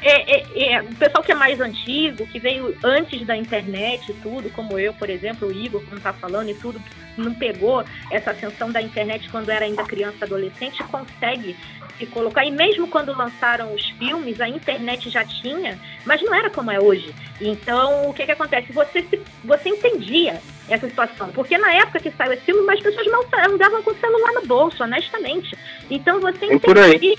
é, 0.00 0.36
é, 0.36 0.72
é, 0.72 0.82
o 0.82 0.94
pessoal 0.94 1.22
que 1.22 1.32
é 1.32 1.34
mais 1.34 1.60
antigo, 1.60 2.26
que 2.26 2.38
veio 2.38 2.76
antes 2.84 3.26
da 3.26 3.36
internet 3.36 4.10
e 4.10 4.14
tudo, 4.14 4.50
como 4.50 4.78
eu, 4.78 4.92
por 4.94 5.10
exemplo, 5.10 5.48
o 5.48 5.52
Igor, 5.52 5.82
como 5.84 5.96
está 5.96 6.12
falando 6.12 6.50
e 6.50 6.54
tudo, 6.54 6.80
não 7.16 7.34
pegou 7.34 7.84
essa 8.10 8.30
ascensão 8.30 8.70
da 8.70 8.80
internet 8.80 9.28
quando 9.28 9.50
era 9.50 9.64
ainda 9.64 9.82
criança 9.84 10.24
adolescente, 10.24 10.82
consegue 10.84 11.56
se 11.98 12.06
colocar. 12.06 12.44
E 12.44 12.50
mesmo 12.50 12.86
quando 12.86 13.16
lançaram 13.16 13.74
os 13.74 13.84
filmes, 13.90 14.40
a 14.40 14.48
internet 14.48 15.10
já 15.10 15.24
tinha, 15.24 15.78
mas 16.04 16.22
não 16.22 16.32
era 16.32 16.48
como 16.48 16.70
é 16.70 16.80
hoje. 16.80 17.12
Então, 17.40 18.08
o 18.08 18.14
que, 18.14 18.24
que 18.24 18.32
acontece? 18.32 18.72
Você, 18.72 19.02
se, 19.02 19.20
você 19.44 19.68
entendia 19.68 20.40
essa 20.68 20.88
situação. 20.88 21.30
Porque 21.30 21.56
na 21.58 21.72
época 21.74 21.98
que 21.98 22.10
saiu 22.12 22.32
esse 22.32 22.42
filme, 22.42 22.72
as 22.72 22.80
pessoas 22.80 23.06
não 23.06 23.24
andavam 23.52 23.82
com 23.82 23.90
o 23.90 23.96
celular 23.96 24.32
no 24.34 24.46
bolso, 24.46 24.82
honestamente. 24.82 25.56
Então 25.90 26.20
você 26.20 26.46
entendia 26.46 27.16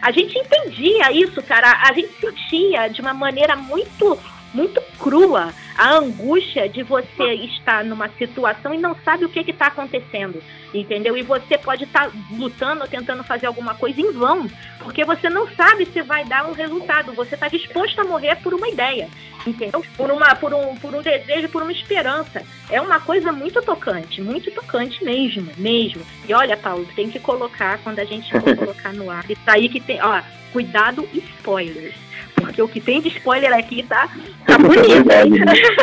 a 0.00 0.10
gente 0.10 0.38
entendia 0.38 1.12
isso, 1.12 1.42
cara. 1.42 1.78
A 1.88 1.92
gente 1.92 2.12
sentia 2.20 2.88
de 2.88 3.00
uma 3.00 3.14
maneira 3.14 3.56
muito 3.56 4.18
muito 4.52 4.82
crua 4.98 5.54
a 5.80 5.96
angústia 5.96 6.68
de 6.68 6.82
você 6.82 7.32
estar 7.36 7.82
numa 7.82 8.10
situação 8.10 8.74
e 8.74 8.76
não 8.76 8.94
sabe 9.02 9.24
o 9.24 9.30
que 9.30 9.40
está 9.40 9.68
acontecendo, 9.68 10.42
entendeu? 10.74 11.16
E 11.16 11.22
você 11.22 11.56
pode 11.56 11.84
estar 11.84 12.10
tá 12.10 12.12
lutando 12.32 12.86
tentando 12.86 13.24
fazer 13.24 13.46
alguma 13.46 13.74
coisa 13.74 13.98
em 13.98 14.12
vão, 14.12 14.46
porque 14.78 15.06
você 15.06 15.30
não 15.30 15.48
sabe 15.54 15.86
se 15.86 16.02
vai 16.02 16.22
dar 16.26 16.46
um 16.46 16.52
resultado. 16.52 17.14
Você 17.14 17.34
está 17.34 17.48
disposto 17.48 17.98
a 17.98 18.04
morrer 18.04 18.36
por 18.42 18.52
uma 18.52 18.68
ideia, 18.68 19.08
entendeu? 19.46 19.82
Por, 19.96 20.10
uma, 20.10 20.34
por, 20.34 20.52
um, 20.52 20.76
por 20.76 20.94
um 20.94 21.00
desejo, 21.00 21.48
por 21.48 21.62
uma 21.62 21.72
esperança. 21.72 22.42
É 22.68 22.78
uma 22.78 23.00
coisa 23.00 23.32
muito 23.32 23.62
tocante, 23.62 24.20
muito 24.20 24.50
tocante 24.50 25.02
mesmo, 25.02 25.50
mesmo. 25.56 26.02
E 26.28 26.34
olha, 26.34 26.58
Paulo, 26.58 26.86
tem 26.94 27.08
que 27.08 27.18
colocar, 27.18 27.78
quando 27.78 28.00
a 28.00 28.04
gente 28.04 28.30
for 28.30 28.54
colocar 28.54 28.92
no 28.92 29.10
ar, 29.10 29.24
isso 29.30 29.40
aí 29.46 29.66
que 29.66 29.80
tem, 29.80 29.98
ó, 30.02 30.20
cuidado, 30.52 31.08
spoilers 31.14 32.09
porque 32.40 32.62
o 32.62 32.68
que 32.68 32.80
tem 32.80 33.00
de 33.00 33.08
spoiler 33.08 33.52
aqui 33.52 33.82
tá, 33.82 34.08
tá 34.46 34.58
bonito. 34.58 35.08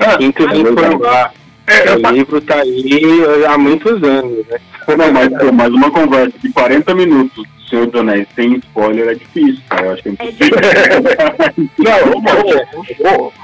ah, 0.00 0.16
Quinto 0.16 0.42
informar. 0.44 1.32
É, 1.66 1.94
o 1.94 2.10
livro 2.12 2.40
tá 2.40 2.62
aí 2.62 3.44
há 3.46 3.58
muitos 3.58 4.02
anos, 4.02 4.46
né? 4.46 4.58
Não, 4.88 5.12
mas, 5.12 5.28
mas 5.52 5.68
uma 5.68 5.90
conversa 5.90 6.32
de 6.38 6.50
40 6.50 6.94
minutos 6.94 7.46
Senhor 7.68 7.86
dos 7.86 8.00
Anéis 8.00 8.26
sem 8.34 8.56
spoiler 8.56 9.08
é 9.08 9.14
difícil, 9.14 9.62
cara. 9.68 9.86
Eu 9.86 9.92
acho 9.92 10.02
que 10.02 10.08
é, 10.08 10.12
é 10.12 10.14
impossível. 10.14 10.58
Não, 11.78 12.12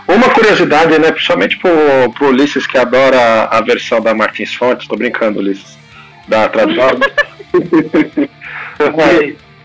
uma, 0.06 0.16
uma, 0.16 0.30
curiosidade, 0.30 0.98
né? 0.98 1.12
Principalmente 1.12 1.58
pro, 1.58 1.70
pro 2.14 2.28
Ulisses 2.28 2.66
que 2.66 2.78
adora 2.78 3.44
a 3.44 3.60
versão 3.60 4.00
da 4.00 4.14
Martins 4.14 4.54
Fontes, 4.54 4.88
tô 4.88 4.96
brincando, 4.96 5.40
Ulisses, 5.40 5.76
da 6.26 6.48
tradução. 6.48 6.98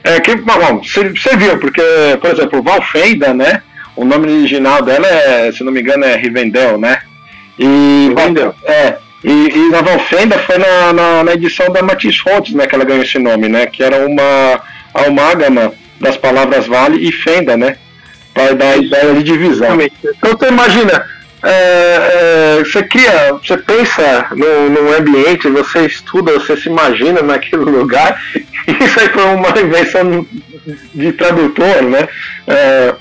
É 0.09 0.19
que, 0.19 0.35
bom, 0.37 0.81
você, 0.81 1.35
viu, 1.37 1.59
porque, 1.59 1.81
por 2.19 2.31
exemplo, 2.31 2.63
Valfenda, 2.63 3.31
né? 3.31 3.61
O 3.95 4.03
nome 4.03 4.31
original 4.31 4.81
dela 4.81 5.07
é, 5.07 5.51
se 5.51 5.63
não 5.63 5.71
me 5.71 5.81
engano, 5.81 6.03
é 6.03 6.15
Rivendell, 6.15 6.79
né? 6.79 6.99
E, 7.59 8.07
Rivendell. 8.09 8.55
É, 8.63 8.97
e, 9.23 9.29
e 9.29 9.69
na 9.69 9.81
Valfenda 9.81 10.39
foi 10.39 10.57
na, 10.57 10.93
na, 10.93 11.23
na, 11.25 11.33
edição 11.33 11.71
da 11.71 11.83
Matisse 11.83 12.19
Fontes, 12.19 12.55
né, 12.55 12.65
que 12.65 12.73
ela 12.73 12.85
ganhou 12.85 13.03
esse 13.03 13.19
nome, 13.19 13.47
né? 13.47 13.67
Que 13.67 13.83
era 13.83 14.07
uma 14.07 14.61
amálgama 14.93 15.73
das 16.01 16.17
palavras 16.17 16.65
vale 16.65 17.07
e 17.07 17.11
fenda, 17.11 17.55
né? 17.55 17.75
Para 18.33 18.55
dar 18.55 18.71
a 18.71 18.77
ideia 18.77 19.13
de 19.13 19.23
divisão. 19.23 19.77
Então 19.79 20.31
você 20.31 20.47
imagina, 20.47 21.05
é, 21.43 22.57
é, 22.59 22.63
você 22.63 22.83
cria, 22.83 23.33
você 23.33 23.57
pensa 23.57 24.27
no, 24.31 24.69
no 24.69 24.93
ambiente, 24.93 25.47
você 25.47 25.85
estuda, 25.85 26.33
você 26.33 26.57
se 26.57 26.67
imagina 26.67 27.21
naquele 27.21 27.63
lugar, 27.63 28.21
e 28.35 28.83
isso 28.83 28.99
aí 28.99 29.09
foi 29.09 29.23
uma 29.23 29.59
invenção 29.59 30.25
de 30.93 31.13
tradutor, 31.13 31.81
né? 31.83 32.07
É, 32.47 32.93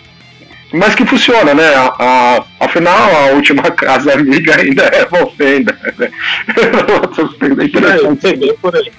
mas 0.72 0.94
que 0.94 1.04
funciona, 1.04 1.54
né? 1.54 1.74
A, 1.74 1.94
a, 1.98 2.44
afinal, 2.60 3.10
a 3.16 3.26
última 3.32 3.62
casa 3.72 4.14
amiga 4.14 4.60
ainda 4.60 4.84
é 4.84 5.04
Volfenda. 5.06 5.76
Né? 5.98 6.10
por 8.60 8.76
aí. 8.76 8.92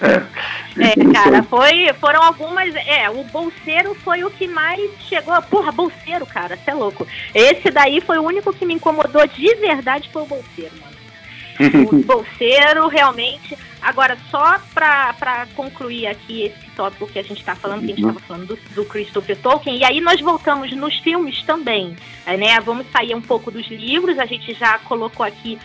É. 0.00 0.22
É, 0.76 0.92
cara, 1.12 1.40
foi, 1.44 1.92
foram 2.00 2.20
algumas. 2.20 2.74
É, 2.74 3.08
o 3.08 3.22
bolseiro 3.22 3.94
foi 3.94 4.24
o 4.24 4.30
que 4.30 4.48
mais 4.48 4.90
chegou. 5.08 5.40
Porra, 5.42 5.70
bolseiro, 5.70 6.26
cara, 6.26 6.56
você 6.56 6.72
é 6.72 6.74
louco. 6.74 7.06
Esse 7.32 7.70
daí 7.70 8.00
foi 8.00 8.18
o 8.18 8.22
único 8.22 8.52
que 8.52 8.66
me 8.66 8.74
incomodou 8.74 9.24
de 9.24 9.54
verdade, 9.54 10.10
foi 10.12 10.22
o 10.22 10.26
bolseiro, 10.26 10.72
mano. 10.80 11.88
O 11.88 12.02
bolseiro, 12.02 12.88
realmente. 12.88 13.56
Agora, 13.80 14.16
só 14.30 14.58
pra, 14.72 15.12
pra 15.12 15.46
concluir 15.54 16.06
aqui 16.06 16.44
esse 16.46 16.70
tópico 16.74 17.06
que 17.06 17.18
a 17.18 17.22
gente 17.22 17.44
tá 17.44 17.54
falando, 17.54 17.84
que 17.84 17.92
a 17.92 17.94
gente 17.94 18.06
tava 18.06 18.18
falando 18.20 18.46
do, 18.46 18.58
do 18.74 18.84
Christopher 18.86 19.36
Tolkien, 19.36 19.76
e 19.76 19.84
aí 19.84 20.00
nós 20.00 20.20
voltamos 20.20 20.72
nos 20.72 20.96
filmes 21.00 21.42
também, 21.42 21.94
né? 22.26 22.58
Vamos 22.60 22.86
sair 22.90 23.14
um 23.14 23.20
pouco 23.20 23.50
dos 23.50 23.68
livros, 23.68 24.18
a 24.18 24.24
gente 24.24 24.54
já 24.54 24.78
colocou 24.78 25.24
aqui 25.24 25.58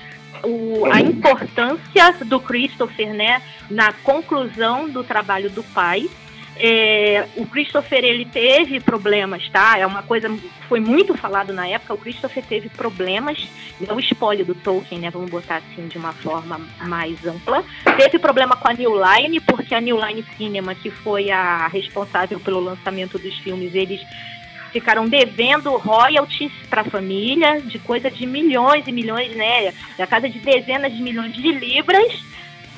o, 0.44 0.86
a 0.86 1.02
importância 1.02 2.14
do 2.26 2.40
Christopher, 2.40 3.14
né, 3.14 3.42
na 3.70 3.92
conclusão 3.92 4.90
do 4.90 5.04
trabalho 5.04 5.50
do 5.50 5.64
pai. 5.64 6.10
É, 6.62 7.26
o 7.38 7.46
Christopher 7.46 8.04
ele 8.04 8.26
teve 8.26 8.82
problemas, 8.82 9.48
tá? 9.48 9.78
É 9.78 9.86
uma 9.86 10.04
coisa 10.04 10.30
foi 10.68 10.82
muito 10.82 11.16
falado 11.16 11.54
na 11.54 11.66
época. 11.66 11.94
O 11.94 11.98
Christopher 11.98 12.44
teve 12.44 12.68
problemas, 12.68 13.48
é 13.82 13.94
o 13.94 14.00
espólio 14.00 14.46
do 14.46 14.54
Tolkien, 14.54 15.00
né? 15.00 15.10
Vamos 15.10 15.32
botar 15.32 15.58
assim 15.58 15.88
de 15.88 15.98
uma 15.98 16.12
forma 16.12 16.60
mais 16.82 17.26
ampla. 17.26 17.64
Teve 17.98 18.20
problema 18.20 18.58
com 18.58 18.68
a 18.68 18.74
New 18.74 18.92
Line, 18.94 19.40
porque 19.40 19.74
a 19.74 19.80
New 19.80 20.06
Line 20.06 20.26
Cinema, 20.38 20.76
que 20.76 20.92
foi 20.92 21.32
a 21.32 21.68
responsável 21.68 22.40
pelo 22.42 22.60
lançamento 22.60 23.18
dos 23.18 23.38
filmes, 23.38 23.74
eles 23.74 24.02
ficaram 24.72 25.08
devendo 25.08 25.76
royalties 25.78 26.52
para 26.70 26.82
a 26.82 26.86
família 26.86 27.62
de 27.62 27.80
coisa 27.80 28.10
de 28.10 28.26
milhões 28.26 28.88
e 28.88 28.92
milhões, 28.92 29.36
né? 29.36 29.74
Da 29.98 30.08
casa 30.08 30.30
de 30.30 30.40
dezenas 30.40 30.94
de 30.94 31.02
milhões 31.02 31.34
de 31.34 31.52
libras. 31.52 32.30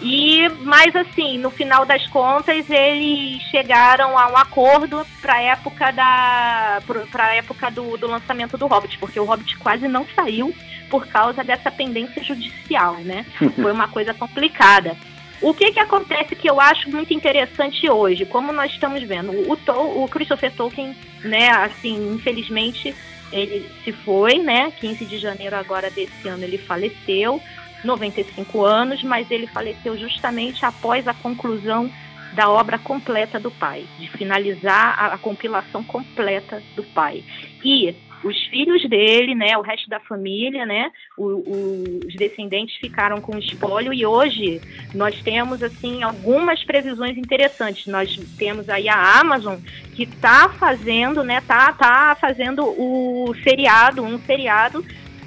E, 0.02 0.50
mas 0.64 0.96
assim, 0.96 1.38
no 1.38 1.52
final 1.52 1.86
das 1.86 2.08
contas, 2.08 2.68
eles 2.70 3.40
chegaram 3.52 4.18
a 4.18 4.32
um 4.32 4.38
acordo 4.38 5.06
para 5.22 5.36
a 5.36 5.42
época 5.42 5.92
da 5.92 6.82
para 7.12 7.36
época 7.36 7.70
do, 7.70 7.98
do 7.98 8.08
lançamento 8.08 8.58
do 8.58 8.66
Hobbit, 8.66 8.98
porque 8.98 9.20
o 9.20 9.26
Hobbit 9.26 9.58
quase 9.58 9.88
não 9.88 10.06
saiu 10.16 10.54
por 10.90 11.06
causa 11.08 11.44
dessa 11.44 11.70
pendência 11.70 12.24
judicial, 12.24 12.96
né? 12.96 13.26
Foi 13.62 13.72
uma 13.72 13.88
coisa 13.88 14.14
complicada. 14.14 14.98
O 15.42 15.56
que 15.56 15.72
que 15.72 15.80
acontece 15.80 16.36
que 16.36 16.48
eu 16.48 16.62
acho 16.62 16.90
muito 16.90 17.14
interessante 17.14 17.90
hoje, 17.90 18.26
como 18.26 18.52
nós 18.52 18.72
estamos 18.72 19.02
vendo, 19.02 19.32
o, 19.32 20.04
o 20.04 20.08
Christopher 20.08 20.52
Tolkien, 20.52 20.96
né, 21.24 21.50
assim, 21.50 22.14
infelizmente 22.14 22.94
ele 23.32 23.68
se 23.84 23.92
foi, 23.92 24.38
né, 24.38 24.72
15 24.80 25.06
de 25.06 25.18
janeiro 25.18 25.56
agora 25.56 25.90
desse 25.90 26.28
ano 26.28 26.44
ele 26.44 26.60
faleceu, 26.60 27.42
95 27.84 28.64
anos, 28.64 29.02
mas 29.02 29.32
ele 29.32 29.48
faleceu 29.48 29.98
justamente 29.98 30.64
após 30.64 31.08
a 31.08 31.14
conclusão 31.14 31.90
da 32.34 32.50
obra 32.50 32.78
completa 32.78 33.40
do 33.40 33.50
pai, 33.50 33.86
de 33.98 34.08
finalizar 34.12 34.96
a, 34.98 35.14
a 35.14 35.18
compilação 35.18 35.84
completa 35.84 36.62
do 36.76 36.84
pai. 36.84 37.24
E 37.64 37.96
os 38.24 38.38
filhos 38.48 38.88
dele, 38.88 39.34
né, 39.34 39.58
o 39.58 39.62
resto 39.62 39.90
da 39.90 40.00
família, 40.00 40.66
né, 40.66 40.92
o, 41.18 41.26
o, 41.26 42.00
os 42.08 42.16
descendentes 42.16 42.76
ficaram 42.78 43.20
com 43.20 43.38
espólio 43.38 43.94
e 43.94 44.06
hoje 44.06 44.62
nós 44.94 45.22
temos 45.22 45.64
assim 45.64 46.04
algumas 46.04 46.64
previsões 46.64 47.18
interessantes. 47.18 47.88
Nós 47.88 48.16
temos 48.38 48.70
aí 48.70 48.88
a 48.88 49.20
Amazon 49.20 49.58
que 49.96 50.04
está 50.04 50.50
fazendo, 50.50 51.24
né, 51.24 51.42
tá, 51.42 51.74
tá 51.74 52.16
fazendo 52.20 52.64
o 52.64 53.34
seriado, 53.44 54.04
um 54.04 54.20
seriado 54.20 54.86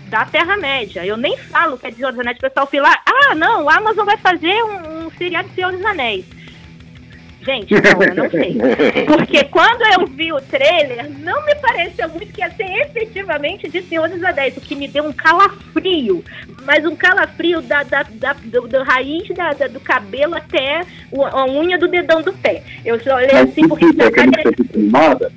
da 0.08 0.24
Terra-média. 0.24 1.04
Eu 1.04 1.16
nem 1.16 1.36
falo 1.36 1.76
que 1.76 1.86
é 1.86 1.90
de 1.90 1.96
Senhor 1.96 2.12
dos 2.12 2.20
Anéis, 2.20 2.38
o 2.38 2.40
pessoal 2.40 2.66
fala, 2.66 2.96
ah, 3.04 3.34
não, 3.34 3.68
a 3.68 3.76
Amazon 3.76 4.04
vai 4.04 4.16
fazer 4.16 4.62
um, 4.62 5.06
um 5.06 5.10
seriado 5.10 5.48
de 5.48 5.54
Senhor 5.54 5.72
dos 5.72 5.84
Anéis. 5.84 6.43
Gente, 7.44 7.74
não, 7.74 8.02
eu 8.02 8.14
não 8.14 8.30
sei. 8.30 8.56
Porque 9.06 9.44
quando 9.44 9.82
eu 9.82 10.06
vi 10.06 10.32
o 10.32 10.40
trailer, 10.40 11.10
não 11.20 11.44
me 11.44 11.54
pareceu 11.56 12.08
muito 12.08 12.32
que 12.32 12.40
ia 12.40 12.50
ser 12.50 12.64
efetivamente 12.64 13.68
de 13.68 13.82
Senhor 13.82 14.08
dos 14.08 14.22
Anéis, 14.24 14.56
o 14.56 14.60
que 14.60 14.74
me 14.74 14.88
deu 14.88 15.04
um 15.04 15.12
calafrio. 15.12 16.24
Mas 16.64 16.86
um 16.86 16.96
calafrio 16.96 17.60
da, 17.60 17.82
da, 17.82 18.02
da, 18.02 18.32
do, 18.32 18.66
da 18.66 18.82
raiz 18.82 19.28
da, 19.28 19.52
da, 19.52 19.68
do 19.68 19.78
cabelo 19.78 20.34
até 20.34 20.80
a 21.32 21.44
unha 21.44 21.78
do 21.78 21.86
dedão 21.86 22.22
do 22.22 22.32
pé. 22.32 22.62
Eu 22.84 22.98
só 23.00 23.16
olhei 23.16 23.36
assim 23.36 23.68
porque... 23.68 23.92
Tá 23.92 24.06
animada? 24.74 25.30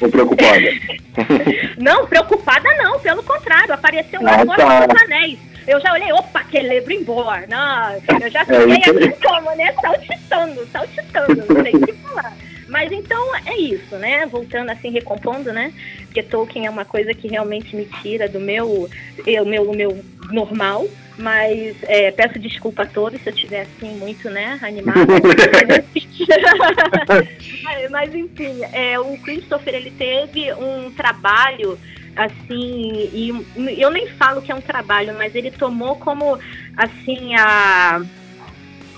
Ou 0.00 0.08
preocupada? 0.10 0.70
não, 1.78 2.06
preocupada 2.06 2.68
não, 2.76 3.00
pelo 3.00 3.22
contrário, 3.22 3.72
apareceu 3.72 4.20
agora 4.20 4.42
ah, 4.42 4.56
tá. 4.56 4.86
dos 4.86 5.02
Anéis. 5.02 5.47
Eu 5.68 5.80
já 5.80 5.92
olhei, 5.92 6.12
opa, 6.12 6.42
que 6.44 6.58
embora. 6.58 7.46
Não, 7.46 7.92
eu 8.20 8.30
já 8.30 8.44
fiquei 8.44 8.72
é, 8.72 9.06
aqui 9.06 9.22
como, 9.22 9.54
né? 9.54 9.72
Saltitando, 9.80 10.66
saltitando, 10.72 11.46
não 11.46 11.62
sei 11.62 11.74
o 11.74 11.86
que 11.86 11.92
falar. 11.92 12.36
Mas 12.68 12.90
então 12.90 13.36
é 13.46 13.56
isso, 13.56 13.94
né? 13.96 14.26
Voltando 14.26 14.70
assim, 14.70 14.90
recompondo, 14.90 15.52
né? 15.52 15.72
Porque 16.06 16.22
Tolkien 16.22 16.66
é 16.66 16.70
uma 16.70 16.86
coisa 16.86 17.12
que 17.12 17.28
realmente 17.28 17.76
me 17.76 17.84
tira 17.84 18.26
do 18.28 18.40
meu, 18.40 18.88
eu, 19.26 19.44
meu, 19.44 19.74
meu 19.74 20.02
normal. 20.30 20.88
Mas 21.18 21.76
é, 21.82 22.10
peço 22.12 22.38
desculpa 22.38 22.84
a 22.84 22.86
todos 22.86 23.20
se 23.20 23.28
eu 23.28 23.34
estiver 23.34 23.62
assim 23.62 23.90
muito, 23.98 24.30
né, 24.30 24.56
animada. 24.62 25.00
mas, 27.64 27.90
mas, 27.90 28.14
enfim, 28.14 28.60
é, 28.72 29.00
o 29.00 29.18
Christopher 29.18 29.74
ele 29.74 29.90
teve 29.90 30.52
um 30.54 30.92
trabalho 30.92 31.76
assim, 32.18 33.08
e 33.12 33.80
eu 33.80 33.90
nem 33.92 34.08
falo 34.08 34.42
que 34.42 34.50
é 34.50 34.54
um 34.54 34.60
trabalho, 34.60 35.14
mas 35.16 35.36
ele 35.36 35.52
tomou 35.52 35.94
como 35.94 36.36
assim 36.76 37.36
a, 37.36 38.02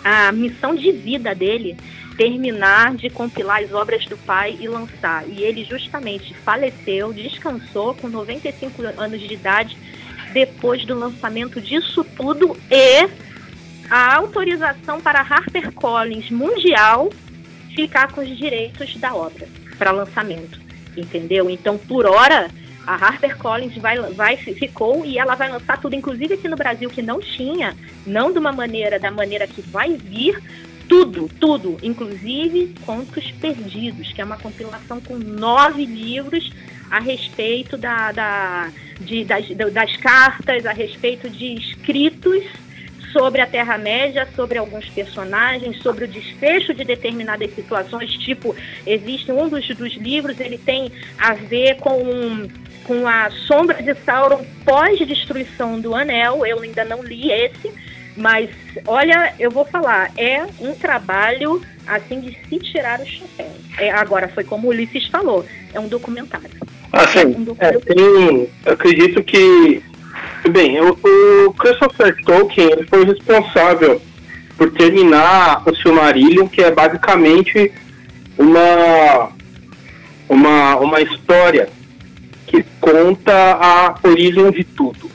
a 0.03 0.33
missão 0.33 0.75
de 0.75 0.91
vida 0.91 1.35
dele 1.35 1.77
terminar 2.17 2.95
de 2.95 3.11
compilar 3.11 3.63
as 3.63 3.73
obras 3.73 4.07
do 4.07 4.17
pai 4.17 4.57
e 4.59 4.67
lançar. 4.67 5.29
E 5.29 5.43
ele 5.43 5.65
justamente 5.65 6.33
faleceu, 6.35 7.13
descansou 7.13 7.95
com 7.95 8.09
95 8.09 8.83
anos 8.99 9.21
de 9.21 9.35
idade 9.35 9.77
depois 10.33 10.87
do 10.87 10.95
lançamento 10.99 11.61
disso 11.61 12.03
tudo 12.17 12.57
e 12.71 13.07
a 13.91 14.17
autorização 14.17 15.01
para 15.01 15.21
HarperCollins 15.21 16.31
Mundial 16.31 17.11
ficar 17.75 18.13
com 18.13 18.23
os 18.23 18.37
direitos 18.39 18.97
da 18.97 19.15
obra 19.15 19.47
para 19.77 19.91
lançamento, 19.91 20.59
entendeu? 20.97 21.51
Então, 21.51 21.77
por 21.77 22.07
hora, 22.07 22.51
A 22.91 22.97
HarperCollins 22.97 23.77
vai, 23.77 24.01
vai, 24.15 24.37
ficou 24.37 25.07
e 25.07 25.17
ela 25.17 25.37
vai 25.37 25.49
lançar 25.49 25.81
tudo, 25.81 25.95
inclusive 25.95 26.35
aqui 26.35 26.49
no 26.49 26.57
Brasil, 26.57 26.91
que 26.91 27.01
não 27.01 27.21
tinha, 27.21 27.77
não 28.05 28.33
de 28.33 28.39
uma 28.41 28.51
maneira, 28.51 28.99
da 28.99 29.13
maneira 29.13 29.47
que 29.47 29.63
vai 29.63 29.97
vir, 29.97 30.43
tudo, 30.89 31.31
tudo, 31.39 31.77
inclusive 31.85 32.75
Contos 32.85 33.31
Perdidos, 33.41 34.13
que 34.13 34.21
é 34.21 34.25
uma 34.25 34.37
compilação 34.39 35.01
com 35.01 35.15
nove 35.17 35.87
livros 35.87 36.51
a 36.91 36.99
respeito 36.99 37.77
da, 37.77 38.11
da, 38.11 38.69
de, 39.01 39.25
das, 39.25 39.47
das 39.73 39.97
cartas, 39.99 40.67
a 40.67 40.73
respeito 40.73 41.31
de 41.31 41.55
escritos 41.55 42.43
sobre 43.13 43.41
a 43.41 43.47
Terra-média, 43.47 44.27
sobre 44.35 44.59
alguns 44.59 44.89
personagens, 44.89 45.81
sobre 45.81 46.07
o 46.07 46.09
desfecho 46.09 46.75
de 46.75 46.85
determinadas 46.85 47.55
situações, 47.55 48.11
tipo, 48.19 48.57
existe 48.85 49.31
um 49.31 49.49
dos, 49.49 49.69
dos 49.69 49.95
livros, 49.95 50.41
ele 50.41 50.59
tem 50.59 50.91
a 51.17 51.35
ver 51.35 51.77
com, 51.77 52.49
com 52.85 53.07
a 53.07 53.31
sombra 53.47 53.83
de 53.83 53.95
Sauron 54.05 54.45
pós-destruição 54.65 55.81
do 55.81 55.95
Anel, 55.95 56.45
eu 56.47 56.61
ainda 56.61 56.85
não 56.85 57.03
li 57.03 57.31
esse, 57.31 57.71
mas, 58.17 58.51
olha, 58.87 59.33
eu 59.39 59.51
vou 59.51 59.65
falar, 59.65 60.11
é 60.17 60.45
um 60.61 60.75
trabalho 60.75 61.63
assim 61.87 62.21
de 62.21 62.37
se 62.49 62.59
tirar 62.59 63.01
o 63.01 63.07
chapéu. 63.07 63.51
É, 63.79 63.91
agora, 63.91 64.29
foi 64.29 64.45
como 64.45 64.67
o 64.67 64.71
Ulisses 64.71 65.07
falou, 65.07 65.45
é 65.73 65.81
um 65.81 65.89
documentário. 65.89 66.51
Ah, 66.93 67.07
sim. 67.07 67.21
É 67.21 67.27
um 67.27 67.45
documentário. 67.45 67.83
É, 67.89 68.69
eu 68.69 68.73
acredito 68.73 69.23
que. 69.23 69.83
Bem, 70.51 70.81
o, 70.81 70.99
o 71.47 71.55
Christopher 71.55 72.15
Tolkien 72.25 72.73
ele 72.73 72.87
foi 72.87 73.05
responsável 73.05 74.01
por 74.57 74.71
terminar 74.73 75.63
o 75.67 75.75
Silmarillion, 75.77 76.47
que 76.49 76.63
é 76.63 76.71
basicamente 76.71 77.73
uma, 78.37 79.31
uma, 80.29 80.77
uma 80.77 81.01
história 81.01 81.69
que 82.51 82.65
conta 82.81 83.33
a 83.33 83.95
origem 84.03 84.51
de 84.51 84.65
tudo. 84.65 85.09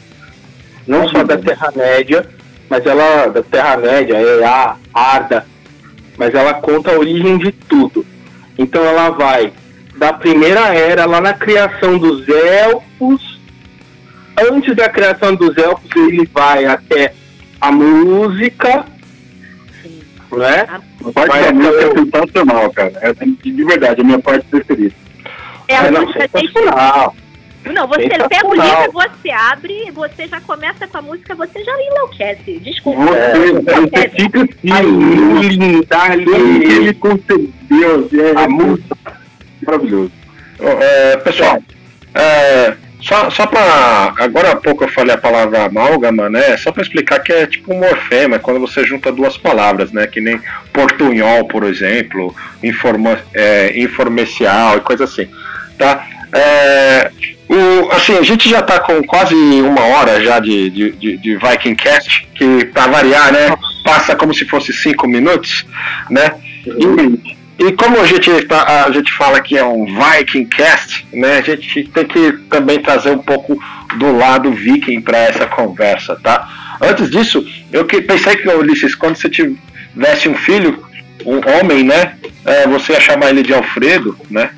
Não 0.87 1.07
só 1.09 1.23
da 1.23 1.37
Terra-média, 1.37 2.27
mas 2.69 2.85
ela, 2.85 3.27
da 3.27 3.43
Terra-média, 3.43 4.15
é 4.15 4.45
a 4.45 4.77
Arda, 4.93 5.45
mas 6.17 6.33
ela 6.33 6.53
conta 6.53 6.91
a 6.91 6.97
origem 6.97 7.37
de 7.37 7.51
tudo. 7.51 8.05
Então 8.57 8.83
ela 8.83 9.09
vai 9.09 9.51
da 9.97 10.13
primeira 10.13 10.73
era, 10.73 11.05
lá 11.05 11.19
na 11.19 11.33
criação 11.33 11.97
dos 11.97 12.27
elfos, 12.27 13.39
antes 14.51 14.75
da 14.75 14.89
criação 14.89 15.35
dos 15.35 15.57
elfos, 15.57 15.89
ele 15.95 16.29
vai 16.33 16.65
até 16.65 17.13
a 17.59 17.71
música, 17.71 18.85
né? 20.31 20.67
A 21.05 21.11
parte 21.11 21.39
da 21.39 21.53
música 21.53 21.85
é 21.85 21.93
sensacional, 21.93 22.69
cara. 22.71 22.93
É, 23.01 23.13
de 23.13 23.63
verdade, 23.63 24.01
é 24.01 24.03
a 24.03 24.05
minha 24.05 24.19
parte 24.19 24.45
preferida. 24.47 24.95
É 25.67 25.77
a 25.77 25.91
música 25.91 26.29
sensacional. 26.33 27.15
Não, 27.73 27.87
você 27.87 28.07
pega 28.07 28.47
o 28.47 28.53
livro, 28.53 28.91
você 28.93 29.31
abre, 29.31 29.91
você 29.91 30.27
já 30.27 30.39
começa 30.41 30.87
com 30.87 30.97
a 30.97 31.01
música, 31.01 31.35
você 31.35 31.63
já 31.63 31.71
enlouquece. 31.81 32.59
Desculpa. 32.59 33.01
Você, 33.05 33.53
você 33.53 34.09
fica 34.09 34.41
assim, 34.41 35.47
linda, 35.47 35.97
ele 36.13 36.93
concebeu 36.93 38.09
é, 38.13 38.43
a 38.43 38.47
música. 38.47 38.95
Maravilhoso. 39.65 40.11
É, 40.59 41.17
pessoal, 41.17 41.61
é, 42.13 42.75
só, 43.01 43.29
só 43.29 43.45
para 43.45 44.13
Agora 44.17 44.51
há 44.51 44.55
pouco 44.55 44.83
eu 44.83 44.87
falei 44.87 45.13
a 45.13 45.17
palavra 45.17 45.65
amálgama, 45.65 46.29
né? 46.29 46.57
Só 46.57 46.71
para 46.71 46.81
explicar 46.81 47.19
que 47.19 47.31
é 47.31 47.45
tipo 47.45 47.73
um 47.73 47.79
morfema, 47.79 48.37
é 48.37 48.39
quando 48.39 48.59
você 48.59 48.83
junta 48.85 49.11
duas 49.11 49.37
palavras, 49.37 49.91
né? 49.91 50.07
Que 50.07 50.21
nem 50.21 50.39
portunhol, 50.71 51.47
por 51.47 51.63
exemplo, 51.63 52.33
informa, 52.63 53.19
é, 53.33 53.77
informecial 53.79 54.77
e 54.77 54.81
coisa 54.81 55.03
assim. 55.03 55.27
Tá? 55.77 56.07
É, 56.35 57.11
o, 57.47 57.91
assim, 57.91 58.17
a 58.17 58.21
gente 58.21 58.49
já 58.49 58.59
está 58.59 58.77
com 58.79 59.01
quase 59.03 59.33
uma 59.33 59.81
hora 59.85 60.21
já 60.21 60.37
de, 60.39 60.69
de, 60.69 61.17
de, 61.17 61.37
Viking 61.37 61.75
Cast, 61.75 62.27
que 62.35 62.65
para 62.65 62.87
variar, 62.87 63.31
né, 63.31 63.55
passa 63.85 64.15
como 64.17 64.33
se 64.33 64.43
fosse 64.45 64.73
cinco 64.73 65.07
minutos, 65.07 65.65
né? 66.09 66.31
E, 66.65 67.65
e 67.67 67.71
como 67.71 68.01
a 68.01 68.05
gente, 68.05 68.29
tá, 68.47 68.85
a 68.85 68.91
gente 68.91 69.13
fala 69.13 69.39
que 69.39 69.57
é 69.57 69.63
um 69.63 69.85
Viking 69.85 70.45
Cast, 70.47 71.07
né, 71.13 71.37
a 71.37 71.41
gente 71.41 71.85
tem 71.85 72.03
que 72.03 72.33
também 72.49 72.81
trazer 72.81 73.11
um 73.11 73.19
pouco 73.19 73.57
do 73.97 74.17
lado 74.17 74.51
viking 74.51 74.99
para 74.99 75.19
essa 75.19 75.45
conversa, 75.45 76.17
tá? 76.21 76.49
Antes 76.81 77.09
disso, 77.09 77.45
eu 77.71 77.85
que, 77.85 78.01
pensei 78.01 78.35
que, 78.35 78.49
Ulisses, 78.49 78.93
quando 78.93 79.15
você 79.15 79.29
tivesse 79.29 80.27
um 80.27 80.35
filho, 80.35 80.83
um 81.25 81.39
homem, 81.57 81.83
né, 81.85 82.17
é, 82.43 82.67
você 82.67 82.91
ia 82.91 82.99
chamar 82.99 83.29
ele 83.29 83.43
de 83.43 83.53
Alfredo, 83.53 84.17
né? 84.29 84.49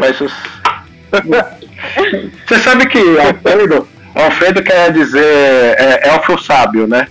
Mas 0.00 0.20
os 0.20 0.32
Você 2.46 2.58
sabe 2.58 2.86
que 2.86 2.98
Alfredo, 3.18 3.88
Alfredo 4.14 4.62
quer 4.62 4.92
dizer 4.92 5.24
é, 5.24 6.08
elfo 6.08 6.38
sábio, 6.42 6.86
né? 6.86 7.06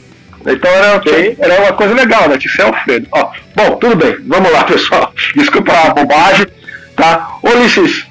Então 0.46 0.70
era, 0.72 0.96
okay. 0.96 1.36
era 1.40 1.62
uma 1.62 1.74
coisa 1.74 1.94
legal, 1.94 2.30
né? 2.30 2.38
Tinha 2.38 2.54
que 2.54 2.62
Alfredo. 2.62 3.08
Ó, 3.12 3.32
bom, 3.56 3.76
tudo 3.78 3.96
bem, 3.96 4.16
vamos 4.26 4.52
lá, 4.52 4.64
pessoal. 4.66 5.14
Desculpa 5.36 5.72
a 5.74 5.94
bobagem, 5.94 6.48
tá? 6.96 7.38
Ulisses, 7.44 8.06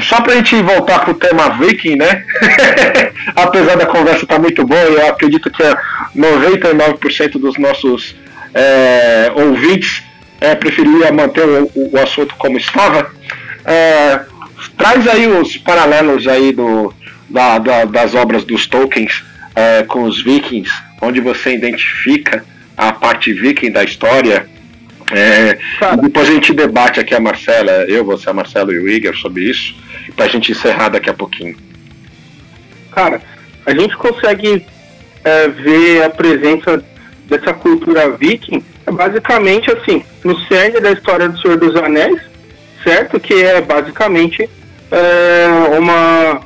só 0.00 0.20
pra 0.20 0.34
gente 0.34 0.60
voltar 0.62 1.04
pro 1.04 1.14
tema 1.14 1.50
Viking, 1.50 1.96
né? 1.96 2.24
Apesar 3.36 3.76
da 3.76 3.86
conversa 3.86 4.22
estar 4.22 4.36
tá 4.36 4.40
muito 4.40 4.64
boa, 4.66 4.80
eu 4.80 5.08
acredito 5.08 5.50
que 5.50 5.62
99% 6.16 7.38
dos 7.38 7.56
nossos 7.58 8.16
é, 8.52 9.30
ouvintes 9.34 10.02
é, 10.40 10.54
preferiria 10.54 11.12
manter 11.12 11.44
o, 11.44 11.70
o, 11.74 11.98
assunto 11.98 12.34
como 12.36 12.56
estava. 12.56 13.10
É, 13.64 14.20
Traz 14.76 15.06
aí 15.08 15.26
os 15.26 15.56
paralelos 15.56 16.26
aí 16.26 16.52
do, 16.52 16.92
da, 17.28 17.58
da, 17.58 17.84
das 17.84 18.14
obras 18.14 18.44
dos 18.44 18.66
Tolkiens 18.66 19.24
é, 19.54 19.82
com 19.82 20.02
os 20.02 20.22
Vikings, 20.22 20.70
onde 21.00 21.20
você 21.20 21.54
identifica 21.54 22.44
a 22.76 22.92
parte 22.92 23.32
viking 23.32 23.70
da 23.70 23.82
história. 23.82 24.46
É, 25.10 25.58
depois 26.02 26.28
a 26.28 26.32
gente 26.32 26.52
debate 26.52 27.00
aqui 27.00 27.14
a 27.14 27.20
Marcela, 27.20 27.70
eu, 27.88 28.04
você, 28.04 28.28
a 28.28 28.34
Marcela 28.34 28.72
e 28.72 28.78
o 28.78 28.88
Igor 28.88 29.16
sobre 29.16 29.44
isso, 29.44 29.74
para 30.14 30.26
a 30.26 30.28
gente 30.28 30.52
encerrar 30.52 30.90
daqui 30.90 31.08
a 31.08 31.14
pouquinho. 31.14 31.56
Cara, 32.92 33.22
a 33.64 33.72
gente 33.72 33.96
consegue 33.96 34.66
é, 35.24 35.48
ver 35.48 36.02
a 36.02 36.10
presença 36.10 36.84
dessa 37.28 37.54
cultura 37.54 38.10
viking 38.10 38.62
basicamente 38.92 39.70
assim, 39.70 40.04
no 40.24 40.38
cerne 40.46 40.80
da 40.80 40.92
história 40.92 41.28
do 41.28 41.40
Senhor 41.40 41.56
dos 41.56 41.74
Anéis, 41.76 42.20
certo? 42.82 43.18
Que 43.18 43.34
é 43.42 43.60
basicamente 43.60 44.48
é, 44.90 45.78
uma, 45.78 46.40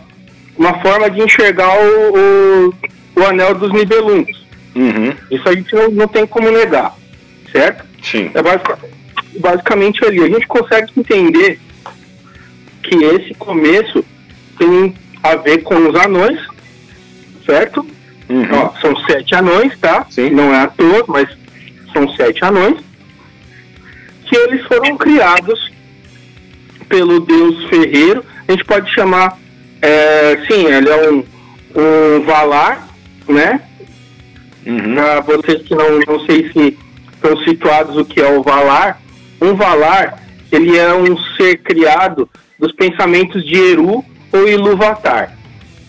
uma 0.56 0.80
forma 0.80 1.10
de 1.10 1.20
enxergar 1.20 1.70
o, 1.78 2.16
o, 2.18 2.74
o 3.20 3.24
anel 3.24 3.54
dos 3.54 3.72
Nibelungos. 3.72 4.46
Uhum. 4.74 5.14
Isso 5.30 5.48
a 5.48 5.52
gente 5.54 5.74
não, 5.74 5.90
não 5.90 6.08
tem 6.08 6.26
como 6.26 6.50
negar, 6.50 6.94
certo? 7.52 7.84
Sim. 8.02 8.30
É 8.34 8.42
basicamente, 8.42 8.94
basicamente 9.38 10.04
ali. 10.04 10.22
A 10.22 10.28
gente 10.28 10.46
consegue 10.46 10.92
entender 10.96 11.58
que 12.82 12.94
esse 12.96 13.34
começo 13.34 14.04
tem 14.58 14.94
a 15.22 15.36
ver 15.36 15.58
com 15.58 15.74
os 15.88 15.94
anões, 16.00 16.40
certo? 17.44 17.86
Uhum. 18.28 18.48
Ó, 18.52 18.80
são 18.80 18.96
sete 19.06 19.34
anões, 19.34 19.76
tá? 19.78 20.06
Sim. 20.08 20.30
Não 20.30 20.54
é 20.54 20.62
à 20.62 20.66
toa, 20.68 21.04
mas 21.08 21.28
são 21.92 22.08
sete 22.14 22.44
anões. 22.44 22.78
Que 24.24 24.36
eles 24.36 24.64
foram 24.66 24.96
criados 24.96 25.70
pelo 26.88 27.20
deus 27.20 27.64
ferreiro. 27.68 28.24
A 28.50 28.52
gente 28.52 28.64
pode 28.64 28.92
chamar, 28.92 29.38
é, 29.80 30.36
sim, 30.50 30.66
ele 30.66 30.88
é 30.88 31.08
um, 31.08 31.24
um 31.76 32.24
Valar, 32.24 32.88
né? 33.28 33.60
Uhum. 34.66 34.96
Para 34.96 35.20
vocês 35.20 35.62
que 35.62 35.72
não, 35.72 36.00
não 36.00 36.26
sei 36.26 36.50
se 36.50 36.76
estão 37.12 37.36
situados 37.44 37.96
o 37.96 38.04
que 38.04 38.20
é 38.20 38.28
o 38.28 38.42
Valar, 38.42 39.00
um 39.40 39.54
Valar, 39.54 40.20
ele 40.50 40.76
é 40.76 40.92
um 40.92 41.16
ser 41.36 41.58
criado 41.58 42.28
dos 42.58 42.72
pensamentos 42.72 43.46
de 43.46 43.54
Eru 43.54 44.04
ou 44.32 44.48
Iluvatar. 44.48 45.32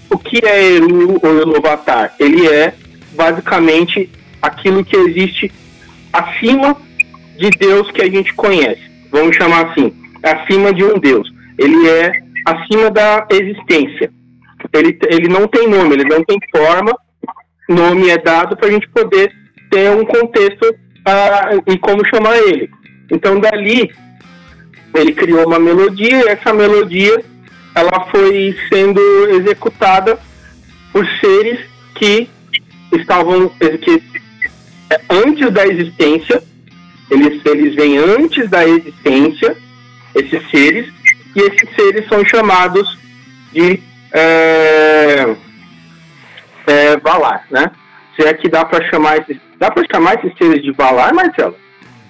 O 0.07 0.19
que 0.19 0.45
é 0.45 0.73
Eru 0.75 1.19
ou 1.23 1.41
Iluvatar? 1.41 2.13
Ele 2.19 2.47
é 2.47 2.75
basicamente 3.13 4.07
aquilo 4.39 4.85
que 4.85 4.95
existe 4.95 5.51
acima 6.13 6.77
de 7.39 7.49
Deus 7.57 7.89
que 7.89 8.03
a 8.03 8.09
gente 8.09 8.31
conhece. 8.35 8.83
Vamos 9.09 9.35
chamar 9.35 9.71
assim 9.71 9.91
acima 10.21 10.71
de 10.71 10.83
um 10.83 10.99
Deus. 10.99 11.27
Ele 11.57 11.89
é 11.89 12.21
acima 12.45 12.89
da 12.89 13.27
existência. 13.31 14.11
Ele, 14.73 14.97
ele 15.09 15.27
não 15.27 15.47
tem 15.47 15.67
nome, 15.67 15.93
ele 15.93 16.05
não 16.05 16.23
tem 16.23 16.37
forma. 16.55 16.95
Nome 17.67 18.09
é 18.09 18.17
dado 18.17 18.55
para 18.55 18.67
a 18.67 18.71
gente 18.71 18.87
poder 18.89 19.31
ter 19.69 19.89
um 19.91 20.05
contexto 20.05 20.63
uh, 20.65 21.71
e 21.71 21.77
como 21.77 22.07
chamar 22.07 22.37
ele. 22.37 22.69
Então, 23.09 23.39
dali, 23.39 23.91
ele 24.93 25.13
criou 25.13 25.47
uma 25.47 25.59
melodia 25.59 26.25
e 26.25 26.27
essa 26.27 26.53
melodia 26.53 27.23
ela 27.73 28.07
foi 28.11 28.55
sendo 28.71 28.99
executada 29.29 30.19
por 30.91 31.07
seres 31.19 31.59
que 31.95 32.29
estavam 32.91 33.49
que 33.49 34.03
é, 34.89 35.01
antes 35.09 35.49
da 35.51 35.65
existência 35.65 36.43
eles 37.09 37.41
eles 37.45 37.75
vêm 37.75 37.97
antes 37.97 38.49
da 38.49 38.67
existência 38.67 39.55
esses 40.13 40.49
seres, 40.49 40.91
e 41.35 41.39
esses 41.39 41.75
seres 41.75 42.07
são 42.07 42.25
chamados 42.25 42.97
de 43.51 43.81
é, 44.11 45.35
é, 46.67 46.97
Valar, 46.97 47.45
né? 47.49 47.71
Se 48.15 48.23
é 48.23 48.33
que 48.33 48.49
dá 48.49 48.65
para 48.65 48.83
chamar 48.89 49.17
esses, 49.19 49.37
dá 49.57 49.71
para 49.71 49.83
chamar 49.91 50.15
esses 50.15 50.37
seres 50.37 50.61
de 50.61 50.71
Valar, 50.71 51.13
Marcelo? 51.13 51.55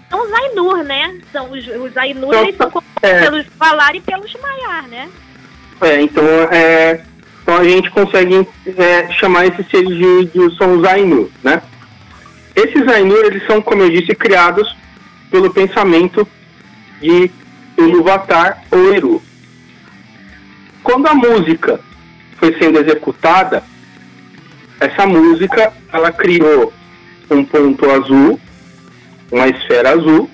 São 0.09 0.22
os 0.22 0.34
Ainur, 0.34 0.84
né? 0.84 1.17
São 1.32 1.51
os, 1.51 1.65
os 1.67 1.95
Ainur, 1.97 2.34
então, 2.34 2.43
eles 2.43 2.57
são 2.57 2.84
é, 3.01 3.22
pelos 3.22 3.45
Valar 3.57 3.95
e 3.95 4.01
pelos 4.01 4.36
Maiar, 4.41 4.88
né? 4.88 5.09
É, 5.82 6.01
então, 6.01 6.24
é, 6.51 7.01
então 7.41 7.57
a 7.57 7.63
gente 7.63 7.89
consegue 7.91 8.47
é, 8.78 9.11
chamar 9.13 9.47
esses 9.47 9.67
seres 9.69 9.89
de, 9.89 10.26
de 10.26 10.55
são 10.57 10.80
os 10.80 10.84
Ainur, 10.86 11.30
né? 11.43 11.61
Esses 12.55 12.88
Ainur, 12.88 13.26
eles 13.26 13.45
são, 13.45 13.61
como 13.61 13.84
eu 13.84 13.89
disse, 13.89 14.13
criados 14.13 14.76
pelo 15.30 15.53
pensamento 15.53 16.28
de 17.01 17.32
Iluvatar 17.88 18.64
ou 18.72 18.94
Eru. 18.94 19.22
Quando 20.84 21.08
a 21.08 21.14
música 21.14 21.80
foi 22.38 22.58
sendo 22.58 22.80
executada, 22.80 23.64
essa 24.80 25.06
música 25.06 25.72
ela 25.94 26.12
criou 26.12 26.74
um 27.30 27.46
ponto 27.46 27.90
azul, 27.90 28.40
uma 29.32 29.48
esfera 29.48 29.92
azul, 29.92 30.30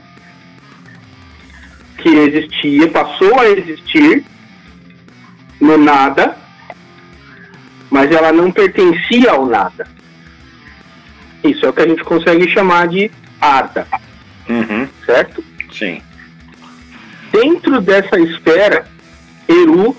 que 1.97 2.09
existia, 2.09 2.87
passou 2.89 3.39
a 3.39 3.49
existir 3.49 4.23
no 5.59 5.77
nada, 5.77 6.37
mas 7.89 8.11
ela 8.11 8.31
não 8.31 8.51
pertencia 8.51 9.31
ao 9.31 9.45
nada. 9.45 9.87
Isso 11.43 11.65
é 11.65 11.69
o 11.69 11.73
que 11.73 11.81
a 11.81 11.87
gente 11.87 12.03
consegue 12.03 12.49
chamar 12.51 12.87
de 12.87 13.11
Arda. 13.39 13.87
Uhum. 14.49 14.87
Certo? 15.05 15.43
Sim. 15.71 16.01
Dentro 17.39 17.79
dessa 17.79 18.19
esfera, 18.19 18.87
Eru 19.47 19.95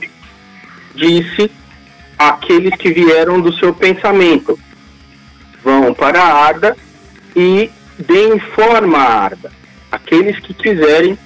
disse 0.92 1.48
aqueles 2.18 2.74
que 2.74 2.90
vieram 2.90 3.40
do 3.40 3.52
seu 3.52 3.72
pensamento 3.72 4.58
vão 5.62 5.94
para 5.94 6.20
a 6.20 6.46
Arda 6.46 6.76
e 7.36 7.70
deem 7.96 8.40
forma 8.40 8.98
à 8.98 9.22
Arda. 9.22 9.52
Aqueles 9.92 10.40
que 10.40 10.52
quiserem 10.52 11.16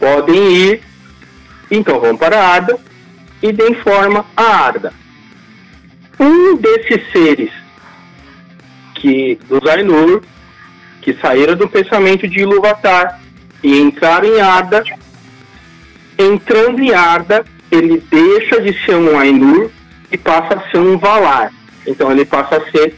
podem 0.00 0.52
ir, 0.52 0.82
então 1.70 2.00
vão 2.00 2.16
para 2.16 2.40
a 2.40 2.48
Arda 2.48 2.76
e 3.40 3.52
deem 3.52 3.74
forma 3.74 4.26
à 4.36 4.42
Arda. 4.42 4.92
Um 6.18 6.56
desses 6.56 7.12
seres 7.12 7.52
que 8.96 9.38
dos 9.48 9.64
Ainur 9.68 10.20
que 11.00 11.14
saíram 11.14 11.54
do 11.54 11.68
pensamento 11.68 12.26
de 12.26 12.40
Iluvatar 12.40 13.20
e 13.62 13.78
entraram 13.78 14.26
em 14.36 14.40
Arda, 14.40 14.82
entrando 16.20 16.80
em 16.80 16.92
Arda, 16.92 17.44
ele 17.70 18.02
deixa 18.10 18.60
de 18.60 18.72
ser 18.84 18.96
um 18.96 19.18
Ainur 19.18 19.70
e 20.10 20.18
passa 20.18 20.54
a 20.54 20.70
ser 20.70 20.78
um 20.78 20.98
Valar. 20.98 21.52
Então 21.86 22.10
ele 22.10 22.24
passa 22.24 22.56
a 22.56 22.70
ser 22.70 22.94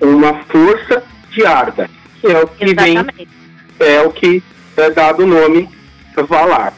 uma 0.00 0.34
força 0.44 1.02
de 1.30 1.44
Arda, 1.44 1.90
que 2.20 2.26
é 2.26 2.40
o 2.40 2.46
que 2.46 2.64
Exatamente. 2.64 3.28
vem, 3.78 3.88
é 3.88 4.02
o 4.02 4.10
que 4.10 4.42
é 4.76 4.90
dado 4.90 5.24
o 5.24 5.26
nome 5.26 5.68
Valar. 6.28 6.72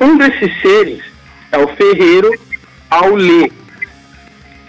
Um 0.00 0.16
desses 0.16 0.60
seres 0.60 1.02
é 1.52 1.58
o 1.58 1.68
ferreiro 1.68 2.30
Aulê. 2.90 3.50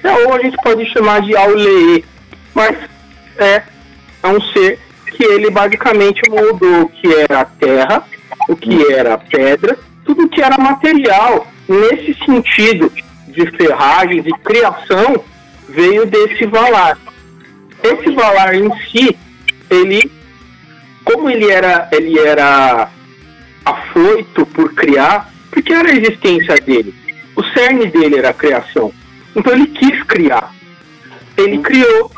Ou 0.04 0.34
a 0.34 0.40
gente 0.40 0.58
pode 0.64 0.86
chamar 0.92 1.22
de 1.22 1.36
Aulê, 1.36 2.04
mas 2.54 2.76
é, 3.38 3.64
é 4.24 4.28
um 4.28 4.42
ser 4.42 4.80
que 5.06 5.24
ele 5.24 5.50
basicamente 5.50 6.22
moldou 6.30 6.84
o 6.84 6.90
que 6.90 7.14
era 7.14 7.42
a 7.42 7.46
terra, 7.46 8.04
o 8.48 8.56
que 8.56 8.92
era 8.94 9.16
a 9.16 9.18
pedra, 9.18 9.78
tudo 10.10 10.28
que 10.28 10.42
era 10.42 10.58
material. 10.58 11.46
Nesse 11.68 12.16
sentido 12.26 12.92
de 13.28 13.46
ferragens 13.52 14.26
e 14.26 14.32
criação, 14.40 15.24
veio 15.68 16.08
desse 16.08 16.48
Valar. 16.48 16.98
Esse 17.84 18.10
Valar 18.12 18.56
em 18.56 18.72
si, 18.88 19.16
ele, 19.70 20.12
como 21.06 21.30
ele 21.30 21.50
era, 21.52 21.88
ele 21.92 22.18
era 22.18 22.90
afoito 23.64 24.48
por 24.48 24.74
criar, 24.74 25.32
porque 25.52 25.72
era 25.72 25.90
a 25.90 25.96
existência 25.96 26.56
dele. 26.56 26.94
O 27.36 27.44
cerne 27.44 27.86
dele 27.86 28.18
era 28.18 28.32
a 28.32 28.34
criação. 28.34 28.92
Então 29.36 29.54
ele 29.54 29.68
quis 29.68 30.02
criar. 30.04 30.52
Ele 31.38 31.60
criou 31.60 32.12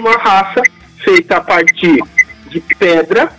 uma 0.00 0.12
raça 0.12 0.62
feita 1.04 1.36
a 1.36 1.40
partir 1.42 2.02
de 2.48 2.60
pedra 2.78 3.30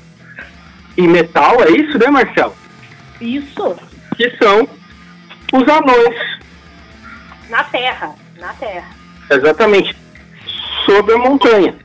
e 0.95 1.07
metal, 1.07 1.63
é 1.63 1.71
isso, 1.71 1.97
né, 1.97 2.07
Marcelo? 2.07 2.58
Isso. 3.21 3.75
Que 4.15 4.29
são 4.37 4.67
os 5.53 5.67
anões. 5.67 6.39
Na 7.49 7.63
terra, 7.63 8.15
na 8.39 8.53
terra. 8.53 8.89
Exatamente. 9.29 9.95
Sobre 10.85 11.13
a 11.13 11.17
montanha. 11.17 11.75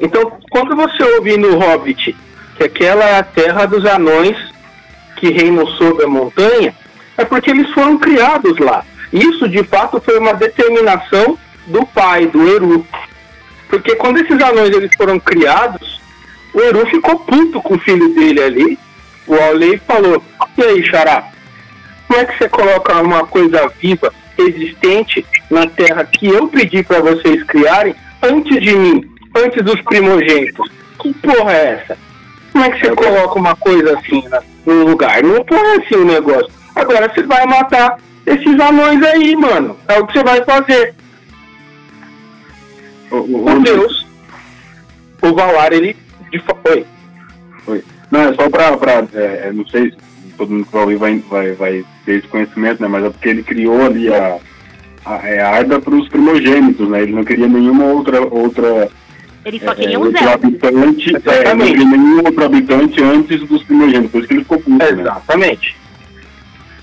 Então, 0.00 0.38
quando 0.50 0.74
você 0.74 1.02
ouve 1.02 1.36
no 1.36 1.58
Hobbit 1.58 2.16
que 2.56 2.64
aquela 2.64 3.04
é 3.04 3.18
a 3.18 3.22
terra 3.22 3.66
dos 3.66 3.84
anões 3.84 4.36
que 5.16 5.30
reinam 5.30 5.66
sobre 5.66 6.04
a 6.04 6.08
montanha, 6.08 6.74
é 7.16 7.24
porque 7.24 7.50
eles 7.50 7.70
foram 7.72 7.98
criados 7.98 8.58
lá. 8.58 8.84
Isso, 9.12 9.48
de 9.48 9.62
fato, 9.64 10.00
foi 10.00 10.18
uma 10.18 10.34
determinação 10.34 11.38
do 11.66 11.86
pai, 11.86 12.26
do 12.26 12.48
Eru. 12.48 12.86
Porque 13.68 13.94
quando 13.96 14.18
esses 14.18 14.40
anões 14.40 14.74
eles 14.74 14.90
foram 14.96 15.18
criados, 15.18 16.00
o 16.52 16.60
Eru 16.60 16.86
ficou 16.86 17.18
puto 17.20 17.60
com 17.60 17.74
o 17.74 17.78
filho 17.78 18.14
dele 18.14 18.42
ali. 18.42 18.78
O 19.26 19.34
Aulei 19.34 19.78
falou: 19.78 20.22
E 20.56 20.62
aí, 20.62 20.84
Xará? 20.84 21.30
Como 22.06 22.20
é 22.20 22.24
que 22.26 22.38
você 22.38 22.48
coloca 22.48 23.00
uma 23.00 23.26
coisa 23.26 23.68
viva, 23.80 24.12
existente, 24.38 25.24
na 25.50 25.66
terra 25.66 26.04
que 26.04 26.28
eu 26.28 26.48
pedi 26.48 26.82
para 26.82 27.00
vocês 27.00 27.42
criarem 27.44 27.94
antes 28.22 28.60
de 28.60 28.74
mim, 28.74 29.10
antes 29.36 29.62
dos 29.64 29.80
primogênitos? 29.82 30.70
Que 31.00 31.12
porra 31.14 31.52
é 31.52 31.72
essa? 31.72 31.98
Como 32.52 32.64
é 32.64 32.70
que 32.70 32.86
você 32.86 32.94
coloca 32.94 33.38
uma 33.38 33.56
coisa 33.56 33.98
assim 33.98 34.22
no 34.64 34.84
lugar? 34.84 35.22
Não 35.22 35.44
põe 35.44 35.76
assim 35.76 35.96
o 35.96 36.04
negócio. 36.04 36.50
Agora 36.74 37.12
você 37.12 37.22
vai 37.22 37.44
matar 37.46 37.98
esses 38.26 38.60
anões 38.60 39.02
aí, 39.02 39.34
mano. 39.34 39.76
É 39.88 39.98
o 39.98 40.06
que 40.06 40.12
você 40.12 40.22
vai 40.22 40.44
fazer. 40.44 40.94
O, 43.10 43.16
o, 43.16 43.50
o 43.50 43.60
Deus, 43.60 44.06
o 45.22 45.34
Valar, 45.34 45.72
ele 45.72 45.96
de 46.30 46.42
Oi. 46.64 46.86
Oi. 47.66 47.84
Não, 48.10 48.20
é 48.20 48.34
só 48.34 48.48
pra. 48.48 48.76
pra 48.76 49.04
é, 49.14 49.48
é, 49.48 49.52
não 49.52 49.66
sei 49.66 49.90
se 49.90 49.96
todo 50.36 50.50
mundo 50.50 50.66
que 50.66 50.72
vai 50.72 50.82
ouvir 50.82 50.96
vai, 50.96 51.18
vai, 51.18 51.52
vai 51.52 51.84
ter 52.04 52.18
esse 52.18 52.28
conhecimento, 52.28 52.82
né? 52.82 52.88
Mas 52.88 53.04
é 53.04 53.10
porque 53.10 53.28
ele 53.28 53.42
criou 53.42 53.84
ali 53.84 54.12
a, 54.12 54.38
a, 55.04 55.28
é, 55.28 55.40
a 55.40 55.50
Arda 55.50 55.80
para 55.80 55.94
os 55.94 56.08
primogênitos, 56.08 56.88
né? 56.88 57.02
Ele 57.02 57.12
não 57.12 57.24
queria 57.24 57.46
nenhuma 57.46 57.84
outra. 57.84 58.20
outra 58.20 58.90
ele 59.44 59.60
só 59.60 59.74
queria 59.74 59.96
é, 59.96 59.98
um 59.98 60.10
zero. 60.10 60.30
Habitante, 60.30 61.12
é, 61.26 61.54
não 61.54 61.66
queria 61.66 61.84
nenhum 61.84 62.16
outro 62.24 62.44
habitante 62.44 63.02
antes 63.02 63.40
dos 63.46 63.62
primogênitos, 63.62 64.10
por 64.10 64.18
isso 64.18 64.28
que 64.28 64.34
ele 64.34 64.42
ficou 64.42 64.58
puto, 64.58 64.70
né? 64.70 64.90
Exatamente. 64.90 65.76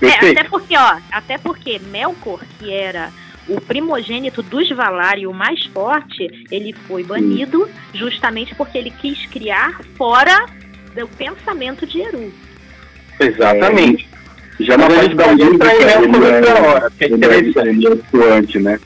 Né? 0.00 0.08
É, 0.08 0.30
até 0.30 0.44
porque, 0.44 0.76
ó, 0.76 0.96
até 1.10 1.38
porque 1.38 1.80
Melkor, 1.90 2.40
que 2.58 2.72
era 2.72 3.10
o 3.48 3.60
primogênito 3.60 4.42
dos 4.42 4.68
Valar 4.70 5.18
o 5.18 5.32
mais 5.32 5.64
forte, 5.66 6.28
ele 6.50 6.72
foi 6.72 7.02
banido 7.02 7.68
justamente 7.92 8.54
porque 8.54 8.78
ele 8.78 8.90
quis 8.90 9.26
criar 9.26 9.80
fora 9.96 10.46
do 10.94 11.08
pensamento 11.08 11.86
de 11.86 12.00
Eru. 12.00 12.32
Exatamente. 13.18 14.08
É, 14.60 14.64
já 14.64 14.76
na 14.76 14.88
parte 14.88 15.14
da 15.14 15.28
música, 15.28 15.74
ele, 15.74 15.84
é, 15.84 16.60
hora, 16.60 16.90
que 16.90 17.04
é 17.04 17.08
é, 17.08 17.88
é 17.88 17.92
atuante, 17.92 18.58
né? 18.58 18.78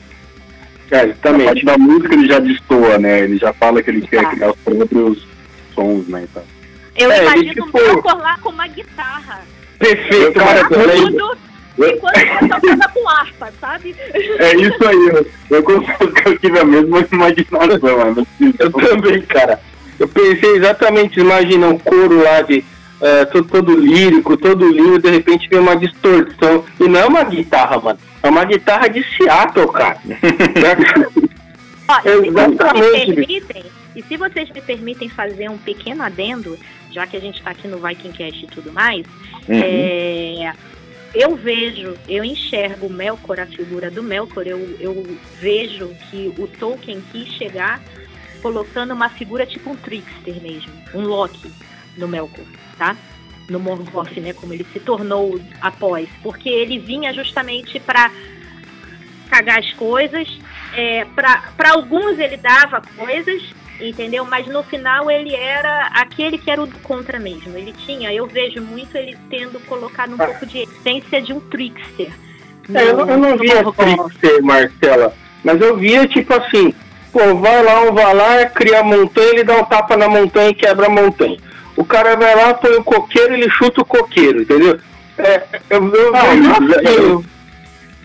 É, 0.91 1.03
exatamente. 1.03 1.39
Na 1.39 1.45
parte 1.45 1.65
da 1.65 1.77
música 1.77 2.13
ele 2.13 2.27
já 2.27 2.39
destoa, 2.39 2.97
né? 2.97 3.19
Ele 3.21 3.37
já 3.37 3.53
fala 3.53 3.81
que 3.83 3.89
ele 3.89 4.01
quer 4.01 4.23
tá. 4.23 4.29
criar 4.31 4.51
os 4.51 4.57
próprios 4.57 5.27
sons, 5.75 6.07
né? 6.07 6.23
Então. 6.29 6.43
Eu 6.95 7.11
é, 7.11 7.21
imagino 7.21 7.65
o 7.65 7.73
Melkor 7.73 8.17
lá 8.17 8.37
com 8.39 8.49
uma 8.49 8.67
guitarra. 8.67 9.41
Perfeito, 9.77 10.33
cara. 10.33 10.67
Tudo, 10.67 11.37
Enquanto 11.77 12.15
você 12.15 12.47
tocava 12.47 12.89
com 12.91 13.07
harpa, 13.07 13.53
sabe? 13.61 13.95
É 14.13 14.55
isso 14.55 14.87
aí, 14.87 15.09
eu, 15.13 15.27
eu 15.51 15.63
confesso 15.63 16.11
que 16.11 16.27
eu 16.27 16.39
tive 16.39 16.59
a 16.59 16.65
mesma 16.65 17.05
imaginação. 17.11 18.27
Eu 18.59 18.71
também, 18.71 19.21
cara. 19.21 19.59
Eu 19.99 20.07
pensei 20.07 20.55
exatamente, 20.55 21.19
imagina 21.19 21.67
um 21.67 21.77
coro 21.77 22.21
lá 22.21 22.41
de 22.41 22.63
é, 23.01 23.25
todo, 23.25 23.47
todo, 23.47 23.75
lírico, 23.79 24.35
todo 24.37 24.71
lindo, 24.71 24.99
de 24.99 25.09
repente 25.09 25.47
vem 25.47 25.59
uma 25.59 25.75
distorção. 25.75 26.63
E 26.79 26.87
não 26.87 26.99
é 26.99 27.05
uma 27.05 27.23
guitarra, 27.23 27.79
mano. 27.79 27.99
É 28.23 28.29
uma 28.29 28.43
guitarra 28.43 28.87
de 28.87 29.03
Seattle, 29.15 29.71
cara. 29.71 29.97
E 32.03 32.27
Exatamente. 32.27 33.13
Permitem, 33.13 33.63
e 33.95 34.03
se 34.03 34.17
vocês 34.17 34.49
me 34.49 34.61
permitem 34.61 35.07
fazer 35.07 35.49
um 35.49 35.57
pequeno 35.57 36.03
adendo, 36.03 36.59
já 36.91 37.07
que 37.07 37.15
a 37.15 37.19
gente 37.21 37.37
está 37.37 37.51
aqui 37.51 37.67
no 37.67 37.79
Vikingcast 37.79 38.43
e 38.43 38.47
tudo 38.47 38.73
mais, 38.73 39.05
uhum. 39.47 39.61
é, 39.63 40.53
eu 41.15 41.35
vejo, 41.35 41.95
eu 42.07 42.23
enxergo 42.23 42.87
o 42.87 42.93
Melkor, 42.93 43.39
a 43.39 43.45
figura 43.45 43.89
do 43.89 44.03
Melkor, 44.03 44.45
eu, 44.45 44.75
eu 44.79 45.17
vejo 45.39 45.89
que 46.09 46.33
o 46.37 46.45
Tolkien 46.45 47.01
quis 47.11 47.29
chegar 47.29 47.81
colocando 48.37 48.93
uma 48.93 49.09
figura 49.09 49.45
tipo 49.45 49.69
um 49.69 49.75
trickster 49.75 50.41
mesmo, 50.41 50.71
um 50.93 51.01
Loki 51.01 51.51
no 51.97 52.07
Melkor, 52.07 52.45
tá? 52.77 52.95
No 53.49 53.59
Morgoth, 53.59 54.17
né, 54.17 54.33
como 54.33 54.53
ele 54.53 54.65
se 54.73 54.79
tornou 54.79 55.39
após, 55.61 56.09
porque 56.21 56.49
ele 56.49 56.79
vinha 56.79 57.13
justamente 57.13 57.79
para 57.79 58.11
cagar 59.29 59.59
as 59.59 59.71
coisas. 59.73 60.27
É, 60.73 61.05
para 61.05 61.71
alguns 61.71 62.19
ele 62.19 62.37
dava 62.37 62.81
coisas, 62.97 63.41
entendeu? 63.79 64.25
Mas 64.25 64.47
no 64.47 64.63
final 64.63 65.09
ele 65.09 65.33
era 65.35 65.87
aquele 65.93 66.37
que 66.37 66.51
era 66.51 66.61
o 66.61 66.67
do 66.67 66.77
contra 66.79 67.19
mesmo. 67.19 67.57
Ele 67.57 67.73
tinha, 67.85 68.13
eu 68.13 68.27
vejo 68.27 68.61
muito 68.61 68.95
ele 68.97 69.17
tendo 69.29 69.59
colocado 69.65 70.11
um 70.11 70.21
ah. 70.21 70.25
pouco 70.25 70.45
de 70.45 70.59
essência 70.59 71.21
de 71.21 71.33
um 71.33 71.39
trickster. 71.39 72.11
É, 72.73 72.83
eu, 72.83 72.99
eu, 72.99 73.17
não 73.17 73.37
via 73.37 73.63
trickster, 73.71 74.43
Marcela, 74.43 75.13
mas 75.41 75.61
eu 75.61 75.77
via 75.77 76.05
tipo 76.05 76.33
assim, 76.33 76.73
pô, 77.17 77.35
vai 77.37 77.63
lá 77.63 77.81
um 77.81 77.93
lá, 77.93 78.45
cria 78.45 78.81
a 78.81 78.83
montanha, 78.83 79.29
ele 79.29 79.43
dá 79.43 79.57
um 79.57 79.65
tapa 79.65 79.97
na 79.97 80.07
montanha 80.07 80.49
e 80.49 80.53
quebra 80.53 80.85
a 80.85 80.89
montanha. 80.89 81.37
O 81.75 81.83
cara 81.83 82.15
vai 82.15 82.35
lá, 82.35 82.53
põe 82.53 82.75
o 82.75 82.83
coqueiro, 82.83 83.33
ele 83.33 83.49
chuta 83.49 83.81
o 83.81 83.85
coqueiro, 83.85 84.43
entendeu? 84.43 84.79
É, 85.17 85.43
eu, 85.71 85.95
eu, 85.95 86.15
ah, 86.15 86.35
eu, 86.83 87.25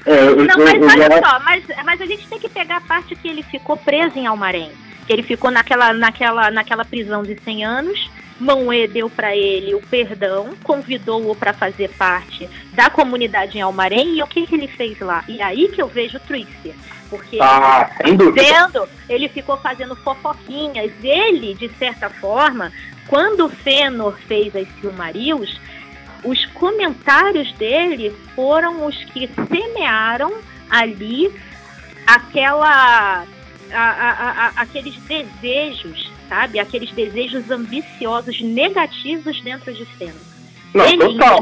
é, 0.05 0.31
não, 0.35 0.59
mas 0.59 1.01
olha 1.01 1.23
só, 1.27 1.41
mas, 1.41 1.63
mas 1.85 2.01
a 2.01 2.07
gente 2.07 2.27
tem 2.27 2.39
que 2.39 2.49
pegar 2.49 2.79
a 2.79 2.81
parte 2.81 3.15
que 3.15 3.29
ele 3.29 3.43
ficou 3.43 3.77
preso 3.77 4.19
em 4.19 4.27
Almarém. 4.27 4.71
Que 5.07 5.13
ele 5.13 5.23
ficou 5.23 5.51
naquela, 5.51 5.93
naquela, 5.93 6.51
naquela 6.51 6.85
prisão 6.85 7.23
de 7.23 7.39
100 7.45 7.65
anos. 7.65 8.11
Mauê 8.41 8.89
deu 8.89 9.09
para 9.11 9.37
ele 9.37 9.75
o 9.75 9.81
perdão, 9.81 10.51
convidou-o 10.65 11.37
para 11.37 11.53
fazer 11.53 11.91
parte 11.91 12.49
da 12.73 12.89
comunidade 12.91 13.59
em 13.59 13.61
Almarém. 13.61 14.17
E 14.17 14.23
o 14.23 14.27
que, 14.27 14.47
que 14.47 14.55
ele 14.55 14.69
fez 14.69 14.99
lá? 15.01 15.23
E 15.29 15.41
aí 15.43 15.69
que 15.69 15.81
eu 15.83 15.87
vejo 15.87 16.17
o 16.17 16.21
Trixie. 16.21 16.75
Porque 17.13 17.37
ah, 17.43 17.91
vendo, 18.33 18.89
ele 19.07 19.29
ficou 19.29 19.59
fazendo 19.59 19.95
fofoquinhas. 19.97 20.91
Ele, 21.03 21.53
de 21.53 21.69
certa 21.75 22.09
forma, 22.09 22.73
quando 23.07 23.51
Fënor 23.51 24.17
fez 24.27 24.57
as 24.57 24.67
Silmarils, 24.81 25.61
os 26.25 26.47
comentários 26.55 27.53
dele 27.59 28.17
foram 28.35 28.87
os 28.87 28.97
que 29.05 29.29
semearam 29.47 30.33
ali 30.71 31.31
aquela 32.07 33.27
a, 33.71 33.79
a, 33.79 34.47
a, 34.47 34.63
aqueles 34.63 34.97
desejos, 34.97 36.11
sabe? 36.31 36.59
Aqueles 36.59 36.93
desejos 36.93 37.51
ambiciosos, 37.51 38.41
negativos 38.41 39.39
dentro 39.43 39.75
de 39.75 39.85
Fënix. 39.85 40.32
Não, 40.75 40.87
ele 40.87 41.19
total, 41.19 41.41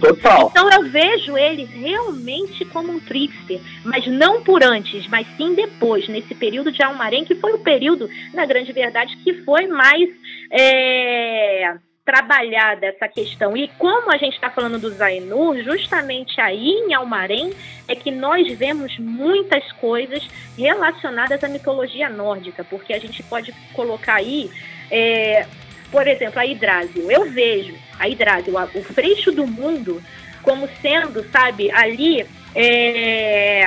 total. 0.00 0.48
Então 0.50 0.70
eu 0.70 0.88
vejo 0.88 1.36
ele 1.36 1.64
realmente 1.64 2.64
como 2.66 2.92
um 2.92 3.00
trickster, 3.00 3.60
mas 3.84 4.06
não 4.06 4.42
por 4.42 4.62
antes, 4.62 5.08
mas 5.08 5.26
sim 5.36 5.54
depois, 5.54 6.08
nesse 6.08 6.34
período 6.34 6.70
de 6.70 6.82
Almarém, 6.82 7.24
que 7.24 7.34
foi 7.34 7.52
o 7.52 7.58
período, 7.58 8.08
na 8.32 8.46
grande 8.46 8.72
verdade, 8.72 9.16
que 9.24 9.42
foi 9.42 9.66
mais 9.66 10.08
é, 10.50 11.74
trabalhada 12.04 12.86
essa 12.86 13.08
questão. 13.08 13.56
E 13.56 13.68
como 13.78 14.12
a 14.12 14.16
gente 14.16 14.34
está 14.34 14.50
falando 14.50 14.78
do 14.78 14.90
Zainur, 14.90 15.62
justamente 15.62 16.40
aí 16.40 16.68
em 16.68 16.94
Almarém 16.94 17.52
é 17.86 17.94
que 17.94 18.10
nós 18.10 18.46
vemos 18.56 18.98
muitas 18.98 19.70
coisas 19.72 20.26
relacionadas 20.56 21.42
à 21.42 21.48
mitologia 21.48 22.08
nórdica, 22.08 22.64
porque 22.64 22.92
a 22.92 22.98
gente 22.98 23.22
pode 23.22 23.52
colocar 23.72 24.14
aí, 24.14 24.50
é, 24.90 25.46
por 25.90 26.06
exemplo, 26.06 26.40
a 26.40 26.46
Hidrásio. 26.46 27.10
Eu 27.10 27.30
vejo 27.30 27.74
a 28.02 28.08
Hidrásio, 28.08 28.54
o 28.74 28.82
freixo 28.82 29.30
do 29.30 29.46
mundo, 29.46 30.02
como 30.42 30.68
sendo, 30.80 31.24
sabe, 31.30 31.70
ali 31.70 32.26
é, 32.54 33.66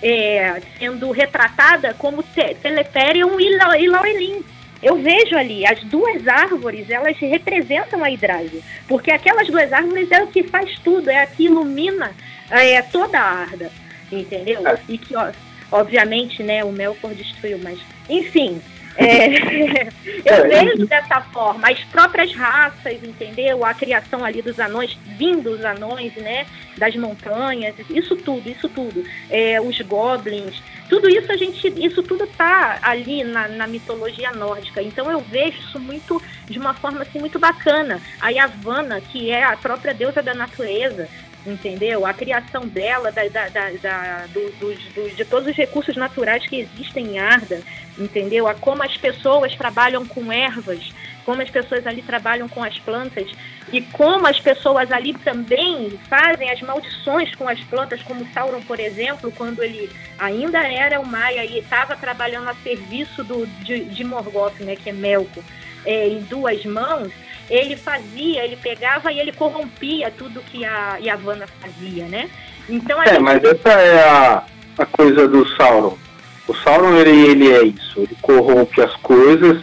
é, 0.00 0.62
sendo 0.78 1.10
retratada 1.10 1.92
como 1.94 2.22
Teleperion 2.22 3.38
e 3.40 3.88
Laurelin 3.88 4.44
eu 4.84 4.96
vejo 4.96 5.34
ali 5.34 5.66
as 5.66 5.82
duas 5.84 6.28
árvores, 6.28 6.90
elas 6.90 7.16
representam 7.18 8.04
a 8.04 8.10
hidrase, 8.10 8.62
porque 8.86 9.10
aquelas 9.10 9.48
duas 9.48 9.72
árvores 9.72 10.10
é 10.10 10.22
o 10.22 10.26
que 10.26 10.42
faz 10.42 10.78
tudo, 10.80 11.08
é 11.08 11.22
a 11.22 11.26
que 11.26 11.46
ilumina 11.46 12.12
é, 12.50 12.82
toda 12.82 13.18
a 13.18 13.40
arda, 13.40 13.72
entendeu? 14.12 14.68
É. 14.68 14.78
E 14.86 14.98
que, 14.98 15.16
ó, 15.16 15.32
obviamente, 15.72 16.42
né, 16.42 16.62
o 16.62 16.70
Melkor 16.70 17.14
destruiu, 17.14 17.58
mas, 17.62 17.78
enfim, 18.10 18.60
é, 18.96 19.88
eu 20.24 20.44
é, 20.44 20.64
vejo 20.64 20.86
dessa 20.86 21.20
forma, 21.20 21.68
as 21.68 21.78
próprias 21.84 22.32
raças, 22.34 23.02
entendeu? 23.02 23.64
A 23.64 23.74
criação 23.74 24.24
ali 24.24 24.40
dos 24.40 24.58
anões, 24.60 24.96
vindo 25.18 25.50
os 25.50 25.64
anões, 25.64 26.14
né? 26.16 26.46
Das 26.76 26.94
montanhas, 26.96 27.74
isso 27.90 28.16
tudo, 28.16 28.48
isso 28.48 28.68
tudo. 28.68 29.04
É, 29.30 29.60
os 29.60 29.80
goblins, 29.80 30.62
tudo 30.88 31.08
isso 31.08 31.30
a 31.30 31.36
gente, 31.36 31.68
isso 31.84 32.02
tudo 32.02 32.26
tá 32.26 32.78
ali 32.82 33.24
na, 33.24 33.48
na, 33.48 33.66
mitologia 33.66 34.32
nórdica. 34.32 34.82
Então 34.82 35.10
eu 35.10 35.20
vejo 35.20 35.58
isso 35.58 35.80
muito 35.80 36.20
de 36.46 36.58
uma 36.58 36.74
forma 36.74 37.02
assim 37.02 37.18
muito 37.18 37.38
bacana. 37.38 38.00
A 38.20 38.30
Yavanna, 38.30 39.00
que 39.00 39.30
é 39.30 39.44
a 39.44 39.56
própria 39.56 39.94
deusa 39.94 40.22
da 40.22 40.34
natureza, 40.34 41.08
entendeu? 41.46 42.06
A 42.06 42.12
criação 42.12 42.66
dela, 42.66 43.10
da, 43.12 43.26
da, 43.28 43.48
da, 43.48 43.70
da 43.70 44.26
do, 44.26 44.50
dos, 44.52 45.16
de 45.16 45.24
todos 45.24 45.48
os 45.48 45.56
recursos 45.56 45.96
naturais 45.96 46.46
que 46.46 46.60
existem 46.60 47.06
em 47.06 47.18
Arda, 47.18 47.60
entendeu? 47.98 48.46
A 48.46 48.54
como 48.54 48.82
as 48.82 48.96
pessoas 48.96 49.54
trabalham 49.54 50.06
com 50.06 50.32
ervas, 50.32 50.92
como 51.24 51.42
as 51.42 51.50
pessoas 51.50 51.86
ali 51.86 52.02
trabalham 52.02 52.48
com 52.48 52.62
as 52.62 52.78
plantas 52.78 53.30
e 53.72 53.80
como 53.80 54.26
as 54.26 54.38
pessoas 54.38 54.92
ali 54.92 55.14
também 55.14 55.98
fazem 56.08 56.50
as 56.50 56.60
maldições 56.60 57.34
com 57.34 57.48
as 57.48 57.58
plantas, 57.60 58.02
como 58.02 58.26
Sauron, 58.32 58.60
por 58.62 58.78
exemplo, 58.78 59.32
quando 59.32 59.62
ele 59.62 59.90
ainda 60.18 60.58
era 60.58 61.00
o 61.00 61.06
Maia 61.06 61.44
e 61.44 61.58
estava 61.58 61.96
trabalhando 61.96 62.48
a 62.48 62.54
serviço 62.54 63.24
do, 63.24 63.46
de, 63.64 63.84
de 63.84 64.04
Morgoth, 64.04 64.60
né, 64.60 64.76
que 64.76 64.90
é 64.90 64.92
Melkor, 64.92 65.42
é, 65.84 66.08
em 66.08 66.20
duas 66.22 66.64
mãos, 66.64 67.10
ele 67.48 67.76
fazia, 67.76 68.44
ele 68.44 68.56
pegava 68.56 69.12
e 69.12 69.18
ele 69.18 69.32
corrompia 69.32 70.10
tudo 70.10 70.40
que 70.40 70.64
a 70.64 70.96
Yavanna 70.96 71.46
fazia, 71.60 72.06
né? 72.06 72.30
Então 72.68 73.02
É, 73.02 73.08
gente... 73.08 73.20
mas 73.20 73.44
essa 73.44 73.70
é 73.70 74.08
a, 74.08 74.44
a 74.78 74.86
coisa 74.86 75.28
do 75.28 75.46
Sauron. 75.56 75.98
O 76.46 76.54
Sauron, 76.54 76.96
ele, 76.96 77.30
ele 77.30 77.52
é 77.52 77.64
isso, 77.64 78.00
ele 78.00 78.16
corrompe 78.20 78.80
as 78.80 78.94
coisas 78.96 79.62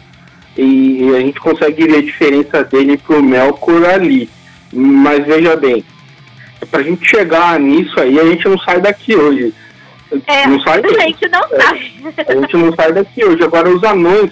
e, 0.58 1.04
e 1.04 1.16
a 1.16 1.20
gente 1.20 1.40
consegue 1.40 1.86
ver 1.86 1.98
a 1.98 2.02
diferença 2.02 2.64
dele 2.64 2.98
pro 2.98 3.22
Melkor 3.22 3.86
ali. 3.86 4.30
Mas 4.74 5.26
veja 5.26 5.56
bem, 5.56 5.84
pra 6.70 6.82
gente 6.82 7.08
chegar 7.08 7.60
nisso 7.60 8.00
aí, 8.00 8.20
a 8.20 8.26
gente 8.26 8.48
não 8.48 8.58
sai 8.60 8.82
daqui 8.82 9.16
hoje. 9.16 9.54
É, 10.28 10.48
não 10.48 10.60
sai 10.62 10.82
daqui. 10.82 11.02
a 11.02 11.08
gente 11.08 11.30
não 11.30 11.50
sai. 11.50 11.92
É, 12.18 12.32
a 12.32 12.36
gente 12.42 12.58
não 12.58 12.74
sai 12.74 12.94
daqui 12.94 13.24
hoje. 13.24 13.44
Agora, 13.44 13.70
os 13.70 13.84
anões, 13.84 14.32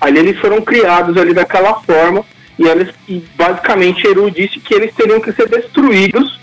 ali 0.00 0.18
eles 0.18 0.38
foram 0.38 0.60
criados 0.60 1.16
ali 1.16 1.32
daquela 1.32 1.74
forma 1.82 2.24
e, 2.58 2.66
eles, 2.66 2.94
e 3.08 3.24
basicamente 3.36 4.06
Eru 4.06 4.30
disse 4.30 4.60
que 4.60 4.74
eles 4.74 4.94
teriam 4.94 5.20
que 5.20 5.32
ser 5.32 5.48
destruídos 5.48 6.40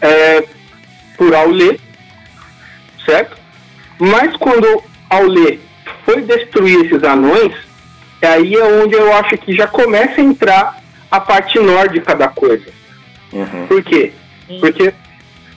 é, 0.00 0.44
por 1.16 1.34
Aulê, 1.34 1.78
certo? 3.04 3.41
Mas 3.98 4.36
quando 4.36 4.82
Aulê 5.08 5.58
foi 6.04 6.22
destruir 6.22 6.86
esses 6.86 7.02
anões, 7.02 7.54
é 8.20 8.28
aí 8.28 8.54
é 8.54 8.64
onde 8.64 8.94
eu 8.94 9.12
acho 9.14 9.36
que 9.38 9.54
já 9.54 9.66
começa 9.66 10.20
a 10.20 10.24
entrar 10.24 10.82
a 11.10 11.20
parte 11.20 11.58
nórdica 11.58 12.14
da 12.14 12.28
coisa. 12.28 12.66
Uhum. 13.32 13.66
Por 13.66 13.82
quê? 13.82 14.12
Porque 14.60 14.92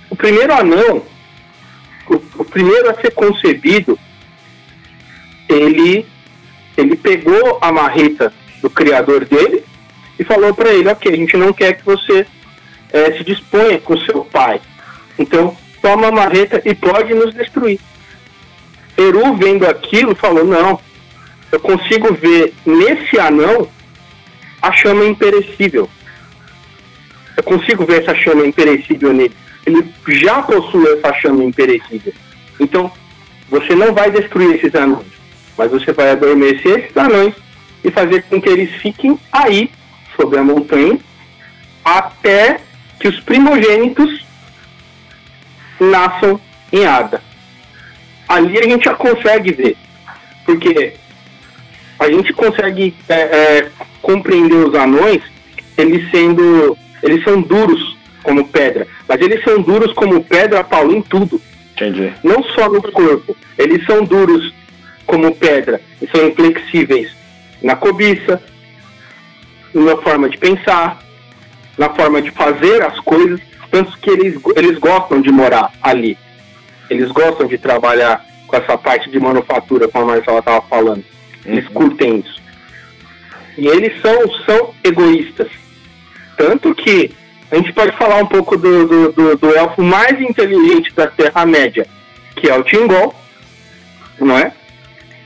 o 0.09 0.15
primeiro 0.15 0.53
anão, 0.53 1.03
o, 2.07 2.15
o 2.15 2.45
primeiro 2.45 2.89
a 2.89 2.93
ser 2.95 3.11
concebido, 3.11 3.97
ele, 5.47 6.05
ele 6.77 6.95
pegou 6.95 7.57
a 7.61 7.71
marreta 7.71 8.33
do 8.61 8.69
criador 8.69 9.25
dele 9.25 9.63
e 10.17 10.23
falou 10.23 10.53
para 10.53 10.73
ele: 10.73 10.89
Ok, 10.89 11.11
a 11.11 11.15
gente 11.15 11.37
não 11.37 11.53
quer 11.53 11.73
que 11.73 11.85
você 11.85 12.25
é, 12.91 13.11
se 13.11 13.23
disponha 13.23 13.79
com 13.79 13.97
seu 13.97 14.23
pai. 14.25 14.59
Então, 15.17 15.55
toma 15.81 16.07
a 16.07 16.11
marreta 16.11 16.61
e 16.65 16.73
pode 16.73 17.13
nos 17.13 17.33
destruir. 17.33 17.79
Peru, 18.95 19.35
vendo 19.35 19.65
aquilo, 19.67 20.15
falou: 20.15 20.45
Não, 20.45 20.79
eu 21.51 21.59
consigo 21.59 22.13
ver 22.13 22.53
nesse 22.65 23.19
anão 23.19 23.67
a 24.61 24.71
chama 24.71 25.05
imperecível. 25.05 25.89
Eu 27.37 27.43
consigo 27.43 27.85
ver 27.85 28.01
essa 28.01 28.15
chama 28.15 28.45
imperecível 28.45 29.13
nele. 29.13 29.35
Ele 29.65 29.83
já 30.07 30.41
possui 30.41 30.87
essa 30.93 31.13
chama 31.13 31.43
imperecível. 31.43 32.13
Então, 32.59 32.91
você 33.49 33.75
não 33.75 33.93
vai 33.93 34.09
destruir 34.09 34.55
esses 34.55 34.73
anões, 34.73 35.07
mas 35.57 35.71
você 35.71 35.91
vai 35.91 36.11
adormecer 36.11 36.79
esses 36.79 36.97
anões 36.97 37.33
e 37.83 37.91
fazer 37.91 38.23
com 38.23 38.41
que 38.41 38.49
eles 38.49 38.71
fiquem 38.81 39.19
aí, 39.31 39.69
sobre 40.15 40.39
a 40.39 40.43
montanha, 40.43 40.97
até 41.83 42.59
que 42.99 43.07
os 43.07 43.19
primogênitos 43.19 44.25
nasçam 45.79 46.39
em 46.71 46.85
Ada. 46.85 47.21
Ali 48.27 48.57
a 48.57 48.63
gente 48.63 48.85
já 48.85 48.95
consegue 48.95 49.51
ver, 49.51 49.77
porque 50.45 50.93
a 51.99 52.07
gente 52.07 52.33
consegue 52.33 52.93
é, 53.07 53.13
é, 53.13 53.71
compreender 54.01 54.55
os 54.55 54.73
anões, 54.75 55.21
eles 55.77 56.09
sendo, 56.11 56.77
eles 57.03 57.23
são 57.23 57.41
duros 57.41 57.97
como 58.23 58.47
pedra, 58.47 58.87
mas 59.07 59.21
eles 59.21 59.43
são 59.43 59.61
duros 59.61 59.93
como 59.93 60.23
pedra, 60.23 60.63
Paulo, 60.63 60.95
em 60.95 61.01
tudo. 61.01 61.39
Entendi. 61.73 62.13
Não 62.23 62.43
só 62.43 62.69
no 62.69 62.81
corpo, 62.81 63.35
eles 63.57 63.85
são 63.85 64.03
duros 64.03 64.53
como 65.05 65.35
pedra, 65.35 65.79
e 66.01 66.07
são 66.07 66.27
inflexíveis 66.27 67.11
na 67.61 67.75
cobiça, 67.75 68.41
na 69.73 69.97
forma 69.97 70.29
de 70.29 70.37
pensar, 70.37 70.99
na 71.77 71.89
forma 71.89 72.21
de 72.21 72.31
fazer 72.31 72.81
as 72.81 72.99
coisas, 73.01 73.39
tanto 73.69 73.97
que 73.99 74.09
eles, 74.09 74.39
eles 74.55 74.77
gostam 74.79 75.21
de 75.21 75.31
morar 75.31 75.71
ali. 75.81 76.17
Eles 76.89 77.11
gostam 77.11 77.47
de 77.47 77.57
trabalhar 77.57 78.23
com 78.47 78.55
essa 78.55 78.77
parte 78.77 79.09
de 79.09 79.19
manufatura, 79.19 79.87
como 79.87 80.05
a 80.05 80.15
Marcela 80.15 80.39
estava 80.39 80.61
falando. 80.61 81.03
Eles 81.45 81.65
uhum. 81.67 81.73
curtem 81.73 82.19
isso. 82.19 82.41
E 83.57 83.67
eles 83.67 83.99
são, 84.01 84.17
são 84.45 84.73
egoístas. 84.83 85.47
Tanto 86.37 86.75
que 86.75 87.11
a 87.51 87.55
gente 87.55 87.71
pode 87.73 87.95
falar 87.97 88.17
um 88.17 88.25
pouco 88.25 88.57
do, 88.57 88.87
do, 88.87 89.11
do, 89.11 89.37
do 89.37 89.55
elfo 89.55 89.81
mais 89.81 90.19
inteligente 90.19 90.93
da 90.93 91.07
Terra-média, 91.07 91.87
que 92.35 92.49
é 92.49 92.57
o 92.57 92.63
Tingol, 92.63 93.15
não 94.19 94.37
é? 94.37 94.51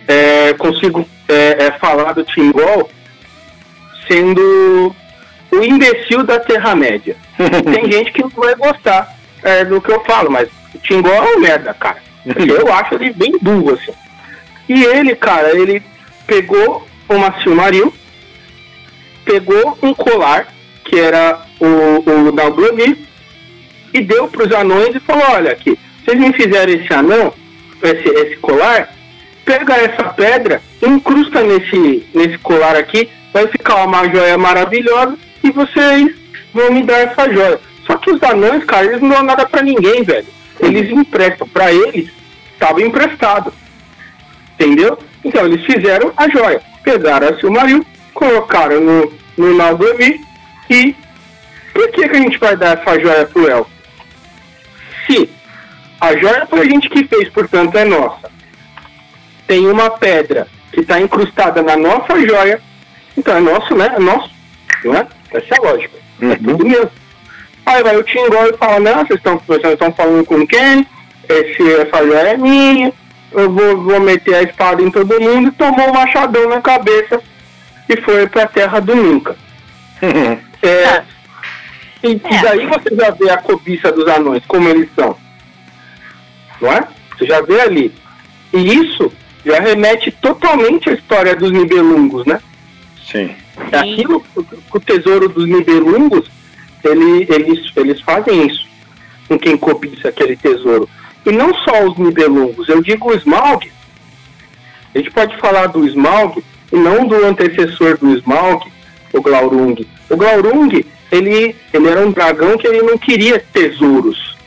é 0.08 0.54
consigo 0.54 1.08
é, 1.28 1.66
é, 1.66 1.72
falar 1.80 2.14
do 2.14 2.24
Tingol 2.24 2.90
sendo 4.08 4.96
o 5.52 5.64
imbecil 5.64 6.24
da 6.24 6.40
Terra-média. 6.40 7.16
Tem 7.38 7.92
gente 7.92 8.12
que 8.12 8.22
não 8.22 8.30
vai 8.30 8.56
gostar 8.56 9.16
é, 9.44 9.64
do 9.66 9.82
que 9.82 9.92
eu 9.92 10.04
falo, 10.04 10.30
mas 10.30 10.50
o 10.80 10.88
Tingol 10.88 11.14
é 11.14 11.20
uma 11.20 11.40
merda, 11.40 11.74
cara. 11.74 11.98
Eu 12.26 12.72
acho 12.74 12.96
ele 12.96 13.14
bem 13.14 13.38
burro, 13.42 13.74
assim. 13.74 13.94
E 14.68 14.84
ele, 14.84 15.16
cara, 15.16 15.58
ele 15.58 15.82
pegou 16.26 16.88
uma 17.08 17.42
Silmaril, 17.42 17.94
pegou 19.26 19.78
um 19.82 19.94
colar, 19.94 20.48
que 20.86 21.00
era 21.00 21.42
o, 21.60 22.28
o 22.28 22.32
Dalglomir, 22.32 22.98
e 23.94 24.02
deu 24.02 24.28
para 24.28 24.46
os 24.46 24.52
anões 24.52 24.96
e 24.96 25.00
falou, 25.00 25.24
olha 25.32 25.52
aqui, 25.52 25.78
vocês 26.04 26.20
me 26.20 26.32
fizeram 26.34 26.72
esse 26.72 26.94
anão, 26.94 27.34
esse, 27.82 28.08
esse 28.08 28.36
colar, 28.38 28.94
pega 29.44 29.74
essa 29.76 30.04
pedra, 30.10 30.62
incrusta 30.82 31.42
nesse, 31.42 32.08
nesse 32.14 32.38
colar 32.38 32.76
aqui, 32.76 33.10
vai 33.34 33.48
ficar 33.48 33.86
uma 33.86 34.08
joia 34.08 34.38
maravilhosa 34.38 35.18
e 35.44 35.52
vocês 35.52 36.16
vão 36.54 36.72
me 36.72 36.84
dar 36.84 37.00
essa 37.00 37.32
joia. 37.34 37.60
Só 37.88 37.98
que 37.98 38.12
os 38.12 38.22
anões, 38.22 38.64
cara, 38.66 38.86
eles 38.86 39.02
não 39.02 39.10
dão 39.10 39.24
nada 39.24 39.48
para 39.48 39.64
ninguém, 39.64 40.04
velho. 40.04 40.28
Eles 40.60 40.90
emprestam. 40.90 41.48
Para 41.48 41.72
eles, 41.72 42.10
estava 42.54 42.82
emprestado. 42.82 43.54
Entendeu? 44.54 44.98
Então 45.24 45.46
eles 45.46 45.66
fizeram 45.66 46.12
a 46.18 46.30
joia. 46.30 46.62
Pegaram 46.84 47.30
a 47.30 47.40
Silmaril, 47.40 47.86
colocaram 48.14 48.82
no, 48.82 49.14
no 49.38 49.56
Naldomi 49.56 50.20
e 50.70 50.96
por 51.74 51.90
que, 51.92 52.10
que 52.10 52.18
a 52.18 52.22
gente 52.22 52.38
vai 52.38 52.56
dar 52.58 52.78
essa 52.78 53.00
joia 53.00 53.26
pro 53.26 53.50
elfo? 53.50 53.72
Se 55.06 55.30
a 56.00 56.16
joia 56.18 56.46
foi 56.48 56.60
a 56.60 56.66
gente 56.66 56.90
que 56.90 57.08
fez, 57.08 57.30
portanto 57.30 57.78
é 57.78 57.86
nossa. 57.86 58.30
Tem 59.48 59.66
uma 59.68 59.90
pedra 59.90 60.48
que 60.72 60.82
está 60.82 61.00
incrustada 61.00 61.62
na 61.62 61.76
nossa 61.76 62.20
joia, 62.26 62.62
então 63.18 63.36
é 63.36 63.40
nosso, 63.40 63.76
né? 63.76 63.94
É 63.96 64.00
nosso. 64.00 64.30
Não 64.84 64.96
é? 64.96 65.08
Essa 65.32 65.56
é 65.56 65.58
a 65.58 65.72
lógica. 65.72 65.98
É 66.22 66.26
uhum. 66.26 66.32
É 66.32 66.36
tudo 66.36 66.66
mesmo. 66.66 66.92
Aí 67.66 67.84
vai 67.84 67.98
o 67.98 68.04
Tingol 68.04 68.50
e 68.50 68.58
fala, 68.58 68.80
não, 68.80 69.06
vocês 69.06 69.20
estão, 69.20 69.42
vocês 69.48 69.74
estão 69.74 69.92
falando 69.94 70.26
com 70.26 70.46
quem? 70.46 70.86
Esse, 71.28 71.74
essa 71.74 72.04
joia 72.04 72.30
é 72.30 72.38
minha, 72.38 72.92
eu 73.32 73.52
vou, 73.52 73.84
vou 73.84 74.00
meter 74.00 74.36
a 74.36 74.42
espada 74.42 74.82
em 74.82 74.90
todo 74.90 75.22
mundo 75.22 75.50
e 75.50 75.52
tomou 75.52 75.90
um 75.90 75.94
machadão 75.94 76.50
na 76.50 76.62
cabeça 76.62 77.22
e 77.88 77.98
foi 78.02 78.28
para 78.28 78.44
a 78.44 78.48
terra 78.48 78.80
do 78.80 78.96
nunca. 78.96 79.36
é, 80.02 81.04
e, 82.04 82.08
e, 82.08 82.22
é. 82.24 82.42
daí 82.42 82.66
você 82.66 82.96
já 82.96 83.12
vê 83.12 83.30
a 83.30 83.38
cobiça 83.38 83.92
dos 83.92 84.08
anões, 84.08 84.44
como 84.48 84.68
eles 84.70 84.90
são. 84.96 85.16
Não 86.62 86.72
é? 86.72 86.88
Você 87.18 87.26
já 87.26 87.42
vê 87.42 87.62
ali. 87.62 87.94
E 88.54 88.58
isso 88.58 89.12
já 89.46 89.60
remete 89.60 90.12
totalmente 90.12 90.90
à 90.90 90.94
história 90.94 91.36
dos 91.36 91.52
Nibelungos, 91.52 92.26
né? 92.26 92.40
Sim. 93.10 93.36
Aquilo, 93.72 94.24
o 94.74 94.80
tesouro 94.80 95.28
dos 95.28 95.48
Nibelungos, 95.48 96.30
ele, 96.84 97.28
eles, 97.30 97.72
eles 97.76 98.02
fazem 98.02 98.48
isso 98.48 98.68
com 99.28 99.38
quem 99.38 99.58
cobiça 99.58 100.10
aquele 100.10 100.36
tesouro. 100.36 100.90
E 101.26 101.32
não 101.32 101.54
só 101.54 101.86
os 101.86 101.98
Nibelungos, 101.98 102.68
eu 102.70 102.82
digo 102.82 103.10
o 103.10 103.16
Smaug. 103.16 103.72
A 104.94 104.98
gente 104.98 105.12
pode 105.12 105.38
falar 105.38 105.68
do 105.68 105.86
Smaug 105.86 106.44
e 106.72 106.76
não 106.76 107.06
do 107.06 107.26
antecessor 107.26 107.98
do 107.98 108.18
Smaug, 108.18 108.66
o 109.14 109.22
Glaurung. 109.22 109.76
O 110.10 110.18
Glaurung, 110.18 110.84
ele, 111.12 111.56
ele 111.74 111.88
era 111.88 112.06
um 112.06 112.12
dragão 112.12 112.58
que 112.58 112.68
ele 112.68 112.82
não 112.82 112.98
queria 112.98 113.40
tesouros. 113.54 114.38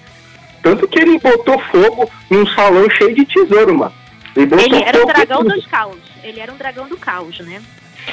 Tanto 0.63 0.87
que 0.89 1.01
ele 1.01 1.19
botou 1.19 1.59
fogo 1.71 2.11
num 2.31 2.47
salão 2.49 2.89
cheio 2.91 3.15
de 3.15 3.25
tesouro, 3.25 3.77
mano. 3.77 3.93
Ele, 4.35 4.55
ele 4.55 4.83
era 4.83 5.03
um 5.03 5.07
dragão 5.07 5.45
dos 5.45 5.67
caos. 5.67 5.99
Ele 6.23 6.41
era 6.41 6.53
um 6.53 6.57
dragão 6.57 6.89
do 6.89 6.97
caos, 6.97 7.39
né? 7.41 7.61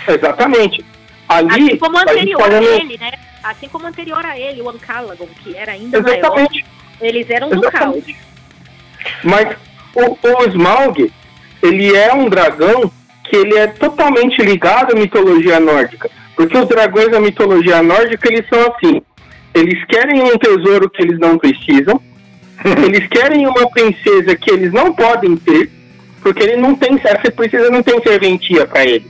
Exatamente. 0.07 0.84
Ali, 1.28 1.47
assim 1.49 1.78
como 1.78 1.97
anterior 1.97 2.41
a, 2.41 2.57
a 2.57 2.63
ele, 2.63 2.97
né? 2.97 3.11
Assim 3.43 3.67
como 3.69 3.87
anterior 3.87 4.25
a 4.25 4.37
ele, 4.37 4.61
o 4.61 4.69
Ancalagon, 4.69 5.27
que 5.43 5.55
era 5.55 5.71
ainda 5.71 5.97
Exatamente. 5.97 6.63
maior. 6.63 6.79
Eles 7.01 7.29
eram 7.29 7.49
do 7.49 7.61
caos. 7.61 8.03
Mas 9.23 9.55
o, 9.95 10.17
o 10.27 10.49
Smaug, 10.49 11.11
ele 11.63 11.95
é 11.95 12.13
um 12.13 12.27
dragão 12.29 12.91
que 13.23 13.35
ele 13.35 13.57
é 13.57 13.67
totalmente 13.67 14.41
ligado 14.41 14.93
à 14.93 14.99
mitologia 14.99 15.59
nórdica. 15.59 16.09
Porque 16.35 16.57
os 16.57 16.67
dragões 16.67 17.09
da 17.09 17.19
mitologia 17.19 17.81
nórdica, 17.83 18.27
eles 18.31 18.47
são 18.49 18.59
assim. 18.73 19.01
Eles 19.53 19.83
querem 19.85 20.23
um 20.23 20.37
tesouro 20.37 20.89
que 20.89 21.01
eles 21.01 21.19
não 21.19 21.37
precisam. 21.37 22.01
eles 22.85 23.07
querem 23.07 23.47
uma 23.47 23.69
princesa 23.69 24.35
que 24.35 24.51
eles 24.51 24.73
não 24.73 24.93
podem 24.93 25.35
ter. 25.37 25.69
Porque 26.21 26.43
ele 26.43 26.57
não 26.57 26.75
tem, 26.75 26.99
essa 27.03 27.31
princesa 27.31 27.69
não 27.69 27.81
tem 27.81 28.01
serventia 28.01 28.65
para 28.67 28.85
ele. 28.85 29.09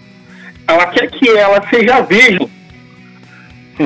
Ela 0.67 0.87
quer 0.87 1.09
que 1.09 1.29
ela 1.29 1.61
seja 1.69 2.01
virgem. 2.01 2.49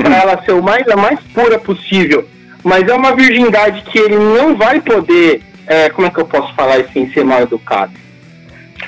Para 0.02 0.16
ela 0.16 0.42
ser 0.44 0.52
o 0.52 0.62
mais, 0.62 0.86
a 0.88 0.96
mais 0.96 1.20
pura 1.32 1.58
possível. 1.58 2.26
Mas 2.62 2.88
é 2.88 2.94
uma 2.94 3.14
virgindade 3.14 3.82
que 3.82 3.98
ele 3.98 4.16
não 4.16 4.56
vai 4.56 4.80
poder 4.80 5.42
é, 5.66 5.88
como 5.90 6.06
é 6.06 6.10
que 6.10 6.20
eu 6.20 6.26
posso 6.26 6.54
falar 6.54 6.78
isso 6.78 6.92
sem 6.92 7.10
ser 7.12 7.24
mal 7.24 7.42
educado? 7.42 7.92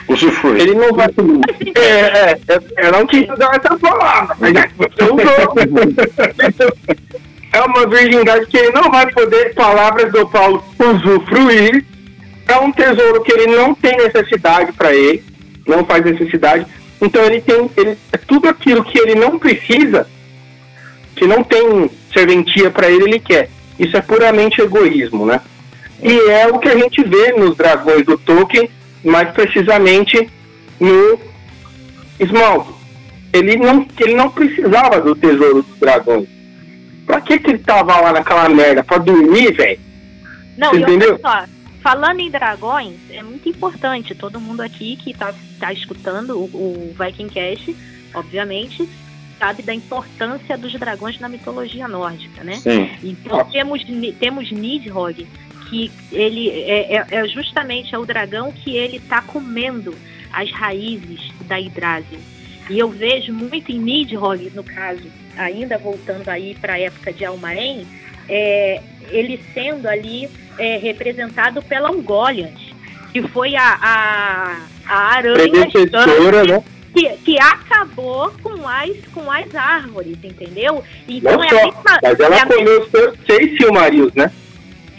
Usufrui. 0.09 0.61
Ele 0.61 0.75
não 0.75 0.93
vai. 0.93 1.09
É, 1.75 1.81
é, 1.81 2.39
é, 2.49 2.87
eu 2.87 2.93
não 2.93 3.07
quis 3.07 3.29
usar 3.29 3.51
essa 3.55 3.77
palavra, 3.79 4.37
mas 4.39 4.53
É 7.53 7.61
uma 7.63 7.87
virgindade 7.87 8.47
que 8.47 8.57
ele 8.57 8.73
não 8.73 8.91
vai 8.91 9.11
poder, 9.11 9.55
palavras 9.55 10.13
do 10.13 10.29
Paulo, 10.29 10.63
usufruir. 10.79 11.85
É 12.47 12.59
um 12.59 12.71
tesouro 12.71 13.23
que 13.23 13.33
ele 13.33 13.57
não 13.57 13.75
tem 13.75 13.97
necessidade 13.97 14.73
para 14.73 14.95
ele, 14.95 15.25
não 15.67 15.85
faz 15.85 16.05
necessidade. 16.05 16.67
Então 17.01 17.25
ele 17.25 17.41
tem 17.41 17.71
ele, 17.77 17.99
é 18.13 18.19
tudo 18.19 18.49
aquilo 18.49 18.85
que 18.85 18.99
ele 18.99 19.15
não 19.15 19.39
precisa, 19.39 20.07
que 21.17 21.27
não 21.27 21.43
tem 21.43 21.91
serventia 22.13 22.71
para 22.71 22.91
ele, 22.91 23.05
ele 23.05 23.19
quer. 23.19 23.49
Isso 23.79 23.97
é 23.97 24.01
puramente 24.01 24.61
egoísmo, 24.61 25.27
né? 25.27 25.41
E 26.03 26.13
é 26.31 26.47
o 26.47 26.59
que 26.59 26.69
a 26.69 26.77
gente 26.77 27.03
vê 27.03 27.33
nos 27.33 27.57
dragões 27.57 28.05
do 28.05 28.19
Tolkien, 28.19 28.71
mais 29.03 29.31
precisamente 29.31 30.29
no 30.79 31.19
Smaug. 32.21 32.75
Ele 33.33 33.57
não, 33.57 33.87
ele 33.99 34.15
não 34.15 34.31
precisava 34.31 35.01
do 35.01 35.15
tesouro 35.15 35.63
dos 35.63 35.79
dragões. 35.79 36.29
Pra 37.07 37.21
que, 37.21 37.39
que 37.39 37.51
ele 37.51 37.59
tava 37.59 38.01
lá 38.01 38.13
naquela 38.13 38.49
merda? 38.49 38.83
Pra 38.83 38.99
dormir, 38.99 39.53
velho? 39.53 39.81
Não, 40.57 40.71
Você 40.71 40.79
entendeu? 40.79 41.19
Só, 41.21 41.45
falando 41.83 42.21
em 42.21 42.31
dragões, 42.31 42.95
é 43.11 43.23
muito 43.23 43.49
importante. 43.49 44.15
Todo 44.15 44.41
mundo 44.41 44.61
aqui 44.61 44.97
que 44.97 45.15
tá, 45.15 45.35
tá 45.61 45.73
escutando 45.73 46.37
o, 46.37 46.45
o 46.45 46.97
Viking 46.99 47.29
Cast, 47.29 47.77
obviamente, 48.15 48.89
sabe 49.39 49.63
da 49.63 49.75
importância 49.75 50.57
dos 50.57 50.73
dragões 50.73 51.19
na 51.21 51.29
mitologia 51.29 51.87
nórdica, 51.87 52.43
né? 52.43 52.55
Sim. 52.55 52.91
Então 53.03 53.45
temos, 53.45 53.83
temos 54.19 54.51
Nidhogg, 54.51 55.27
que 55.69 55.91
ele 56.13 56.49
é, 56.49 56.97
é, 56.97 57.07
é 57.11 57.29
justamente 57.29 57.95
é 57.95 57.99
o 57.99 58.07
dragão 58.07 58.53
que 58.53 58.77
ele 58.77 58.97
está 58.97 59.21
comendo 59.23 59.95
as 60.33 60.51
raízes 60.51 61.33
da 61.47 61.57
Yggdrasil. 61.57 62.19
E 62.69 62.79
eu 62.79 62.89
vejo 62.89 63.33
muito 63.33 63.71
em 63.71 63.79
Nidhogg, 63.79 64.51
no 64.55 64.65
caso, 64.65 65.05
ainda 65.37 65.79
voltando 65.79 66.29
aí 66.29 66.55
para 66.55 66.75
a 66.75 66.81
época 66.81 67.13
de 67.13 67.25
Almaen, 67.25 67.87
é, 68.29 68.81
ele 69.11 69.41
sendo 69.55 69.87
ali 69.87 70.29
é, 70.59 70.79
representado 70.79 71.63
pela 71.63 71.91
Ungoliant, 71.91 72.59
que 73.13 73.23
foi 73.29 73.55
a, 73.55 73.79
a, 73.81 74.67
a 74.87 74.97
aranha 75.17 75.69
né? 76.47 76.76
Que, 76.97 77.17
que 77.19 77.39
acabou 77.39 78.33
com 78.43 78.67
as, 78.67 78.97
com 79.13 79.31
as 79.31 79.55
árvores, 79.55 80.17
entendeu? 80.23 80.83
Então 81.07 81.37
Não 81.37 81.45
é 81.45 81.49
só, 81.51 81.57
a 81.57 81.65
mesma, 81.65 81.99
mas 82.03 82.21
ela 82.21 82.37
é 82.37 82.47
comeu 82.47 82.89
seis 83.27 83.57
Silmarils, 83.59 84.15
né? 84.15 84.33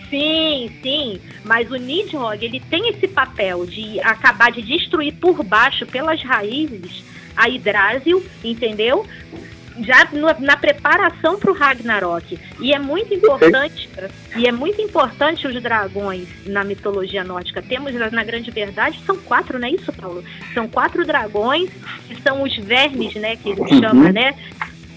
Sim, 0.07 0.71
sim, 0.81 1.19
mas 1.43 1.69
o 1.71 1.75
Nidhogg, 1.75 2.45
ele 2.45 2.61
tem 2.69 2.89
esse 2.89 3.07
papel 3.07 3.65
de 3.65 3.99
acabar 4.01 4.51
de 4.51 4.61
destruir 4.61 5.13
por 5.15 5.43
baixo, 5.43 5.85
pelas 5.85 6.21
raízes, 6.21 7.03
a 7.35 7.49
Hidrásil, 7.49 8.23
entendeu? 8.43 9.05
Já 9.79 10.07
no, 10.11 10.27
na 10.45 10.57
preparação 10.57 11.37
para 11.39 11.51
o 11.51 11.53
Ragnarok. 11.53 12.39
E 12.59 12.73
é 12.73 12.79
muito 12.79 13.13
importante, 13.13 13.89
e 14.35 14.47
é 14.47 14.51
muito 14.51 14.81
importante 14.81 15.47
os 15.47 15.61
dragões 15.61 16.27
na 16.45 16.63
mitologia 16.63 17.23
nórdica. 17.23 17.61
Temos, 17.61 17.93
na 17.93 18.23
grande 18.23 18.49
verdade, 18.51 18.99
são 19.05 19.17
quatro, 19.17 19.59
não 19.59 19.67
é 19.67 19.71
isso, 19.71 19.91
Paulo? 19.93 20.23
São 20.53 20.67
quatro 20.67 21.05
dragões, 21.05 21.69
que 22.07 22.21
são 22.21 22.43
os 22.43 22.55
vermes, 22.57 23.13
né, 23.15 23.35
que 23.35 23.53
se 23.53 23.61
uhum. 23.61 23.79
chama, 23.79 24.11
né? 24.11 24.35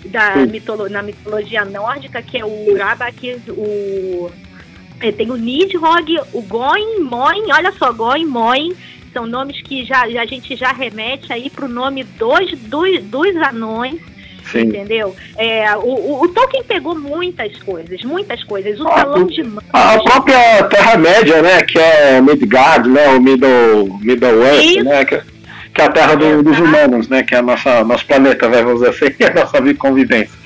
Da 0.07 0.37
mitolo 0.37 0.89
na 0.89 1.03
mitologia 1.03 1.65
nórdica, 1.65 2.23
que 2.23 2.39
é 2.39 2.45
o 2.45 2.73
Urabak, 2.73 3.43
o 3.49 4.31
É, 5.01 5.11
tem 5.11 5.31
o 5.31 5.37
Nidhogg, 5.37 6.21
o 6.33 6.43
Goin, 6.43 7.01
Moin, 7.01 7.51
olha 7.53 7.73
só, 7.73 7.91
Goin, 7.93 8.27
Moin, 8.27 8.77
são 9.15 9.27
nomes 9.27 9.61
que 9.63 9.85
já, 9.85 10.03
a 10.03 10.27
gente 10.27 10.55
já 10.57 10.73
remete 10.73 11.33
aí 11.33 11.49
para 11.49 11.65
o 11.65 11.69
nome 11.69 12.05
dos, 12.05 12.53
dos, 12.69 13.03
dos 13.05 13.35
anões, 13.37 14.01
Sim. 14.51 14.63
entendeu? 14.63 15.15
É, 15.37 15.77
o, 15.77 15.81
o, 15.81 16.23
o, 16.23 16.29
Tolkien 16.29 16.65
pegou 16.65 16.99
muitas 16.99 17.57
coisas, 17.59 18.03
muitas 18.03 18.43
coisas. 18.45 18.81
O 18.81 18.89
ah, 18.89 18.99
salão 18.99 19.27
de 19.27 19.43
mãos. 19.43 19.65
A 19.73 19.99
própria 19.99 20.65
Terra-média, 20.65 21.43
né? 21.43 21.63
Que 21.63 21.79
é 21.79 22.21
Midgard, 22.21 22.89
né? 22.89 23.09
O 23.09 23.21
Middle, 23.21 23.99
Middle 24.01 24.43
Earth, 24.43 24.85
né? 24.85 25.05
Que, 25.05 25.21
que, 25.75 25.81
é 25.81 25.85
a 25.85 25.91
terra 25.91 26.15
do, 26.17 26.43
dos 26.43 26.59
humanos, 26.59 27.09
né? 27.09 27.23
Que 27.23 27.35
é 27.35 27.39
a 27.39 27.43
nossa, 27.43 27.85
nosso 27.85 28.05
planeta, 28.07 28.49
vamos 28.49 28.81
dizer 28.81 28.91
assim, 28.91 29.15
a 29.25 29.35
nossa 29.35 29.75
convivência. 29.75 30.39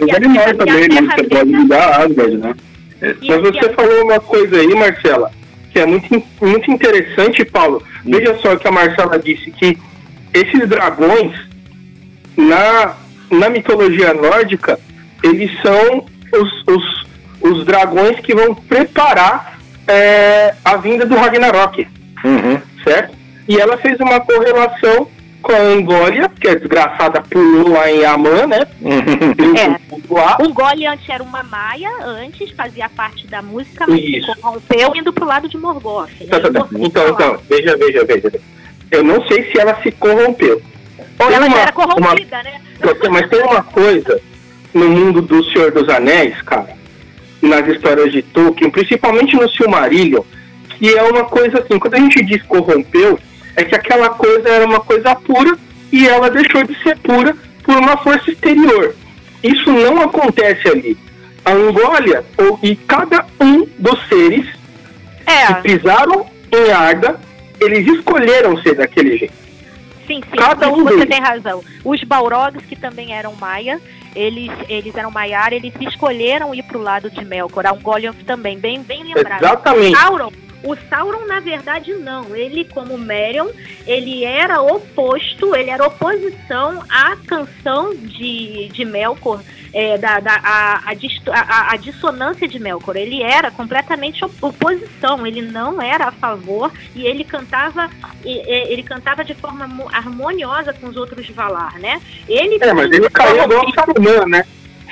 Os 0.00 0.14
animais 0.14 0.56
também, 0.56 0.88
né? 0.88 1.14
Você 1.14 1.24
pode 1.24 1.50
mudar 1.50 2.00
Asgard, 2.00 2.36
né? 2.38 2.54
Mas 3.02 3.40
você 3.40 3.68
falou 3.70 4.04
uma 4.04 4.20
coisa 4.20 4.56
aí, 4.56 4.74
Marcela, 4.74 5.30
que 5.72 5.80
é 5.80 5.86
muito, 5.86 6.22
muito 6.40 6.70
interessante, 6.70 7.44
Paulo. 7.44 7.82
Veja 8.04 8.38
só 8.38 8.54
que 8.56 8.68
a 8.68 8.70
Marcela 8.70 9.18
disse 9.18 9.50
que 9.50 9.76
esses 10.32 10.68
dragões, 10.68 11.32
na, 12.36 12.94
na 13.32 13.48
mitologia 13.48 14.12
nórdica, 14.14 14.78
eles 15.22 15.50
são 15.62 16.04
os, 16.32 16.64
os, 16.66 17.06
os 17.40 17.64
dragões 17.64 18.20
que 18.20 18.34
vão 18.34 18.54
preparar 18.54 19.58
é, 19.88 20.54
a 20.64 20.76
vinda 20.76 21.06
do 21.06 21.16
Ragnarok. 21.16 21.88
Uhum. 22.24 22.60
Certo? 22.84 23.16
E 23.48 23.58
ela 23.58 23.76
fez 23.78 23.98
uma 24.00 24.20
correlação 24.20 25.08
com 25.42 25.52
a 25.52 25.58
Angólia, 25.58 26.30
que 26.40 26.48
a 26.48 26.54
desgraçada 26.54 27.20
pulou 27.22 27.72
lá 27.72 27.90
em 27.90 28.04
Amã, 28.04 28.46
né? 28.46 28.60
é. 29.58 30.42
Angólia 30.42 30.92
antes 30.92 31.08
era 31.08 31.22
uma 31.22 31.42
maia, 31.42 31.90
antes 32.04 32.50
fazia 32.52 32.88
parte 32.88 33.26
da 33.26 33.42
música, 33.42 33.84
mas 33.88 34.00
Isso. 34.00 34.32
se 34.32 34.40
corrompeu 34.40 34.94
indo 34.94 35.12
pro 35.12 35.26
lado 35.26 35.48
de 35.48 35.58
Morgoth. 35.58 36.10
Né? 36.20 36.26
Tá, 36.28 36.38
tá, 36.38 36.50
tá. 36.50 36.68
Então, 36.78 37.08
então, 37.08 37.38
veja, 37.48 37.76
veja, 37.76 38.04
veja. 38.04 38.32
Eu 38.90 39.02
não 39.02 39.26
sei 39.26 39.50
se 39.50 39.58
ela 39.58 39.74
se 39.82 39.90
corrompeu. 39.90 40.62
Ou 41.18 41.26
tem 41.26 41.36
ela 41.36 41.46
uma, 41.46 41.58
era 41.58 41.72
corrompida, 41.72 42.36
uma, 42.36 42.42
né? 42.42 42.60
Mas 43.10 43.28
tem 43.28 43.42
uma 43.42 43.62
coisa 43.62 44.20
no 44.74 44.88
mundo 44.88 45.20
do 45.22 45.44
Senhor 45.52 45.70
dos 45.70 45.88
Anéis, 45.88 46.40
cara, 46.42 46.70
nas 47.40 47.66
histórias 47.68 48.12
de 48.12 48.22
Tolkien, 48.22 48.70
principalmente 48.70 49.36
no 49.36 49.48
Silmarillion, 49.50 50.22
que 50.78 50.96
é 50.96 51.02
uma 51.02 51.24
coisa 51.24 51.60
assim, 51.60 51.78
quando 51.78 51.94
a 51.94 51.98
gente 51.98 52.24
diz 52.24 52.42
corrompeu, 52.42 53.18
é 53.56 53.64
que 53.64 53.74
aquela 53.74 54.10
coisa 54.10 54.48
era 54.48 54.64
uma 54.64 54.80
coisa 54.80 55.14
pura 55.14 55.56
e 55.92 56.08
ela 56.08 56.30
deixou 56.30 56.64
de 56.64 56.74
ser 56.82 56.96
pura 56.98 57.36
por 57.62 57.76
uma 57.76 57.96
força 57.98 58.30
exterior. 58.30 58.94
Isso 59.42 59.70
não 59.70 60.00
acontece 60.00 60.68
ali. 60.68 60.96
A 61.44 61.52
Angólia, 61.52 62.24
ou, 62.38 62.58
e 62.62 62.76
cada 62.76 63.26
um 63.40 63.66
dos 63.78 64.08
seres 64.08 64.46
é. 65.26 65.46
que 65.46 65.62
pisaram 65.62 66.26
em 66.52 66.70
Arda, 66.70 67.20
eles 67.60 67.86
escolheram 67.86 68.56
ser 68.62 68.76
daquele 68.76 69.18
jeito. 69.18 69.41
Sim, 70.06 70.20
sim, 70.30 70.36
cada 70.36 70.68
um 70.68 70.84
você 70.84 70.96
deles. 70.96 71.08
tem 71.08 71.20
razão. 71.20 71.62
Os 71.84 72.02
Balrogs, 72.04 72.64
que 72.66 72.76
também 72.76 73.14
eram 73.14 73.34
Maia, 73.36 73.80
eles, 74.14 74.50
eles 74.68 74.94
eram 74.94 75.10
Maiar, 75.10 75.52
eles 75.52 75.72
escolheram 75.80 76.54
ir 76.54 76.62
para 76.62 76.78
o 76.78 76.82
lado 76.82 77.10
de 77.10 77.24
Melkor. 77.24 77.66
A 77.66 77.72
Ungoliant 77.72 78.16
também, 78.26 78.58
bem, 78.58 78.82
bem 78.82 79.04
lembrado. 79.04 79.42
Exatamente. 79.42 79.96
Sauron 79.96 80.30
o 80.64 80.76
Sauron, 80.88 81.26
na 81.26 81.40
verdade, 81.40 81.92
não. 81.94 82.34
Ele, 82.36 82.64
como 82.64 82.96
Merion, 82.96 83.48
ele 83.86 84.24
era 84.24 84.60
oposto, 84.60 85.56
ele 85.56 85.70
era 85.70 85.86
oposição 85.86 86.82
à 86.88 87.16
canção 87.26 87.94
de, 87.94 88.68
de 88.68 88.84
Melkor, 88.84 89.40
é, 89.72 89.98
da, 89.98 90.20
da 90.20 90.34
a, 90.34 90.80
a, 90.84 91.40
a, 91.40 91.72
a, 91.72 91.76
dissonância 91.76 92.46
de 92.46 92.58
Melkor. 92.58 92.96
Ele 92.96 93.22
era 93.22 93.50
completamente 93.50 94.24
oposição, 94.40 95.26
ele 95.26 95.42
não 95.42 95.82
era 95.82 96.08
a 96.08 96.12
favor 96.12 96.70
e 96.94 97.06
ele 97.06 97.24
cantava 97.24 97.90
ele 98.24 98.82
cantava 98.84 99.24
de 99.24 99.34
forma 99.34 99.68
harmoniosa 99.92 100.72
com 100.72 100.86
os 100.86 100.96
outros 100.96 101.28
Valar, 101.30 101.78
né? 101.78 102.00
Ele 102.28 102.58
é, 102.60 102.72
mas 102.72 102.92
ele 102.92 103.08
caiu 103.10 103.44
igual 103.44 103.66
o 103.66 103.72
Saruman, 103.72 104.26
né? 104.26 104.44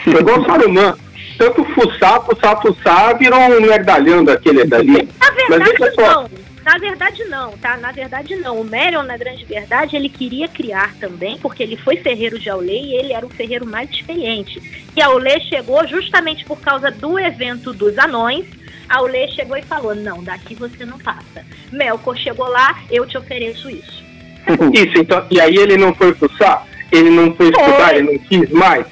Igual 0.07 0.41
o 0.41 0.45
Saruman 0.45 0.97
tanto 1.41 1.65
fuçar, 1.73 2.23
fuçar, 2.23 2.61
fuçar, 2.61 3.17
virou 3.17 3.41
um 3.41 3.63
merdalhão 3.63 4.23
daquele 4.23 4.63
dali. 4.67 5.09
Na 5.49 5.57
verdade, 5.57 5.97
não. 5.97 6.31
Na 6.63 6.79
verdade, 6.79 7.25
não, 7.25 7.53
tá? 7.53 7.77
Na 7.79 7.91
verdade, 7.91 8.37
não. 8.37 8.61
O 8.61 8.65
Merion, 8.65 9.03
na 9.03 9.17
grande 9.17 9.47
verdade, 9.47 9.97
ele 9.97 10.11
queria 10.11 10.47
criar 10.47 10.95
também, 11.01 11.39
porque 11.39 11.63
ele 11.63 11.79
foi 11.79 11.97
ferreiro 11.97 12.39
de 12.39 12.51
Aulê 12.51 12.79
e 12.79 12.95
ele 12.95 13.15
era 13.15 13.25
o 13.25 13.31
ferreiro 13.31 13.67
mais 13.67 13.89
experiente. 13.89 14.61
E 14.95 15.01
Aulê 15.01 15.41
chegou 15.41 15.85
justamente 15.89 16.45
por 16.45 16.61
causa 16.61 16.91
do 16.91 17.19
evento 17.19 17.73
dos 17.73 17.99
anões. 17.99 18.45
Aulê 18.91 19.27
chegou 19.29 19.57
e 19.57 19.63
falou: 19.63 19.95
Não, 19.95 20.23
daqui 20.23 20.55
você 20.55 20.85
não 20.85 20.99
passa. 20.99 21.45
Melkor 21.73 22.17
chegou 22.19 22.49
lá, 22.49 22.79
eu 22.91 23.07
te 23.07 23.17
ofereço 23.17 23.71
isso. 23.71 24.05
Isso, 24.73 24.99
então. 24.99 25.25
E 25.31 25.41
aí 25.41 25.57
ele 25.57 25.77
não 25.77 25.95
foi 25.95 26.15
fuçar? 26.15 26.67
Ele 26.93 27.11
não 27.11 27.35
foi 27.35 27.47
estudar? 27.47 27.95
Ele 27.97 28.13
não 28.13 28.19
quis 28.19 28.51
mais? 28.51 28.87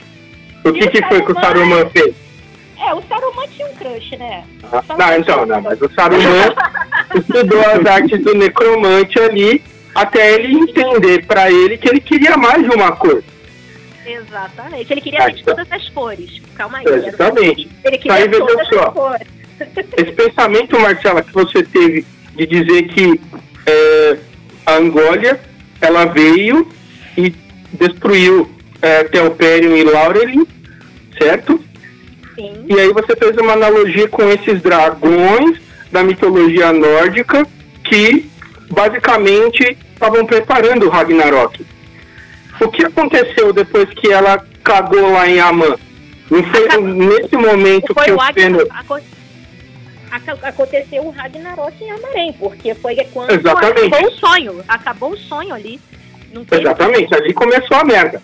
O 0.64 0.72
que, 0.72 0.88
que 0.88 1.06
foi 1.06 1.22
que 1.22 1.32
o 1.32 1.40
Saruman 1.40 1.88
fez? 1.90 2.27
É, 2.88 2.94
o 2.94 3.02
Saruman 3.02 3.46
tinha 3.48 3.68
um 3.68 3.74
crush, 3.74 4.16
né? 4.16 4.44
Ah, 4.72 4.82
não, 4.96 5.18
então, 5.18 5.44
não, 5.44 5.60
mas 5.60 5.78
o 5.82 5.90
Saruman 5.94 6.54
estudou 7.14 7.60
as 7.60 7.84
artes 7.84 8.22
do 8.22 8.34
necromante 8.34 9.20
ali 9.20 9.62
até 9.94 10.34
ele 10.34 10.54
entender 10.54 11.26
para 11.26 11.50
ele 11.50 11.76
que 11.76 11.86
ele 11.86 12.00
queria 12.00 12.36
mais 12.38 12.62
de 12.62 12.70
uma 12.74 12.92
coisa. 12.92 13.24
Exatamente. 14.06 14.90
Ele 14.90 15.00
queria 15.02 15.22
ah, 15.22 15.30
então. 15.30 15.54
todas 15.54 15.70
as 15.70 15.88
cores. 15.90 16.40
Calma 16.54 16.78
aí. 16.78 16.86
Exatamente. 16.86 17.68
Ele 17.84 17.98
queria 17.98 18.14
aí, 18.14 18.28
todas 18.30 18.68
só. 18.68 18.86
as 18.86 18.92
cores. 18.94 19.28
Esse 19.98 20.12
pensamento, 20.12 20.80
Marcela, 20.80 21.22
que 21.22 21.32
você 21.32 21.62
teve 21.62 22.06
de 22.36 22.46
dizer 22.46 22.84
que 22.84 23.20
é, 23.66 24.18
a 24.64 24.76
Angólia 24.76 25.38
ela 25.78 26.06
veio 26.06 26.66
e 27.18 27.34
destruiu 27.72 28.50
é, 28.80 29.04
Telperion 29.04 29.76
e 29.76 29.84
Laurelin, 29.84 30.46
certo? 31.20 31.67
Sim. 32.38 32.66
E 32.68 32.78
aí 32.78 32.92
você 32.92 33.16
fez 33.16 33.36
uma 33.36 33.54
analogia 33.54 34.06
com 34.06 34.22
esses 34.30 34.62
dragões 34.62 35.58
da 35.90 36.04
mitologia 36.04 36.72
nórdica 36.72 37.44
que 37.82 38.30
basicamente 38.70 39.76
estavam 39.92 40.24
preparando 40.24 40.86
o 40.86 40.88
Ragnarok. 40.88 41.66
O 42.60 42.68
que 42.68 42.84
aconteceu 42.84 43.52
depois 43.52 43.88
que 43.90 44.12
ela 44.12 44.44
cagou 44.62 45.12
lá 45.12 45.28
em 45.28 45.40
Amã? 45.40 45.76
Não 46.30 46.42
foi 46.44 46.68
nesse 46.80 47.36
momento 47.36 47.92
foi 47.92 48.04
que 48.04 48.12
o 48.12 48.20
Fëanor... 48.20 48.68
Aconteceu 50.42 51.02
o 51.04 51.10
Ragnarok 51.10 51.82
em 51.82 51.90
Amarém, 51.90 52.32
porque 52.34 52.74
foi 52.74 52.94
quando 53.12 53.30
Exatamente. 53.30 53.86
acabou 53.86 54.08
o 54.08 54.12
sonho. 54.12 54.64
Acabou 54.68 55.12
o 55.12 55.16
sonho 55.16 55.54
ali. 55.54 55.80
Exatamente, 56.50 57.14
ali 57.14 57.34
começou 57.34 57.76
a 57.76 57.84
merda. 57.84 58.22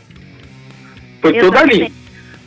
Foi 1.20 1.36
Exatamente. 1.36 1.73
tudo 1.73 1.85
ali. 1.85 2.04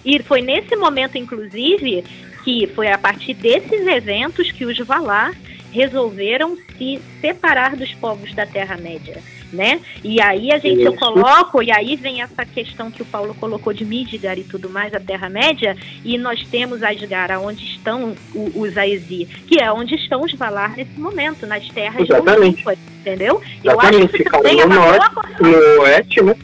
E 0.08 0.24
foi 0.24 0.42
nesse 0.42 0.74
momento, 0.78 1.18
inclusive, 1.18 2.02
que 2.46 2.66
foi 2.68 2.90
a 2.90 2.98
partir 2.98 3.34
desses 3.34 3.86
eventos 3.86 4.50
que 4.54 4.64
os 4.64 4.78
Valar 4.78 5.34
resolveram 5.70 6.58
se 6.78 7.02
separar 7.20 7.76
dos 7.76 7.94
povos 7.96 8.34
da 8.34 8.46
Terra-média, 8.46 9.18
né? 9.52 9.82
E 10.02 10.22
aí 10.22 10.54
a 10.54 10.58
gente 10.60 10.82
eu 10.82 10.94
coloco, 10.94 11.62
e 11.62 11.70
aí 11.74 11.98
vem 11.98 12.22
essa 12.22 12.46
questão 12.46 12.90
que 12.90 13.02
o 13.02 13.06
Paulo 13.06 13.36
colocou 13.36 13.74
de 13.74 13.84
Midgar 13.84 14.40
e 14.40 14.46
tudo 14.46 14.70
mais, 14.70 14.94
a 14.94 15.00
Terra-média, 15.02 15.76
e 16.06 16.18
nós 16.18 16.42
temos 16.48 16.82
Asgard, 16.84 17.34
onde 17.44 17.66
estão 17.66 18.16
os 18.34 18.78
Aesi, 18.78 19.28
que 19.46 19.62
é 19.62 19.70
onde 19.74 19.96
estão 19.96 20.22
os 20.22 20.32
Valar 20.32 20.78
nesse 20.78 20.98
momento, 20.98 21.46
nas 21.46 21.68
terras 21.68 22.10
Exatamente. 22.10 22.64
entendeu? 23.02 23.42
Exatamente. 23.62 23.66
Eu 23.66 23.82
acho 23.82 24.08
que 24.08 24.22
isso 24.22 24.32
também 24.32 24.62
é 24.62 24.66
uma 24.66 24.76
norte, 24.76 25.16
no 25.42 25.82
oeste, 25.82 26.22
né? 26.24 26.36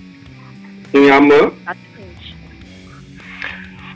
Em 0.93 1.09
Amã. 1.09 1.49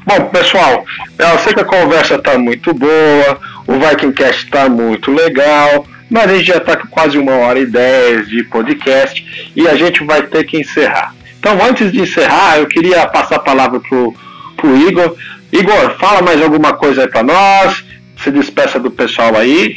Bom, 0.07 0.29
pessoal, 0.29 0.85
eu 1.19 1.39
sei 1.39 1.53
que 1.53 1.59
a 1.59 1.65
conversa 1.65 2.15
está 2.15 2.37
muito 2.37 2.73
boa, 2.73 3.41
o 3.67 3.73
Vikingcast 3.73 4.45
está 4.45 4.69
muito 4.69 5.11
legal, 5.11 5.85
mas 6.09 6.31
a 6.31 6.37
gente 6.37 6.47
já 6.47 6.55
está 6.55 6.77
com 6.77 6.87
quase 6.87 7.17
uma 7.17 7.33
hora 7.33 7.59
e 7.59 7.65
dez 7.65 8.25
de 8.29 8.41
podcast 8.45 9.51
e 9.53 9.67
a 9.67 9.75
gente 9.75 10.05
vai 10.05 10.21
ter 10.21 10.45
que 10.45 10.61
encerrar. 10.61 11.13
Então, 11.37 11.61
antes 11.61 11.91
de 11.91 11.99
encerrar, 11.99 12.57
eu 12.57 12.67
queria 12.67 13.05
passar 13.05 13.35
a 13.35 13.39
palavra 13.39 13.81
pro, 13.81 14.15
pro 14.55 14.77
Igor. 14.87 15.13
Igor, 15.51 15.97
fala 15.99 16.21
mais 16.21 16.41
alguma 16.41 16.71
coisa 16.71 17.01
aí 17.01 17.09
para 17.09 17.23
nós. 17.23 17.83
Se 18.23 18.31
despeça 18.31 18.79
do 18.79 18.89
pessoal 18.89 19.35
aí. 19.35 19.75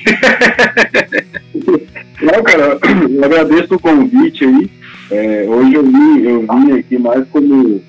Não, 2.22 2.40
cara, 2.44 2.78
eu 3.10 3.24
agradeço 3.24 3.74
o 3.74 3.80
convite 3.80 4.44
aí. 4.44 4.70
É, 5.10 5.44
hoje 5.48 5.74
eu 5.74 5.82
vim, 5.82 6.22
eu 6.22 6.40
vim 6.42 6.78
aqui 6.78 6.96
mais 6.98 7.24
como 7.30 7.82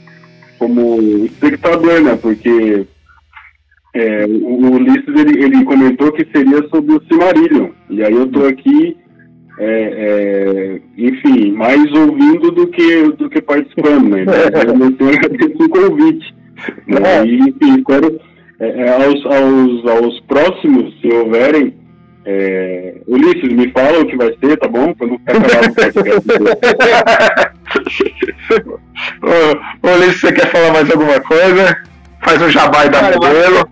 como 0.62 1.26
espectador, 1.26 2.02
né? 2.02 2.16
Porque 2.22 2.86
é, 3.96 4.26
o 4.28 4.76
Ulisses 4.76 5.08
ele, 5.08 5.44
ele 5.44 5.66
comentou 5.66 6.12
que 6.12 6.24
seria 6.32 6.62
sobre 6.70 6.94
o 6.94 7.02
Silmarillion. 7.08 7.70
E 7.90 8.04
aí 8.04 8.14
eu 8.14 8.28
tô 8.28 8.46
aqui, 8.46 8.96
é, 9.58 10.78
é, 10.78 10.82
enfim, 10.96 11.54
mais 11.54 11.92
ouvindo 11.94 12.52
do 12.52 12.68
que, 12.68 13.12
do 13.14 13.28
que 13.28 13.42
participando, 13.42 14.08
né? 14.08 14.22
Então, 14.22 14.38
eu 15.08 15.10
agradeço 15.10 15.64
o 15.64 15.70
convite. 15.70 16.36
Né? 16.86 17.26
E, 17.26 17.40
enfim, 17.40 17.80
espero, 17.80 18.22
é, 18.60 18.68
é, 18.68 19.04
aos, 19.04 19.26
aos, 19.26 19.88
aos 19.88 20.20
próximos, 20.28 20.94
se 21.02 21.08
houverem, 21.12 21.74
é, 22.24 23.02
Ulisses, 23.08 23.52
me 23.52 23.72
fala 23.72 24.02
o 24.02 24.06
que 24.06 24.16
vai 24.16 24.32
ser, 24.40 24.58
tá 24.58 24.68
bom? 24.68 24.94
Pra 24.94 25.08
não 25.08 25.18
ficar 25.18 25.42
ô, 28.54 29.88
Ulisses, 29.88 30.22
você 30.22 30.32
quer 30.32 30.52
falar 30.52 30.72
mais 30.72 30.90
alguma 30.90 31.20
coisa? 31.22 31.78
Faz 32.22 32.42
um 32.42 32.50
jabá 32.50 32.86
da 32.86 33.00
cara, 33.00 33.16
modelo. 33.16 33.70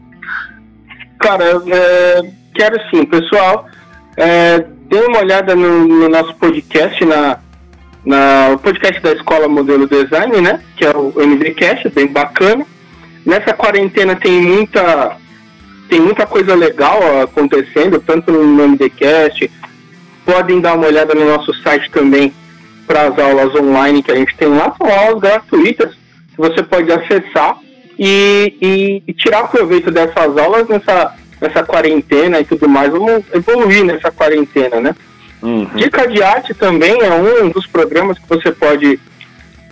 Cara, 1.20 1.44
é, 1.68 2.22
quero 2.56 2.80
sim, 2.90 3.06
pessoal. 3.06 3.68
É, 4.18 4.66
dê 4.90 4.98
uma 5.02 5.20
olhada 5.20 5.56
no, 5.56 5.88
no, 5.88 6.10
nosso 6.10 6.34
podcast, 6.36 7.04
na, 7.06 7.38
na, 8.06 8.50
o 8.54 8.60
podcast 8.60 9.02
da 9.02 9.14
Escola 9.14 9.48
Modelo 9.48 9.88
Design, 9.88 10.42
né? 10.42 10.62
Que 10.76 10.86
é 10.86 10.92
o 10.92 11.14
MDcast, 11.16 11.90
bem 11.90 12.08
bacana. 12.08 12.66
Nessa 13.26 13.54
quarentena 13.54 14.16
tem 14.16 14.42
muita 14.42 15.18
tem 15.90 16.00
muita 16.00 16.26
coisa 16.26 16.54
legal 16.54 17.24
acontecendo, 17.24 18.00
tanto 18.00 18.32
no 18.32 18.68
MDcast. 18.68 19.50
Podem 20.24 20.62
dar 20.62 20.76
uma 20.76 20.86
olhada 20.86 21.16
no 21.16 21.26
nosso 21.26 21.52
site 21.62 21.90
também 21.90 22.32
para 22.90 23.04
as 23.04 23.20
aulas 23.20 23.54
online 23.54 24.02
que 24.02 24.12
a 24.12 24.16
gente 24.16 24.36
tem 24.36 24.48
lá. 24.48 24.74
São 24.76 24.92
aulas 24.92 25.22
gratuitas 25.22 25.92
que 25.92 26.38
você 26.38 26.64
pode 26.64 26.92
acessar 26.92 27.60
e, 28.00 28.56
e, 28.60 29.04
e 29.08 29.14
tirar 29.14 29.48
proveito 29.48 29.92
dessas 29.92 30.36
aulas 30.36 30.68
nessa, 30.68 31.14
nessa 31.40 31.64
quarentena 31.64 32.40
e 32.40 32.46
tudo 32.46 32.68
mais. 32.68 32.92
Vamos 32.92 33.24
evoluir 33.32 33.86
nessa 33.86 34.10
quarentena, 34.10 34.82
né? 34.82 34.96
Uhum. 35.40 35.66
Dica 35.76 36.08
de 36.08 36.24
arte 36.24 36.56
também 36.56 37.00
é 37.00 37.14
um 37.14 37.50
dos 37.50 37.68
programas 37.68 38.18
que 38.18 38.28
você 38.28 38.52
pode 38.52 39.00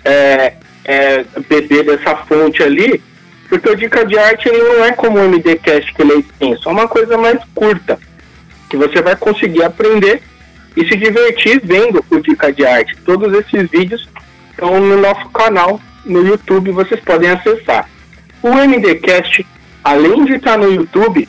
é, 0.05 0.53
é, 0.85 1.25
beber 1.49 1.85
dessa 1.85 2.17
fonte 2.17 2.61
ali 2.61 3.01
porque 3.49 3.69
o 3.69 3.75
Dica 3.75 4.05
de 4.05 4.17
Arte 4.17 4.49
ele 4.49 4.61
não 4.61 4.83
é 4.83 4.91
como 4.91 5.19
o 5.19 5.29
MDcast 5.29 5.93
que 5.93 6.01
ele 6.01 6.11
é 6.11 6.17
extenso, 6.17 6.67
é 6.67 6.71
uma 6.71 6.85
coisa 6.85 7.17
mais 7.17 7.39
curta, 7.55 7.97
que 8.69 8.75
você 8.75 9.01
vai 9.01 9.15
conseguir 9.15 9.63
aprender 9.63 10.21
e 10.77 10.87
se 10.87 10.95
divertir 10.95 11.59
vendo 11.63 12.05
o 12.11 12.19
Dica 12.21 12.53
de 12.53 12.63
Arte. 12.63 12.95
Todos 12.97 13.33
esses 13.33 13.67
vídeos 13.67 14.07
estão 14.51 14.79
no 14.79 15.01
nosso 15.01 15.27
canal 15.29 15.81
no 16.05 16.25
YouTube, 16.25 16.71
vocês 16.71 16.99
podem 17.01 17.31
acessar. 17.31 17.89
O 18.43 18.53
MDcast, 18.53 19.45
além 19.83 20.23
de 20.25 20.35
estar 20.35 20.55
no 20.55 20.71
YouTube, 20.71 21.27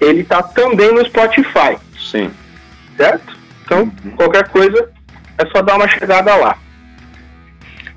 ele 0.00 0.22
está 0.22 0.42
também 0.42 0.90
no 0.92 1.04
Spotify. 1.04 1.76
Sim. 1.98 2.30
Certo? 2.96 3.36
Então, 3.62 3.80
uhum. 3.82 4.10
qualquer 4.12 4.48
coisa, 4.48 4.90
é 5.36 5.46
só 5.46 5.60
dar 5.60 5.76
uma 5.76 5.86
chegada 5.86 6.34
lá. 6.34 6.56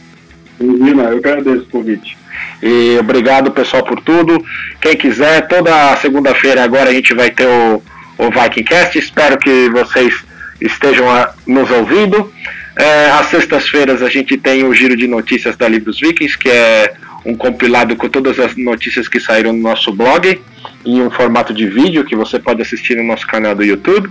Imagina, 0.59 1.03
eu 1.05 1.17
agradeço 1.17 1.63
o 1.63 1.69
convite. 1.69 2.22
E 2.61 2.97
obrigado, 2.99 3.51
pessoal, 3.51 3.83
por 3.83 3.99
tudo. 4.01 4.43
Quem 4.79 4.95
quiser, 4.95 5.47
toda 5.47 5.95
segunda-feira 5.97 6.63
agora 6.63 6.89
a 6.89 6.93
gente 6.93 7.13
vai 7.13 7.29
ter 7.29 7.45
o, 7.47 7.83
o 8.17 8.29
Vikingcast. 8.29 8.97
Espero 8.97 9.37
que 9.37 9.69
vocês 9.69 10.13
estejam 10.61 11.09
a, 11.09 11.33
nos 11.45 11.69
ouvindo. 11.69 12.31
É, 12.75 13.11
às 13.11 13.27
sextas-feiras 13.27 14.01
a 14.01 14.09
gente 14.09 14.37
tem 14.37 14.63
o 14.63 14.73
Giro 14.73 14.95
de 14.95 15.07
Notícias 15.07 15.55
da 15.57 15.67
Livros 15.67 15.99
Vikings, 15.99 16.37
que 16.37 16.49
é 16.49 16.93
um 17.25 17.35
compilado 17.35 17.95
com 17.95 18.09
todas 18.09 18.39
as 18.39 18.55
notícias 18.55 19.07
que 19.07 19.19
saíram 19.19 19.53
no 19.53 19.61
nosso 19.61 19.91
blog, 19.91 20.41
em 20.85 21.01
um 21.01 21.11
formato 21.11 21.53
de 21.53 21.67
vídeo 21.67 22.03
que 22.03 22.15
você 22.15 22.39
pode 22.39 22.61
assistir 22.61 22.95
no 22.97 23.03
nosso 23.03 23.27
canal 23.27 23.55
do 23.55 23.63
YouTube. 23.63 24.09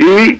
E 0.00 0.38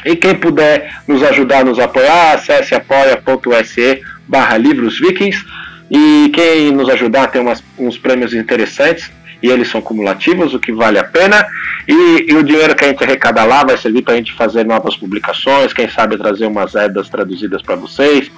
E 0.05 0.15
quem 0.15 0.35
puder 0.35 1.01
nos 1.09 1.23
ajudar, 1.23 1.65
nos 1.65 1.79
apoiar, 1.79 2.35
acesse 2.35 2.75
apoia.se 2.75 4.03
barra 4.29 4.59
livros 4.59 5.01
vikings. 5.01 5.43
E 5.91 6.31
quem 6.35 6.71
nos 6.73 6.91
ajudar 6.91 7.29
tem 7.29 7.41
umas, 7.41 7.65
uns 7.79 7.97
prêmios 7.97 8.35
interessantes 8.35 9.11
e 9.47 9.51
eles 9.51 9.69
são 9.69 9.81
cumulativos, 9.81 10.53
o 10.55 10.59
que 10.59 10.73
vale 10.73 10.99
a 10.99 11.05
pena. 11.05 11.47
E, 11.87 12.27
e 12.29 12.35
o 12.35 12.43
dinheiro 12.43 12.75
que 12.75 12.85
a 12.85 12.89
gente 12.89 13.03
arrecada 13.03 13.45
lá 13.45 13.65
vai 13.65 13.77
servir 13.77 14.03
para 14.03 14.15
a 14.15 14.17
gente 14.17 14.33
fazer 14.33 14.65
novas 14.65 14.97
publicações, 14.97 15.73
quem 15.73 15.89
sabe 15.89 16.19
trazer 16.19 16.47
umas 16.47 16.75
edas 16.75 17.09
traduzidas 17.09 17.63
para 17.63 17.77
vocês, 17.77 18.31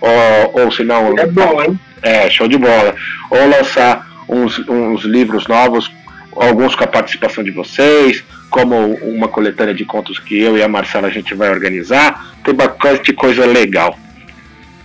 ou, 0.00 0.62
ou 0.62 0.72
se 0.72 0.82
não. 0.82 1.16
É 1.18 1.26
bom, 1.26 1.62
hein? 1.62 1.78
É, 2.02 2.30
show 2.30 2.48
de 2.48 2.56
bola. 2.56 2.94
Ou 3.30 3.48
lançar 3.48 4.06
uns, 4.26 4.58
uns 4.66 5.02
livros 5.04 5.46
novos, 5.46 5.90
alguns 6.34 6.74
com 6.74 6.84
a 6.84 6.86
participação 6.86 7.44
de 7.44 7.50
vocês, 7.50 8.24
como 8.48 8.94
uma 9.02 9.28
coletânea 9.28 9.74
de 9.74 9.84
contos 9.84 10.18
que 10.18 10.40
eu 10.40 10.56
e 10.56 10.62
a 10.62 10.68
Marcela 10.68 11.08
a 11.08 11.10
gente 11.10 11.34
vai 11.34 11.50
organizar. 11.50 12.34
Tem 12.42 12.54
bastante 12.54 13.12
coisa 13.12 13.44
legal. 13.44 13.98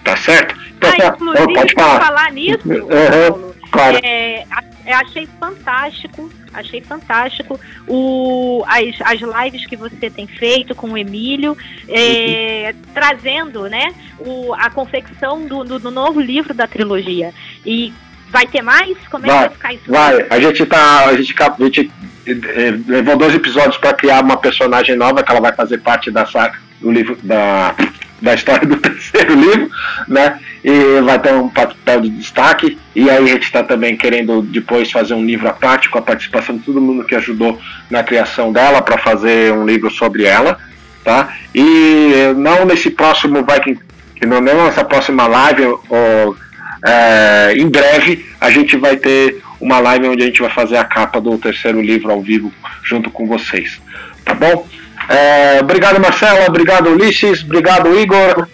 Tá 0.03 0.17
certo? 0.17 0.55
Então, 0.77 0.89
ah, 0.89 1.07
inclusive, 1.07 1.53
pode 1.53 1.73
falar. 1.73 1.99
falar 1.99 2.31
nisso, 2.31 2.59
uhum, 2.65 2.87
Paulo, 2.87 3.55
claro. 3.69 3.99
é, 4.01 4.45
eu 4.89 4.97
achei 4.97 5.29
fantástico, 5.39 6.31
achei 6.51 6.81
fantástico 6.81 7.59
o, 7.87 8.63
as, 8.65 8.95
as 9.01 9.21
lives 9.21 9.67
que 9.67 9.77
você 9.77 10.09
tem 10.09 10.25
feito 10.25 10.73
com 10.73 10.89
o 10.89 10.97
Emílio, 10.97 11.55
é, 11.87 12.73
uhum. 12.73 12.81
trazendo 12.91 13.69
né, 13.69 13.93
o, 14.17 14.51
a 14.55 14.67
confecção 14.71 15.45
do, 15.45 15.63
do, 15.63 15.77
do, 15.77 15.91
novo 15.91 16.19
livro 16.19 16.55
da 16.55 16.65
trilogia. 16.65 17.31
E 17.63 17.93
vai 18.29 18.47
ter 18.47 18.63
mais? 18.63 18.97
Como 19.11 19.27
é 19.27 19.29
vai, 19.29 19.37
que 19.37 19.47
vai 19.47 19.55
ficar 19.55 19.73
isso? 19.73 19.91
Vai, 19.91 20.27
a 20.27 20.39
gente 20.39 20.65
tá. 20.65 21.05
A 21.05 21.15
gente, 21.15 21.35
a 21.39 21.63
gente 21.63 21.91
é, 22.25 22.71
levou 22.87 23.15
dois 23.15 23.35
episódios 23.35 23.77
para 23.77 23.93
criar 23.93 24.23
uma 24.23 24.37
personagem 24.37 24.95
nova 24.95 25.21
que 25.21 25.31
ela 25.31 25.39
vai 25.39 25.53
fazer 25.53 25.77
parte 25.77 26.09
da 26.09 26.25
saga 26.25 26.57
do 26.81 26.91
livro 26.91 27.15
da 27.21 27.75
da 28.21 28.33
história 28.33 28.67
do 28.67 28.77
terceiro 28.81 29.33
livro, 29.33 29.69
né? 30.07 30.39
E 30.63 31.01
vai 31.01 31.19
ter 31.19 31.33
um 31.33 31.49
papel 31.49 32.01
de 32.01 32.09
destaque. 32.09 32.77
E 32.95 33.09
aí 33.09 33.23
a 33.23 33.33
gente 33.33 33.43
está 33.43 33.63
também 33.63 33.95
querendo 33.95 34.41
depois 34.41 34.91
fazer 34.91 35.13
um 35.13 35.25
livro 35.25 35.47
à 35.47 35.53
parte 35.53 35.89
com 35.89 35.97
a 35.97 36.01
participação 36.01 36.57
de 36.57 36.63
todo 36.63 36.81
mundo 36.81 37.05
que 37.05 37.15
ajudou 37.15 37.59
na 37.89 38.03
criação 38.03 38.51
dela 38.51 38.81
para 38.81 38.97
fazer 38.97 39.53
um 39.53 39.65
livro 39.65 39.89
sobre 39.89 40.23
ela, 40.25 40.57
tá? 41.03 41.33
E 41.55 42.33
não 42.35 42.65
nesse 42.65 42.89
próximo 42.89 43.45
Viking, 43.45 43.79
não 44.27 44.41
nessa 44.41 44.83
próxima 44.83 45.27
live, 45.27 45.63
ou, 45.63 46.35
é, 46.85 47.53
em 47.57 47.67
breve 47.67 48.25
a 48.39 48.49
gente 48.49 48.77
vai 48.77 48.97
ter 48.97 49.41
uma 49.59 49.79
live 49.79 50.07
onde 50.07 50.23
a 50.23 50.25
gente 50.25 50.41
vai 50.41 50.49
fazer 50.49 50.77
a 50.77 50.85
capa 50.85 51.19
do 51.19 51.37
terceiro 51.37 51.81
livro 51.81 52.11
ao 52.11 52.21
vivo 52.21 52.51
junto 52.83 53.09
com 53.09 53.27
vocês, 53.27 53.81
tá 54.23 54.33
bom? 54.33 54.67
É, 55.09 55.59
obrigado, 55.61 55.99
Marcelo. 55.99 56.45
Obrigado, 56.47 56.91
Ulisses. 56.91 57.43
Obrigado, 57.43 57.99
Igor. 57.99 58.47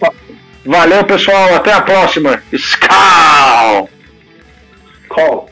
Valeu, 0.66 1.04
pessoal. 1.04 1.54
Até 1.56 1.74
a 1.74 1.82
próxima. 1.82 2.42
Scal! 2.54 3.90
Call. 5.10 5.50